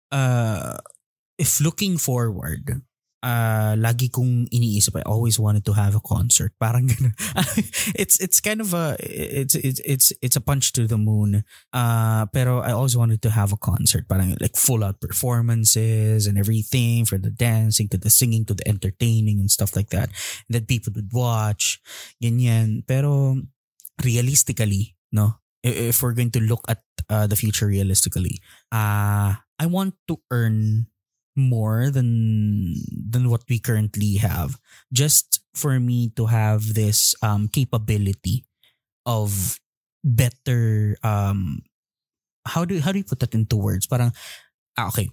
uh, 0.09 0.81
if 1.37 1.61
looking 1.61 2.01
forward, 2.01 2.81
uh, 3.25 3.73
lagi 3.81 4.13
kong 4.13 4.45
iniisip, 4.53 5.01
I 5.01 5.09
always 5.09 5.41
wanted 5.41 5.65
to 5.65 5.73
have 5.73 5.97
a 5.97 6.05
concert. 6.05 6.53
Parang 6.61 6.87
ganun. 6.87 7.17
it's 7.97 8.21
it's 8.21 8.45
kind 8.45 8.61
of 8.61 8.77
a 8.77 9.01
it's 9.01 9.57
it's 9.57 9.81
it's 9.81 10.13
it's 10.21 10.37
a 10.37 10.45
punch 10.45 10.77
to 10.77 10.85
the 10.85 11.01
moon. 11.01 11.43
Uh, 11.73 12.29
pero 12.29 12.61
I 12.61 12.77
always 12.77 12.97
wanted 12.97 13.25
to 13.25 13.33
have 13.33 13.57
a 13.57 13.61
concert. 13.61 14.05
Parang 14.05 14.37
like 14.39 14.61
full 14.61 14.85
out 14.85 15.01
performances 15.01 16.29
and 16.29 16.37
everything 16.37 17.09
from 17.09 17.25
the 17.25 17.33
dancing 17.33 17.89
to 17.89 17.97
the 17.97 18.13
singing 18.13 18.45
to 18.47 18.55
the 18.55 18.69
entertaining 18.69 19.41
and 19.41 19.51
stuff 19.51 19.75
like 19.75 19.89
that. 19.89 20.13
that 20.53 20.69
people 20.69 20.93
would 20.95 21.11
watch. 21.13 21.81
Ganyan. 22.21 22.85
Pero 22.85 23.41
realistically, 24.05 24.97
no? 25.13 25.41
If 25.65 26.05
we're 26.05 26.13
going 26.13 26.35
to 26.37 26.45
look 26.45 26.61
at 26.69 26.85
uh, 27.09 27.27
the 27.27 27.41
future 27.41 27.65
realistically, 27.65 28.37
uh, 28.69 29.33
I 29.33 29.65
want 29.65 29.97
to 30.13 30.21
earn 30.29 30.93
more 31.37 31.90
than 31.90 32.79
than 32.90 33.29
what 33.29 33.42
we 33.51 33.59
currently 33.59 34.16
have. 34.23 34.59
Just 34.92 35.42
for 35.55 35.79
me 35.79 36.11
to 36.14 36.26
have 36.26 36.74
this 36.74 37.14
um 37.22 37.49
capability 37.51 38.47
of 39.07 39.59
better 40.03 40.97
um 41.03 41.62
how 42.47 42.64
do 42.64 42.78
how 42.80 42.93
do 42.93 42.99
you 42.99 43.07
put 43.07 43.20
that 43.20 43.35
into 43.35 43.57
words? 43.57 43.87
Parang 43.87 44.12
ah, 44.78 44.89
okay. 44.89 45.11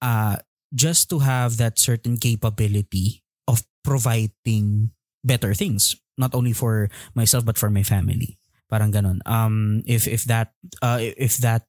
Uh 0.00 0.36
just 0.74 1.08
to 1.08 1.20
have 1.20 1.56
that 1.56 1.78
certain 1.78 2.18
capability 2.18 3.22
of 3.48 3.62
providing 3.84 4.90
better 5.24 5.54
things 5.54 5.94
not 6.18 6.34
only 6.34 6.52
for 6.52 6.90
myself 7.14 7.44
but 7.44 7.56
for 7.56 7.70
my 7.70 7.82
family. 7.82 8.36
Parang 8.68 8.92
ganon 8.92 9.22
um 9.24 9.80
if 9.86 10.04
if 10.10 10.24
that 10.26 10.52
uh 10.82 10.98
if 11.00 11.38
that 11.38 11.64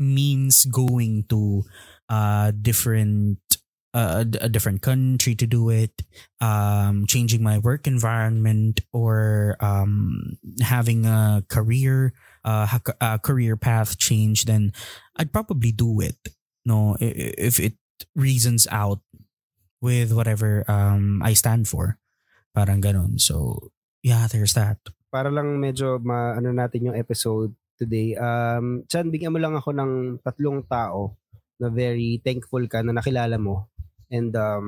means 0.00 0.64
going 0.64 1.28
to 1.28 1.62
a 2.10 2.52
different 2.52 3.38
uh, 3.94 4.24
a 4.40 4.48
different 4.48 4.82
country 4.82 5.34
to 5.34 5.46
do 5.46 5.70
it 5.70 6.02
um 6.40 7.06
changing 7.06 7.42
my 7.42 7.58
work 7.58 7.86
environment 7.86 8.80
or 8.92 9.56
um 9.60 10.36
having 10.62 11.06
a 11.06 11.42
career 11.48 12.12
uh 12.44 12.66
a 13.00 13.18
career 13.18 13.56
path 13.56 13.98
change 13.98 14.44
then 14.44 14.72
I'd 15.16 15.32
probably 15.32 15.72
do 15.72 16.00
it 16.02 16.18
no 16.66 16.96
if 17.00 17.58
it 17.58 17.74
reasons 18.14 18.66
out 18.70 19.00
with 19.80 20.12
whatever 20.12 20.66
um 20.68 21.22
I 21.22 21.32
stand 21.32 21.66
for 21.66 22.00
Parang 22.50 22.82
ganun. 22.82 23.18
So, 23.18 23.70
yeah, 24.02 24.26
there's 24.26 24.54
that. 24.58 24.78
Para 25.10 25.30
lang 25.30 25.58
medyo 25.58 26.02
ma 26.02 26.34
ano 26.34 26.50
natin 26.50 26.90
yung 26.90 26.98
episode 26.98 27.54
today. 27.78 28.14
Um, 28.18 28.86
Chan, 28.90 29.10
bigyan 29.10 29.34
mo 29.34 29.38
lang 29.38 29.54
ako 29.54 29.70
ng 29.74 29.92
tatlong 30.22 30.66
tao 30.66 31.14
na 31.60 31.68
very 31.68 32.18
thankful 32.24 32.64
ka 32.66 32.80
na 32.80 32.96
nakilala 32.96 33.36
mo. 33.36 33.68
And 34.10 34.34
um, 34.34 34.66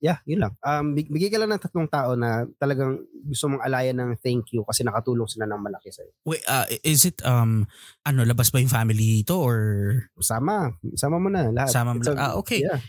yeah, 0.00 0.16
yun 0.24 0.40
lang. 0.40 0.56
Um, 0.64 0.96
big- 0.96 1.12
bigay 1.12 1.28
ka 1.28 1.36
lang 1.36 1.52
ng 1.52 1.60
tatlong 1.60 1.92
tao 1.92 2.16
na 2.16 2.48
talagang 2.56 2.96
gusto 3.20 3.52
mong 3.52 3.60
alayan 3.60 4.00
ng 4.00 4.16
thank 4.24 4.48
you 4.56 4.64
kasi 4.64 4.80
nakatulong 4.80 5.28
sila 5.28 5.44
ng 5.44 5.60
malaki 5.60 5.92
sa'yo. 5.92 6.08
Wait, 6.24 6.40
uh, 6.48 6.64
is 6.80 7.04
it, 7.04 7.20
um, 7.20 7.68
ano, 8.08 8.24
labas 8.24 8.48
ba 8.48 8.64
yung 8.64 8.72
family 8.72 9.20
dito 9.20 9.36
or 9.36 9.58
Sama. 10.24 10.72
Sama 10.96 11.20
mo 11.20 11.28
na 11.28 11.52
lahat. 11.52 11.68
sama 11.68 11.92
mo 11.92 12.00
It's 12.00 12.08
lang? 12.08 12.16
a- 12.16 12.32
Ah, 12.32 12.34
okay. 12.40 12.64
Yeah. 12.64 12.80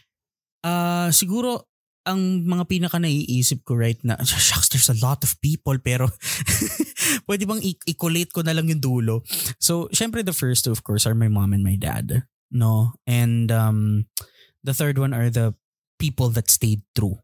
Ah, 0.64 1.12
siguro, 1.12 1.68
ang 2.08 2.48
mga 2.48 2.64
pinaka 2.72 2.96
naiisip 2.96 3.68
ko 3.68 3.76
right 3.76 4.00
na, 4.08 4.16
shucks, 4.24 4.72
there's 4.72 4.88
a 4.88 4.96
lot 5.04 5.20
of 5.28 5.36
people, 5.44 5.76
pero 5.84 6.08
pwede 7.28 7.44
bang 7.44 7.60
i-collate 7.60 8.32
ko 8.32 8.40
na 8.40 8.56
lang 8.56 8.72
yung 8.72 8.80
dulo? 8.80 9.28
So, 9.60 9.92
syempre 9.92 10.24
the 10.24 10.32
first 10.32 10.64
two, 10.64 10.72
of 10.72 10.88
course, 10.88 11.04
are 11.04 11.16
my 11.16 11.28
mom 11.28 11.52
and 11.52 11.60
my 11.60 11.76
dad. 11.76 12.24
No? 12.52 12.94
And 13.08 13.52
um, 13.52 14.06
the 14.64 14.74
third 14.74 14.98
one 14.98 15.14
are 15.14 15.30
the 15.30 15.56
people 16.00 16.30
that 16.30 16.50
stayed 16.50 16.82
true. 16.96 17.20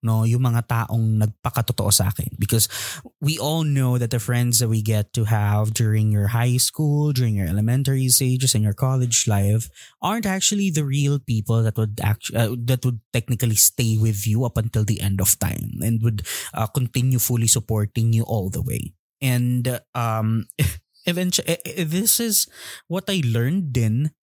No, 0.00 0.24
yung 0.24 0.40
mga 0.40 0.64
taong 0.64 1.20
nagpakatotoo 1.20 1.92
sa 1.92 2.08
akin. 2.08 2.32
Because 2.40 2.72
we 3.20 3.36
all 3.36 3.68
know 3.68 4.00
that 4.00 4.08
the 4.08 4.22
friends 4.22 4.56
that 4.58 4.72
we 4.72 4.80
get 4.80 5.12
to 5.12 5.28
have 5.28 5.76
during 5.76 6.08
your 6.08 6.32
high 6.32 6.56
school, 6.56 7.12
during 7.12 7.36
your 7.36 7.48
elementary 7.48 8.08
stages, 8.08 8.56
and 8.56 8.64
your 8.64 8.72
college 8.72 9.28
life 9.28 9.68
aren't 10.00 10.24
actually 10.24 10.72
the 10.72 10.88
real 10.88 11.20
people 11.20 11.60
that 11.62 11.76
would 11.76 12.00
actually 12.00 12.40
uh, 12.40 12.56
that 12.64 12.80
would 12.84 13.04
technically 13.12 13.60
stay 13.60 14.00
with 14.00 14.24
you 14.24 14.48
up 14.48 14.56
until 14.56 14.88
the 14.88 15.04
end 15.04 15.20
of 15.20 15.36
time 15.36 15.84
and 15.84 16.00
would 16.00 16.24
uh, 16.56 16.66
continue 16.66 17.20
fully 17.20 17.48
supporting 17.48 18.16
you 18.16 18.24
all 18.24 18.48
the 18.48 18.64
way. 18.64 18.96
And 19.20 19.84
um, 19.92 20.48
eventually, 21.04 21.60
this 21.76 22.20
is 22.20 22.48
what 22.88 23.04
I 23.04 23.20
learned 23.20 23.76
din 23.76 24.16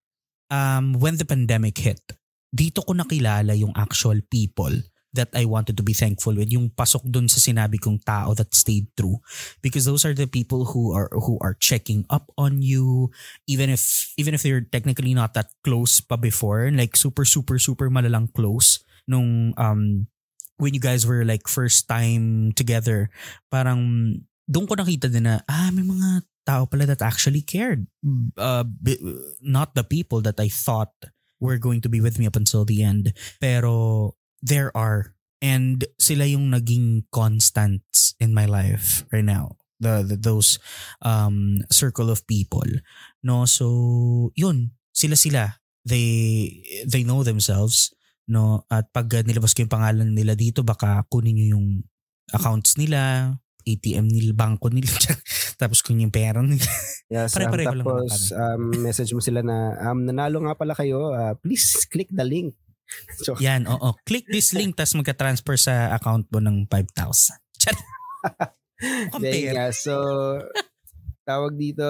um, 0.49 0.99
when 0.99 1.17
the 1.17 1.25
pandemic 1.25 1.77
hit. 1.77 2.01
Dito 2.47 2.79
ko 2.85 2.95
nakilala 2.95 3.51
yung 3.59 3.75
actual 3.75 4.23
people 4.31 4.71
that 5.17 5.33
I 5.33 5.49
wanted 5.49 5.75
to 5.77 5.83
be 5.83 5.97
thankful 5.97 6.35
with 6.35 6.53
yung 6.53 6.69
pasok 6.69 7.09
dun 7.09 7.25
sa 7.25 7.41
sinabi 7.41 7.81
kong 7.81 8.03
tao 8.05 8.37
that 8.37 8.53
stayed 8.53 8.91
true 8.93 9.17
because 9.65 9.89
those 9.89 10.05
are 10.05 10.13
the 10.13 10.29
people 10.29 10.69
who 10.69 10.93
are 10.93 11.09
who 11.09 11.41
are 11.41 11.57
checking 11.57 12.05
up 12.13 12.29
on 12.37 12.61
you 12.61 13.09
even 13.49 13.73
if 13.73 14.13
even 14.21 14.37
if 14.37 14.45
they're 14.45 14.61
technically 14.61 15.17
not 15.17 15.33
that 15.33 15.49
close 15.65 16.03
pa 16.03 16.19
before 16.19 16.69
like 16.69 16.93
super 16.93 17.25
super 17.25 17.57
super 17.57 17.89
malalang 17.89 18.29
close 18.35 18.83
nung 19.09 19.57
um 19.57 20.05
when 20.61 20.77
you 20.77 20.81
guys 20.81 21.07
were 21.07 21.25
like 21.25 21.49
first 21.49 21.89
time 21.89 22.53
together 22.53 23.09
parang 23.49 24.21
doon 24.47 24.65
ko 24.65 24.79
nakita 24.79 25.11
din 25.11 25.27
na 25.27 25.43
ah 25.45 25.69
may 25.75 25.83
mga 25.83 26.23
tao 26.47 26.63
pala 26.63 26.87
that 26.87 27.03
actually 27.03 27.43
cared. 27.43 27.83
Uh, 28.39 28.63
bi- 28.63 29.03
not 29.43 29.75
the 29.75 29.83
people 29.83 30.23
that 30.23 30.39
I 30.39 30.47
thought 30.47 30.95
were 31.43 31.59
going 31.59 31.83
to 31.83 31.91
be 31.91 31.99
with 31.99 32.15
me 32.15 32.25
up 32.25 32.39
until 32.39 32.63
the 32.63 32.81
end. 32.81 33.11
Pero 33.43 34.15
there 34.39 34.71
are. 34.71 35.13
And 35.37 35.85
sila 36.01 36.25
yung 36.25 36.49
naging 36.49 37.11
constants 37.13 38.17
in 38.17 38.33
my 38.33 38.47
life 38.47 39.05
right 39.13 39.27
now. 39.27 39.59
The, 39.77 40.01
the 40.01 40.17
those 40.17 40.57
um 41.05 41.61
circle 41.69 42.09
of 42.09 42.25
people. 42.25 42.65
No 43.21 43.45
so 43.45 44.31
yun. 44.33 44.73
Sila 44.95 45.13
sila. 45.13 45.61
They 45.85 46.49
they 46.89 47.05
know 47.05 47.21
themselves. 47.21 47.93
No 48.25 48.65
at 48.73 48.89
pag 48.89 49.13
nilabas 49.29 49.53
ko 49.53 49.61
yung 49.67 49.75
pangalan 49.77 50.17
nila 50.17 50.33
dito 50.33 50.65
baka 50.65 51.05
kunin 51.05 51.37
niyo 51.37 51.59
yung 51.59 51.85
accounts 52.33 52.73
nila 52.73 53.37
ATM 53.67 54.07
nila 54.07 54.31
bangko 54.31 54.71
nila 54.71 54.87
tapos 55.61 55.83
kunin 55.83 56.07
yung 56.07 56.15
pera 56.15 56.39
nila 56.39 56.63
Yes, 57.11 57.35
um, 57.35 57.43
lang 57.43 57.51
naman 57.51 57.83
tapos 57.83 58.31
um, 58.35 58.63
message 58.83 59.11
mo 59.11 59.19
sila 59.19 59.43
na 59.43 59.75
um, 59.91 60.03
nanalo 60.03 60.43
nga 60.43 60.59
pala 60.59 60.75
kayo. 60.75 61.15
Uh, 61.15 61.35
please 61.39 61.87
click 61.87 62.07
the 62.11 62.23
link. 62.23 62.55
So, 63.19 63.35
yan 63.35 63.67
oo 63.67 63.99
click 64.07 64.31
this 64.31 64.55
link 64.55 64.79
tapos 64.79 64.95
magka-transfer 64.95 65.59
sa 65.59 65.91
account 65.91 66.31
mo 66.31 66.39
ng 66.39 66.71
5,000 66.71 67.35
Chat. 67.59 67.75
Nga, 69.51 69.75
so, 69.75 69.91
tawag 71.27 71.59
dito, 71.59 71.83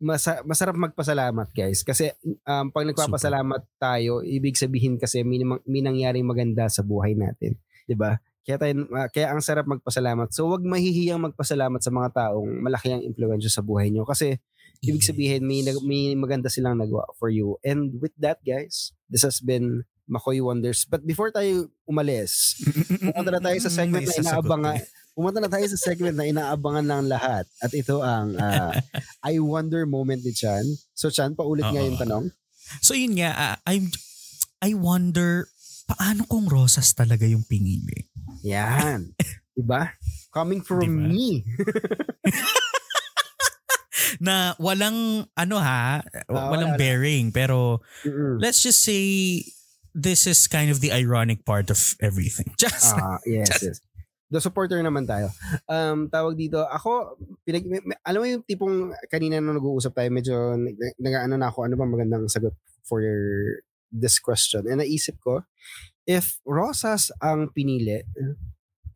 masa- 0.00 0.40
masarap 0.48 0.76
magpasalamat 0.78 1.48
guys. 1.52 1.84
Kasi 1.84 2.12
um, 2.48 2.72
pag 2.72 2.88
nagpapasalamat 2.88 3.62
tayo, 3.76 4.24
ibig 4.24 4.56
sabihin 4.56 4.96
kasi 4.96 5.20
may, 5.20 5.42
may 5.68 5.82
nangyaring 5.84 6.24
maganda 6.24 6.68
sa 6.72 6.80
buhay 6.80 7.12
natin. 7.12 7.60
'di 7.86 7.96
ba? 7.96 8.18
Kaya, 8.46 8.62
tayo, 8.62 8.86
ah, 8.94 9.10
kaya 9.10 9.34
ang 9.34 9.42
sarap 9.42 9.66
magpasalamat. 9.66 10.30
So 10.30 10.46
wag 10.46 10.62
mahihiyang 10.62 11.18
magpasalamat 11.18 11.82
sa 11.82 11.90
mga 11.90 12.08
taong 12.14 12.62
malaki 12.62 12.94
ang 12.94 13.02
impluensya 13.02 13.50
sa 13.50 13.66
buhay 13.66 13.90
nyo. 13.90 14.06
Kasi 14.06 14.38
ibig 14.86 15.02
sabihin 15.02 15.42
may, 15.42 15.66
may 15.82 16.14
maganda 16.14 16.46
silang 16.46 16.78
nagawa 16.78 17.10
for 17.18 17.26
you. 17.26 17.58
And 17.66 17.98
with 17.98 18.14
that 18.22 18.38
guys, 18.46 18.94
this 19.10 19.26
has 19.26 19.42
been 19.42 19.82
Makoy 20.06 20.38
Wonders. 20.38 20.86
But 20.86 21.02
before 21.02 21.34
tayo 21.34 21.74
umalis, 21.90 22.62
pumunta 23.10 23.34
na 23.34 23.42
tayo 23.42 23.58
sa 23.58 23.70
segment 23.74 24.06
na 24.06 24.14
inaabangan. 24.14 24.76
Pumunta 25.16 25.38
na 25.42 25.50
tayo 25.50 25.66
sa 25.66 25.78
segment 25.82 26.14
na 26.14 26.30
inaabangan 26.30 26.86
ng 26.86 27.06
lahat. 27.10 27.50
At 27.58 27.74
ito 27.74 27.98
ang 28.06 28.38
ah, 28.38 28.70
I 29.26 29.42
wonder 29.42 29.82
moment 29.90 30.22
ni 30.22 30.30
Chan. 30.30 30.62
So 30.94 31.10
Chan, 31.10 31.34
paulit 31.34 31.66
nga 31.66 31.82
yung 31.82 31.98
tanong. 31.98 32.30
So 32.78 32.94
yun 32.94 33.18
nga, 33.18 33.34
ah, 33.34 33.56
I'm, 33.66 33.90
I 34.62 34.74
wonder, 34.74 35.50
paano 35.86 36.26
kung 36.26 36.44
rosas 36.44 36.92
talaga 36.92 37.24
yung 37.24 37.42
pinili? 37.42 38.10
Yan. 38.42 39.14
diba? 39.56 39.94
Coming 40.28 40.60
from 40.60 40.84
Diba? 40.84 41.06
me. 41.08 41.40
Na 44.20 44.52
walang, 44.58 45.24
ano 45.32 45.56
ha, 45.56 46.00
Ah, 46.28 46.50
walang 46.52 46.76
wala. 46.76 46.80
bearing. 46.80 47.32
Pero 47.32 47.80
Mm-mm. 48.04 48.36
let's 48.38 48.60
just 48.60 48.84
say, 48.84 49.40
this 49.92 50.26
is 50.26 50.44
kind 50.46 50.68
of 50.68 50.80
the 50.80 50.92
ironic 50.92 51.42
part 51.42 51.72
of 51.72 51.80
everything. 51.98 52.52
Just, 52.60 52.92
Ah, 52.92 53.16
yes, 53.24 53.48
yes. 53.62 53.78
The 54.26 54.42
supporter 54.42 54.76
naman 54.78 55.06
tayo. 55.06 55.30
Um, 55.64 56.10
tawag 56.10 56.36
dito, 56.36 56.60
ako, 56.60 57.16
pinag, 57.42 57.64
may- 57.64 57.84
may- 57.86 58.00
alam 58.02 58.20
mo 58.20 58.26
yung 58.26 58.42
tipong 58.42 58.76
kanina 59.06 59.38
nung 59.38 59.56
nag-uusap 59.56 59.94
tayo, 59.94 60.10
medyo 60.10 60.34
nag- 60.52 60.98
nag-ano 60.98 61.34
na 61.36 61.46
ako, 61.46 61.64
ano 61.64 61.74
ba 61.74 61.86
magandang 61.86 62.26
sagot 62.26 62.52
for 62.82 63.00
your, 63.00 63.62
this 63.92 64.18
question. 64.18 64.66
And 64.66 64.80
naisip 64.80 65.20
ko, 65.22 65.46
if 66.06 66.38
Rosas 66.46 67.10
ang 67.22 67.50
pinili, 67.50 68.02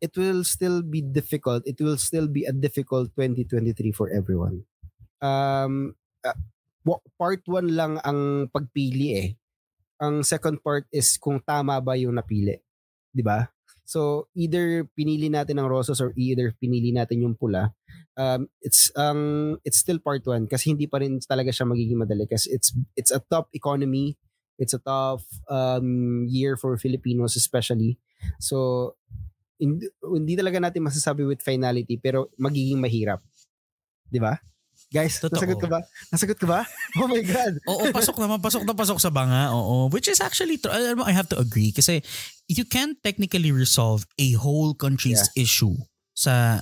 it 0.01 0.13
will 0.17 0.43
still 0.43 0.81
be 0.81 1.03
difficult. 1.03 1.63
It 1.67 1.77
will 1.79 1.97
still 1.97 2.27
be 2.27 2.43
a 2.47 2.55
difficult 2.55 3.13
2023 3.15 3.93
for 3.93 4.09
everyone. 4.09 4.65
Um, 5.21 5.93
uh, 6.25 6.37
part 7.19 7.45
1 7.45 7.69
lang 7.69 8.01
ang 8.01 8.49
pagpili 8.49 9.09
eh. 9.13 9.29
Ang 10.01 10.25
second 10.25 10.57
part 10.65 10.89
is 10.89 11.13
kung 11.21 11.37
tama 11.45 11.77
ba 11.77 11.93
yung 11.93 12.17
napili. 12.17 12.57
'Di 13.13 13.21
ba? 13.21 13.45
So 13.85 14.31
either 14.33 14.89
pinili 14.97 15.29
natin 15.29 15.61
ang 15.61 15.69
rosas 15.69 16.01
or 16.01 16.15
either 16.17 16.55
pinili 16.57 16.89
natin 16.89 17.21
yung 17.21 17.37
pula. 17.37 17.75
Um, 18.17 18.49
it's 18.63 18.89
um 18.97 19.59
it's 19.61 19.77
still 19.77 20.01
part 20.01 20.25
1 20.25 20.49
kasi 20.49 20.73
hindi 20.73 20.89
pa 20.89 21.03
rin 21.03 21.21
talaga 21.21 21.53
siya 21.53 21.69
magiging 21.69 22.01
madali 22.01 22.25
kasi 22.25 22.49
it's 22.49 22.73
it's 22.97 23.13
a 23.13 23.21
tough 23.21 23.51
economy. 23.53 24.17
It's 24.61 24.77
a 24.77 24.81
tough 24.81 25.25
um 25.49 26.29
year 26.29 26.53
for 26.53 26.77
Filipinos 26.77 27.33
especially. 27.33 27.97
So 28.37 28.93
hindi, 29.57 29.89
hindi 30.05 30.33
talaga 30.37 30.61
natin 30.61 30.85
masasabi 30.85 31.25
with 31.25 31.41
finality 31.41 31.97
pero 31.97 32.29
magiging 32.37 32.77
mahirap. 32.77 33.25
'Di 34.13 34.21
ba? 34.21 34.37
Guys, 34.91 35.23
Totoo. 35.23 35.39
nasagot 35.39 35.57
ka 35.63 35.69
ba? 35.71 35.79
Nasagot 36.11 36.35
ka 36.35 36.47
ba? 36.51 36.59
Oh 36.99 37.07
my 37.07 37.23
God. 37.23 37.63
Oo, 37.63 37.95
pasok 37.95 38.19
naman, 38.19 38.43
pasok 38.43 38.67
na 38.67 38.75
pasok 38.75 38.99
sa 38.99 39.07
banga. 39.07 39.55
Oo. 39.55 39.87
Which 39.87 40.11
is 40.11 40.19
actually, 40.19 40.59
I 40.67 41.15
have 41.15 41.31
to 41.31 41.39
agree 41.39 41.71
kasi 41.71 42.03
you 42.51 42.67
can't 42.67 42.99
technically 42.99 43.55
resolve 43.55 44.03
a 44.19 44.35
whole 44.35 44.75
country's 44.75 45.31
issue 45.39 45.79
sa, 46.11 46.59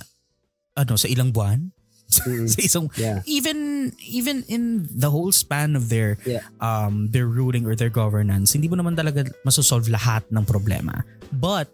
ano, 0.78 0.94
sa 0.94 1.10
ilang 1.10 1.34
buwan. 1.34 1.74
Mm, 2.10 2.48
sa 2.52 2.58
isang, 2.60 2.86
yeah. 2.98 3.22
even, 3.24 3.90
even 4.02 4.42
in 4.50 4.88
the 4.90 5.10
whole 5.10 5.30
span 5.30 5.76
of 5.78 5.88
their, 5.88 6.18
Yeah. 6.26 6.42
um, 6.58 7.08
their 7.14 7.26
ruling 7.30 7.64
or 7.66 7.74
their 7.78 7.90
governance, 7.90 8.52
hindi 8.52 8.66
mo 8.66 8.74
naman 8.76 8.98
talaga 8.98 9.30
masosolve 9.46 9.86
lahat 9.86 10.26
ng 10.34 10.42
problema. 10.44 11.06
But, 11.30 11.70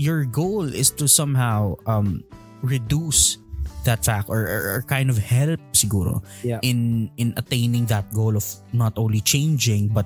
your 0.00 0.24
goal 0.24 0.64
is 0.72 0.88
to 0.96 1.04
somehow 1.04 1.76
um, 1.84 2.24
reduce 2.64 3.36
that 3.84 4.00
fact 4.04 4.28
or, 4.32 4.40
or, 4.48 4.62
or 4.76 4.78
kind 4.88 5.08
of 5.12 5.16
help 5.20 5.60
siguro 5.72 6.20
Yeah. 6.44 6.60
in 6.60 7.08
in 7.16 7.32
attaining 7.36 7.84
that 7.92 8.08
goal 8.12 8.36
of 8.36 8.44
not 8.72 8.96
only 9.00 9.20
changing 9.20 9.88
but 9.88 10.04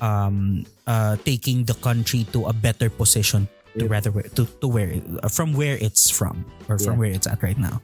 um 0.00 0.64
uh 0.88 1.20
taking 1.24 1.64
the 1.68 1.76
country 1.84 2.24
to 2.32 2.48
a 2.48 2.54
better 2.56 2.88
position 2.88 3.44
to 3.76 3.84
Yep. 3.84 3.92
rather 3.92 4.10
to 4.36 4.48
to 4.60 4.66
where 4.68 4.92
from 5.28 5.52
where 5.52 5.76
it's 5.80 6.08
from 6.08 6.44
or 6.68 6.76
from 6.80 6.96
Yeah. 6.96 7.00
where 7.00 7.12
it's 7.12 7.28
at 7.28 7.40
right 7.44 7.60
now. 7.60 7.80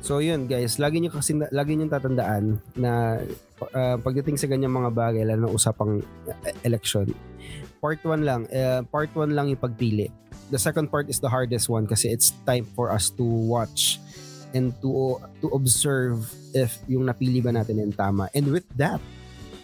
So 0.00 0.18
yun 0.24 0.48
guys, 0.48 0.80
lagi 0.80 0.98
niyo 1.00 1.12
kasi 1.12 1.36
lagi 1.52 1.76
niyo 1.76 1.92
tatandaan 1.92 2.56
na 2.76 3.20
uh, 3.60 3.96
pagdating 4.00 4.40
sa 4.40 4.48
ganyang 4.48 4.72
mga 4.72 4.90
bagay 4.96 5.22
lalo 5.28 5.46
na 5.46 5.52
usapang 5.52 6.00
uh, 6.26 6.52
election. 6.64 7.08
Part 7.80 8.00
1 8.04 8.24
lang, 8.24 8.48
uh, 8.48 8.84
part 8.88 9.12
1 9.12 9.32
lang 9.36 9.52
yung 9.52 9.60
pagpili. 9.60 10.08
the 10.50 10.58
second 10.58 10.90
part 10.90 11.08
is 11.08 11.22
the 11.22 11.30
hardest 11.30 11.70
one 11.70 11.86
kasi 11.86 12.10
it's 12.10 12.34
time 12.44 12.66
for 12.74 12.90
us 12.90 13.08
to 13.14 13.22
watch 13.22 14.02
and 14.50 14.74
to 14.82 15.16
to 15.38 15.46
observe 15.54 16.26
if 16.50 16.82
yung 16.90 17.06
napili 17.06 17.38
ba 17.38 17.54
natin 17.54 17.78
yung 17.78 17.94
tama. 17.94 18.26
And 18.34 18.50
with 18.50 18.66
that, 18.74 18.98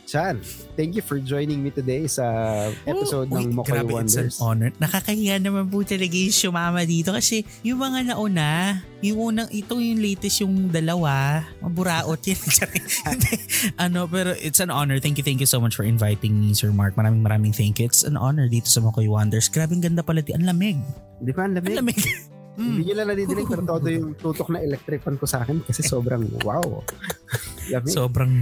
Chan, 0.07 0.39
thank 0.79 0.95
you 0.95 1.03
for 1.03 1.19
joining 1.19 1.67
me 1.67 1.75
today 1.75 2.07
sa 2.07 2.23
episode 2.87 3.27
Oh, 3.27 3.43
ng 3.43 3.59
Mokoy 3.59 3.75
grabe, 3.75 3.91
it's 3.99 4.15
an 4.15 4.31
Wonders. 4.31 4.37
honor. 4.39 4.71
Nakakahiya 4.79 5.43
naman 5.43 5.67
po 5.67 5.83
talaga 5.83 6.15
yung 6.15 6.31
sumama 6.31 6.87
dito 6.87 7.11
kasi 7.11 7.43
yung 7.67 7.83
mga 7.83 8.15
nauna, 8.15 8.81
yung 9.03 9.19
unang, 9.19 9.51
ito 9.51 9.75
yung 9.75 9.99
latest 9.99 10.47
yung 10.47 10.71
dalawa, 10.71 11.43
maburaot 11.59 12.23
yun. 12.23 12.39
Ano, 13.83 14.07
pero 14.07 14.31
it's 14.39 14.63
an 14.63 14.71
honor. 14.71 15.03
Thank 15.03 15.19
you, 15.19 15.27
thank 15.27 15.43
you 15.43 15.49
so 15.51 15.59
much 15.59 15.75
for 15.75 15.83
inviting 15.83 16.39
me, 16.39 16.55
Sir 16.55 16.71
Mark. 16.71 16.95
Maraming 16.95 17.27
maraming 17.27 17.51
thank 17.51 17.83
you. 17.83 17.91
It's 17.91 18.07
an 18.07 18.15
honor 18.15 18.47
dito 18.47 18.71
sa 18.71 18.79
Makoy 18.79 19.11
Wonders. 19.11 19.51
Grabe 19.51 19.75
ang 19.75 19.83
ganda 19.83 20.07
pala. 20.07 20.23
Ang 20.23 20.47
lamig. 20.47 20.79
Di 21.19 21.35
ba? 21.35 21.51
Ang 21.51 21.59
Ang 21.59 21.67
lamig. 21.67 21.99
lamig. 21.99 21.99
Mm. 22.57 22.73
Hindi 22.73 22.83
nyo 22.89 22.95
lang 22.97 23.09
nadidinig 23.13 23.47
pero 23.53 23.63
todo 23.77 23.85
yung 23.93 24.17
tutok 24.17 24.49
na 24.49 24.65
electric 24.65 25.05
fan 25.05 25.21
ko 25.21 25.29
sa 25.29 25.45
akin 25.45 25.61
kasi 25.61 25.85
sobrang 25.85 26.25
wow. 26.41 26.81
Lamig. 27.69 27.93
Sobrang 27.93 28.33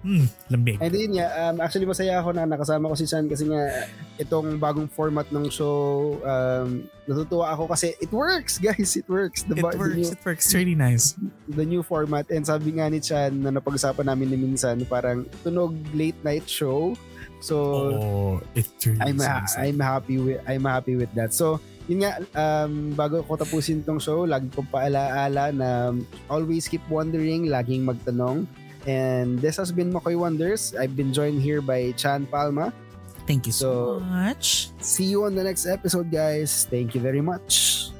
mm, 0.00 0.26
lamig. 0.48 0.76
And 0.78 0.92
yun 0.92 1.12
nga, 1.16 1.26
um, 1.40 1.56
actually 1.60 1.86
masaya 1.86 2.18
ako 2.18 2.30
na 2.32 2.44
nakasama 2.44 2.90
ko 2.90 2.94
si 2.94 3.06
Chan 3.06 3.26
kasi 3.26 3.46
nga 3.46 3.86
itong 4.16 4.56
bagong 4.56 4.86
format 4.86 5.26
ng 5.30 5.46
show, 5.48 6.16
um, 6.22 6.84
natutuwa 7.04 7.50
ako 7.50 7.70
kasi 7.70 7.94
it 7.98 8.10
works 8.10 8.58
guys, 8.58 8.94
it 8.94 9.08
works. 9.08 9.42
The, 9.44 9.56
It 9.56 9.62
ba- 9.62 9.72
the 9.72 9.80
works. 9.80 9.96
new, 9.96 10.08
It 10.10 10.22
works. 10.22 10.44
It's 10.46 10.54
really 10.54 10.78
nice. 10.78 11.14
the 11.48 11.64
new 11.64 11.82
format 11.82 12.28
and 12.30 12.44
sabi 12.44 12.76
nga 12.76 12.86
ni 12.86 13.00
Chan 13.00 13.32
na 13.32 13.50
napag-usapan 13.50 14.06
namin 14.06 14.28
ni 14.28 14.36
minsan 14.38 14.78
parang 14.84 15.24
tunog 15.42 15.74
late 15.92 16.18
night 16.22 16.44
show. 16.44 16.92
So 17.38 17.54
oh, 17.94 18.34
it 18.58 18.66
really 18.82 18.98
I'm 18.98 19.18
ha- 19.22 19.46
I'm 19.54 19.78
happy 19.78 20.18
with 20.18 20.42
I'm 20.42 20.66
happy 20.66 20.98
with 20.98 21.10
that. 21.14 21.30
So 21.30 21.62
yun 21.86 22.02
nga 22.04 22.18
um, 22.34 22.92
bago 22.92 23.22
ko 23.24 23.38
tapusin 23.38 23.80
tong 23.80 23.96
show, 23.96 24.26
lagi 24.26 24.50
kong 24.52 24.68
paalaala 24.68 25.54
na 25.54 25.94
always 26.28 26.66
keep 26.68 26.82
wondering, 26.90 27.46
laging 27.48 27.86
magtanong. 27.86 28.44
And 28.86 29.38
this 29.38 29.56
has 29.56 29.72
been 29.72 29.92
Makoy 29.92 30.16
Wonders. 30.18 30.74
I've 30.74 30.94
been 30.96 31.12
joined 31.12 31.42
here 31.42 31.60
by 31.60 31.92
Chan 31.96 32.26
Palma. 32.30 32.72
Thank 33.26 33.44
you 33.46 33.52
so 33.52 33.98
So- 33.98 34.04
much. 34.06 34.70
See 34.80 35.04
you 35.04 35.24
on 35.24 35.34
the 35.34 35.44
next 35.44 35.66
episode, 35.66 36.10
guys. 36.10 36.64
Thank 36.70 36.94
you 36.94 37.00
very 37.00 37.20
much. 37.20 37.90